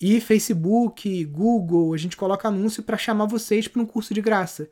E 0.00 0.20
Facebook, 0.20 1.24
Google, 1.26 1.94
a 1.94 1.96
gente 1.96 2.16
coloca 2.16 2.48
anúncio 2.48 2.82
para 2.82 2.98
chamar 2.98 3.26
vocês 3.26 3.68
para 3.68 3.80
um 3.80 3.86
curso 3.86 4.12
de 4.12 4.20
graça. 4.20 4.68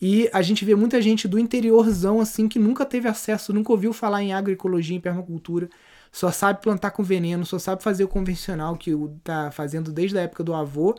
E 0.00 0.28
a 0.32 0.42
gente 0.42 0.64
vê 0.64 0.74
muita 0.74 1.00
gente 1.00 1.28
do 1.28 1.38
interiorzão 1.38 2.20
assim 2.20 2.48
que 2.48 2.58
nunca 2.58 2.84
teve 2.84 3.08
acesso, 3.08 3.52
nunca 3.52 3.72
ouviu 3.72 3.92
falar 3.92 4.22
em 4.22 4.32
agroecologia, 4.32 4.96
em 4.96 5.00
permacultura, 5.00 5.68
só 6.10 6.32
sabe 6.32 6.60
plantar 6.60 6.90
com 6.90 7.02
veneno, 7.02 7.46
só 7.46 7.58
sabe 7.58 7.82
fazer 7.82 8.04
o 8.04 8.08
convencional 8.08 8.76
que 8.76 8.90
tá 9.22 9.50
fazendo 9.52 9.92
desde 9.92 10.18
a 10.18 10.22
época 10.22 10.42
do 10.42 10.52
avô, 10.52 10.96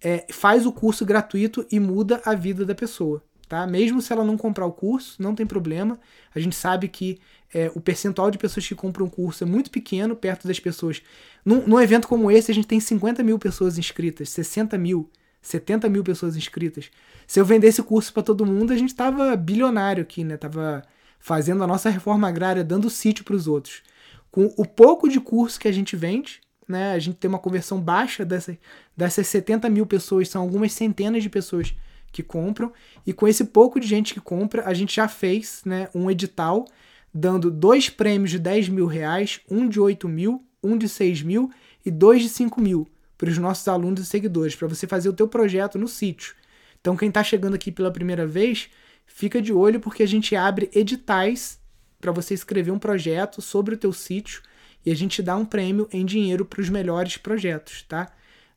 é, 0.00 0.26
faz 0.30 0.64
o 0.64 0.72
curso 0.72 1.04
gratuito 1.04 1.66
e 1.70 1.80
muda 1.80 2.22
a 2.24 2.34
vida 2.34 2.64
da 2.64 2.74
pessoa 2.74 3.22
tá? 3.50 3.66
Mesmo 3.66 4.00
se 4.00 4.12
ela 4.12 4.24
não 4.24 4.36
comprar 4.36 4.64
o 4.64 4.70
curso, 4.70 5.20
não 5.20 5.34
tem 5.34 5.44
problema. 5.44 5.98
A 6.32 6.38
gente 6.38 6.54
sabe 6.54 6.86
que 6.86 7.18
é, 7.52 7.68
o 7.74 7.80
percentual 7.80 8.30
de 8.30 8.38
pessoas 8.38 8.66
que 8.66 8.76
compram 8.76 9.06
o 9.06 9.10
curso 9.10 9.42
é 9.42 9.46
muito 9.46 9.72
pequeno 9.72 10.14
perto 10.14 10.46
das 10.46 10.60
pessoas. 10.60 11.02
Num, 11.44 11.66
num 11.66 11.80
evento 11.80 12.06
como 12.06 12.30
esse, 12.30 12.52
a 12.52 12.54
gente 12.54 12.68
tem 12.68 12.78
50 12.78 13.24
mil 13.24 13.40
pessoas 13.40 13.76
inscritas, 13.76 14.30
60 14.30 14.78
mil, 14.78 15.10
70 15.42 15.88
mil 15.88 16.04
pessoas 16.04 16.36
inscritas. 16.36 16.92
Se 17.26 17.40
eu 17.40 17.44
vendesse 17.44 17.80
o 17.80 17.84
curso 17.84 18.12
para 18.12 18.22
todo 18.22 18.46
mundo, 18.46 18.72
a 18.72 18.76
gente 18.76 18.94
tava 18.94 19.34
bilionário 19.34 20.04
aqui, 20.04 20.22
né? 20.22 20.36
Tava 20.36 20.84
fazendo 21.18 21.64
a 21.64 21.66
nossa 21.66 21.90
reforma 21.90 22.28
agrária, 22.28 22.62
dando 22.62 22.88
sítio 22.88 23.24
para 23.24 23.34
os 23.34 23.48
outros. 23.48 23.82
Com 24.30 24.54
o 24.56 24.64
pouco 24.64 25.08
de 25.08 25.18
curso 25.18 25.58
que 25.58 25.66
a 25.66 25.72
gente 25.72 25.96
vende, 25.96 26.40
né? 26.68 26.92
A 26.92 26.98
gente 27.00 27.16
tem 27.16 27.28
uma 27.28 27.40
conversão 27.40 27.80
baixa 27.80 28.24
dessas, 28.24 28.56
dessas 28.96 29.26
70 29.26 29.68
mil 29.68 29.86
pessoas, 29.86 30.28
são 30.28 30.40
algumas 30.40 30.72
centenas 30.72 31.20
de 31.20 31.28
pessoas 31.28 31.74
que 32.12 32.22
compram. 32.22 32.72
E 33.06 33.12
com 33.12 33.26
esse 33.26 33.44
pouco 33.44 33.78
de 33.78 33.86
gente 33.86 34.14
que 34.14 34.20
compra, 34.20 34.66
a 34.66 34.74
gente 34.74 34.94
já 34.96 35.08
fez 35.08 35.62
né, 35.64 35.88
um 35.94 36.10
edital 36.10 36.66
dando 37.12 37.50
dois 37.50 37.88
prêmios 37.88 38.30
de 38.30 38.38
10 38.38 38.68
mil 38.68 38.86
reais, 38.86 39.40
um 39.50 39.68
de 39.68 39.80
8 39.80 40.08
mil, 40.08 40.44
um 40.62 40.76
de 40.76 40.88
6 40.88 41.22
mil 41.22 41.50
e 41.84 41.90
dois 41.90 42.22
de 42.22 42.28
5 42.28 42.60
mil 42.60 42.86
para 43.18 43.28
os 43.28 43.38
nossos 43.38 43.66
alunos 43.68 44.00
e 44.00 44.06
seguidores, 44.06 44.54
para 44.54 44.68
você 44.68 44.86
fazer 44.86 45.08
o 45.08 45.12
teu 45.12 45.28
projeto 45.28 45.78
no 45.78 45.88
sítio. 45.88 46.34
Então 46.80 46.96
quem 46.96 47.08
está 47.08 47.22
chegando 47.22 47.54
aqui 47.54 47.70
pela 47.70 47.90
primeira 47.90 48.26
vez, 48.26 48.70
fica 49.06 49.42
de 49.42 49.52
olho 49.52 49.80
porque 49.80 50.02
a 50.02 50.08
gente 50.08 50.34
abre 50.34 50.70
editais 50.72 51.60
para 52.00 52.12
você 52.12 52.32
escrever 52.32 52.70
um 52.70 52.78
projeto 52.78 53.42
sobre 53.42 53.74
o 53.74 53.78
teu 53.78 53.92
sítio 53.92 54.42
e 54.84 54.90
a 54.90 54.96
gente 54.96 55.22
dá 55.22 55.36
um 55.36 55.44
prêmio 55.44 55.88
em 55.92 56.04
dinheiro 56.04 56.44
para 56.44 56.60
os 56.60 56.70
melhores 56.70 57.16
projetos, 57.18 57.82
tá? 57.82 58.10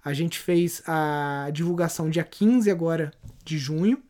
A 0.04 0.14
gente 0.14 0.40
fez 0.40 0.82
a 0.86 1.50
divulgação 1.54 2.10
dia 2.10 2.24
15 2.24 2.70
agora 2.70 3.12
de 3.44 3.58
junho. 3.58 4.02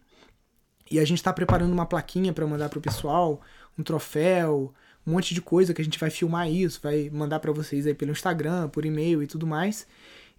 E 0.89 0.99
a 0.99 1.05
gente 1.05 1.17
está 1.17 1.31
preparando 1.31 1.71
uma 1.71 1.85
plaquinha 1.85 2.33
para 2.33 2.45
mandar 2.45 2.69
para 2.69 2.79
o 2.79 2.81
pessoal, 2.81 3.41
um 3.77 3.83
troféu, 3.83 4.73
um 5.05 5.11
monte 5.11 5.33
de 5.33 5.41
coisa 5.41 5.73
que 5.73 5.81
a 5.81 5.85
gente 5.85 5.99
vai 5.99 6.09
filmar 6.09 6.49
isso, 6.49 6.79
vai 6.81 7.09
mandar 7.09 7.39
para 7.39 7.51
vocês 7.51 7.87
aí 7.87 7.93
pelo 7.93 8.11
Instagram, 8.11 8.69
por 8.69 8.85
e-mail 8.85 9.23
e 9.23 9.27
tudo 9.27 9.47
mais. 9.47 9.87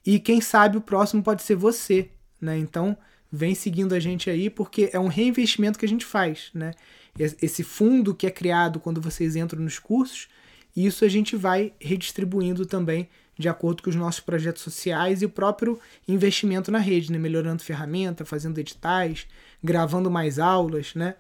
E 0.04 0.20
quem 0.20 0.40
sabe 0.40 0.76
o 0.76 0.80
próximo 0.80 1.22
pode 1.22 1.42
ser 1.42 1.56
você, 1.56 2.10
né? 2.40 2.56
Então, 2.58 2.96
vem 3.32 3.54
seguindo 3.54 3.94
a 3.94 4.00
gente 4.00 4.30
aí 4.30 4.48
porque 4.48 4.90
é 4.92 5.00
um 5.00 5.08
reinvestimento 5.08 5.78
que 5.78 5.84
a 5.84 5.88
gente 5.88 6.04
faz, 6.04 6.50
né? 6.54 6.72
esse 7.16 7.62
fundo 7.62 8.14
que 8.14 8.26
é 8.26 8.30
criado 8.30 8.80
quando 8.80 9.00
vocês 9.00 9.36
entram 9.36 9.62
nos 9.62 9.78
cursos, 9.78 10.28
isso 10.76 11.04
a 11.04 11.08
gente 11.08 11.36
vai 11.36 11.72
redistribuindo 11.80 12.66
também 12.66 13.08
de 13.38 13.48
acordo 13.48 13.82
com 13.82 13.90
os 13.90 13.96
nossos 13.96 14.20
projetos 14.20 14.62
sociais 14.62 15.22
e 15.22 15.26
o 15.26 15.30
próprio 15.30 15.78
investimento 16.06 16.70
na 16.70 16.78
rede, 16.78 17.10
né? 17.10 17.18
melhorando 17.18 17.62
ferramenta, 17.62 18.24
fazendo 18.24 18.58
editais, 18.58 19.26
gravando 19.62 20.10
mais 20.10 20.38
aulas, 20.38 20.94
né? 20.94 21.16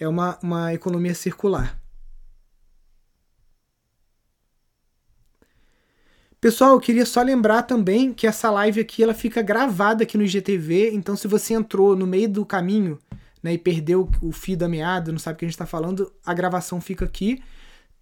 É 0.00 0.08
uma, 0.08 0.38
uma 0.42 0.74
economia 0.74 1.14
circular. 1.14 1.78
Pessoal, 6.40 6.72
eu 6.72 6.80
queria 6.80 7.06
só 7.06 7.22
lembrar 7.22 7.62
também 7.62 8.12
que 8.12 8.26
essa 8.26 8.50
live 8.50 8.80
aqui 8.80 9.00
ela 9.00 9.14
fica 9.14 9.40
gravada 9.40 10.02
aqui 10.02 10.18
no 10.18 10.24
IGTV, 10.24 10.90
então 10.92 11.14
se 11.14 11.28
você 11.28 11.54
entrou 11.54 11.94
no 11.94 12.04
meio 12.04 12.28
do 12.28 12.44
caminho 12.44 12.98
né, 13.40 13.52
e 13.52 13.58
perdeu 13.58 14.10
o 14.20 14.32
fio 14.32 14.56
da 14.56 14.68
meada, 14.68 15.12
não 15.12 15.20
sabe 15.20 15.36
o 15.36 15.38
que 15.38 15.44
a 15.44 15.48
gente 15.48 15.54
está 15.54 15.66
falando, 15.66 16.12
a 16.26 16.34
gravação 16.34 16.80
fica 16.80 17.04
aqui. 17.04 17.40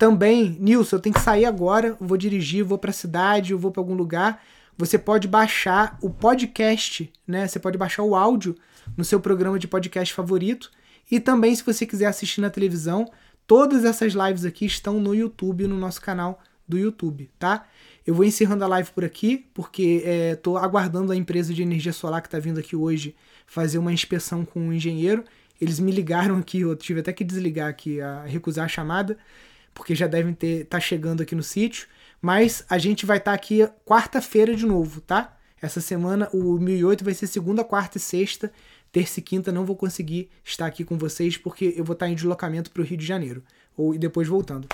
Também, 0.00 0.56
Nilson, 0.58 0.96
eu 0.96 1.00
tenho 1.00 1.14
que 1.14 1.20
sair 1.20 1.44
agora, 1.44 1.94
vou 2.00 2.16
dirigir, 2.16 2.64
vou 2.64 2.78
para 2.78 2.88
a 2.88 2.94
cidade, 2.94 3.52
vou 3.52 3.70
para 3.70 3.82
algum 3.82 3.92
lugar. 3.92 4.42
Você 4.74 4.98
pode 4.98 5.28
baixar 5.28 5.98
o 6.00 6.08
podcast, 6.08 7.12
né? 7.26 7.46
Você 7.46 7.58
pode 7.58 7.76
baixar 7.76 8.02
o 8.02 8.16
áudio 8.16 8.56
no 8.96 9.04
seu 9.04 9.20
programa 9.20 9.58
de 9.58 9.68
podcast 9.68 10.14
favorito. 10.14 10.70
E 11.10 11.20
também, 11.20 11.54
se 11.54 11.62
você 11.62 11.84
quiser 11.84 12.06
assistir 12.06 12.40
na 12.40 12.48
televisão, 12.48 13.12
todas 13.46 13.84
essas 13.84 14.14
lives 14.14 14.46
aqui 14.46 14.64
estão 14.64 14.98
no 14.98 15.14
YouTube, 15.14 15.66
no 15.66 15.76
nosso 15.76 16.00
canal 16.00 16.40
do 16.66 16.78
YouTube, 16.78 17.28
tá? 17.38 17.66
Eu 18.06 18.14
vou 18.14 18.24
encerrando 18.24 18.64
a 18.64 18.68
live 18.68 18.90
por 18.92 19.04
aqui, 19.04 19.50
porque 19.52 20.02
estou 20.32 20.58
é, 20.58 20.62
aguardando 20.62 21.12
a 21.12 21.16
empresa 21.16 21.52
de 21.52 21.60
energia 21.60 21.92
solar 21.92 22.22
que 22.22 22.28
está 22.28 22.38
vindo 22.38 22.58
aqui 22.58 22.74
hoje 22.74 23.14
fazer 23.46 23.76
uma 23.76 23.92
inspeção 23.92 24.46
com 24.46 24.60
o 24.60 24.62
um 24.68 24.72
engenheiro. 24.72 25.26
Eles 25.60 25.78
me 25.78 25.92
ligaram 25.92 26.38
aqui, 26.38 26.60
eu 26.62 26.74
tive 26.74 27.00
até 27.00 27.12
que 27.12 27.22
desligar 27.22 27.68
aqui, 27.68 28.00
a 28.00 28.24
recusar 28.24 28.64
a 28.64 28.68
chamada, 28.68 29.18
porque 29.74 29.94
já 29.94 30.06
devem 30.06 30.34
ter 30.34 30.64
tá 30.66 30.80
chegando 30.80 31.22
aqui 31.22 31.34
no 31.34 31.42
sítio. 31.42 31.86
Mas 32.20 32.64
a 32.68 32.78
gente 32.78 33.06
vai 33.06 33.18
estar 33.18 33.30
tá 33.30 33.34
aqui 33.34 33.66
quarta-feira 33.84 34.54
de 34.54 34.66
novo, 34.66 35.00
tá? 35.00 35.36
Essa 35.60 35.80
semana 35.80 36.28
o 36.32 36.58
1008 36.58 37.04
vai 37.04 37.14
ser 37.14 37.26
segunda, 37.26 37.64
quarta 37.64 37.98
e 37.98 38.00
sexta. 38.00 38.52
Terça 38.92 39.20
e 39.20 39.22
quinta 39.22 39.52
não 39.52 39.64
vou 39.64 39.76
conseguir 39.76 40.28
estar 40.44 40.66
aqui 40.66 40.84
com 40.84 40.98
vocês 40.98 41.36
porque 41.36 41.74
eu 41.76 41.84
vou 41.84 41.94
estar 41.94 42.06
tá 42.06 42.12
em 42.12 42.14
deslocamento 42.14 42.70
para 42.70 42.82
o 42.82 42.84
Rio 42.84 42.98
de 42.98 43.06
Janeiro. 43.06 43.42
Ou 43.76 43.94
e 43.94 43.98
depois 43.98 44.26
voltando. 44.28 44.68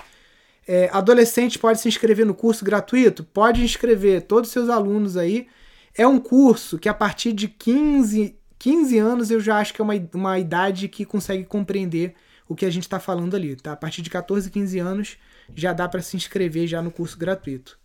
É, 0.67 0.91
adolescente 0.93 1.59
pode 1.59 1.81
se 1.81 1.87
inscrever 1.87 2.27
no 2.27 2.35
curso 2.35 2.65
gratuito? 2.65 3.23
Pode 3.23 3.63
inscrever 3.63 4.23
todos 4.23 4.49
os 4.49 4.53
seus 4.53 4.69
alunos 4.69 5.17
aí. 5.17 5.47
É 5.95 6.07
um 6.07 6.19
curso 6.19 6.79
que 6.79 6.89
a 6.89 6.95
partir 6.95 7.33
de 7.33 7.47
15, 7.47 8.37
15 8.59 8.99
anos 8.99 9.31
eu 9.31 9.41
já 9.41 9.59
acho 9.59 9.73
que 9.73 9.81
é 9.81 9.85
uma, 9.85 9.95
uma 10.15 10.39
idade 10.39 10.89
que 10.89 11.05
consegue 11.05 11.45
compreender 11.45 12.15
o 12.49 12.55
que 12.55 12.65
a 12.65 12.71
gente 12.71 12.85
está 12.85 12.99
falando 13.01 13.35
ali. 13.35 13.57
Tá? 13.57 13.73
A 13.73 13.77
partir 13.77 14.03
de 14.03 14.11
14, 14.11 14.51
15 14.51 14.79
anos 14.79 15.17
já 15.55 15.73
dá 15.73 15.89
para 15.89 16.03
se 16.03 16.17
inscrever 16.17 16.67
já 16.67 16.83
no 16.83 16.91
curso 16.91 17.19
gratuito. 17.19 17.79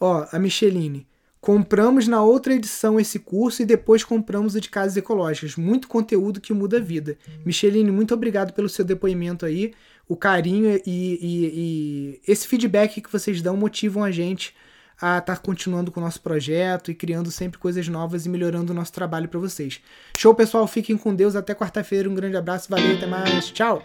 Ó, 0.00 0.26
a 0.30 0.38
Micheline. 0.38 1.06
Compramos 1.40 2.08
na 2.08 2.20
outra 2.20 2.52
edição 2.52 2.98
esse 2.98 3.18
curso 3.20 3.62
e 3.62 3.66
depois 3.66 4.02
compramos 4.02 4.56
o 4.56 4.60
de 4.60 4.68
casas 4.68 4.96
ecológicas. 4.96 5.54
Muito 5.54 5.86
conteúdo 5.86 6.40
que 6.40 6.52
muda 6.52 6.78
a 6.78 6.80
vida. 6.80 7.16
Micheline, 7.44 7.90
muito 7.92 8.12
obrigado 8.12 8.52
pelo 8.52 8.68
seu 8.68 8.84
depoimento 8.84 9.46
aí 9.46 9.72
o 10.08 10.16
carinho 10.16 10.80
e, 10.86 11.18
e, 11.20 11.52
e 11.54 12.20
esse 12.26 12.48
feedback 12.48 13.00
que 13.00 13.12
vocês 13.12 13.42
dão 13.42 13.56
motivam 13.56 14.02
a 14.02 14.10
gente 14.10 14.54
a 15.00 15.18
estar 15.18 15.36
tá 15.36 15.36
continuando 15.36 15.92
com 15.92 16.00
o 16.00 16.02
nosso 16.02 16.20
projeto 16.20 16.90
e 16.90 16.94
criando 16.94 17.30
sempre 17.30 17.58
coisas 17.58 17.86
novas 17.88 18.26
e 18.26 18.28
melhorando 18.28 18.72
o 18.72 18.74
nosso 18.74 18.92
trabalho 18.92 19.28
para 19.28 19.38
vocês. 19.38 19.80
Show, 20.16 20.34
pessoal. 20.34 20.66
Fiquem 20.66 20.96
com 20.96 21.14
Deus. 21.14 21.36
Até 21.36 21.54
quarta-feira. 21.54 22.08
Um 22.08 22.14
grande 22.14 22.36
abraço. 22.36 22.68
Valeu. 22.68 22.96
Até 22.96 23.06
mais. 23.06 23.50
Tchau. 23.50 23.82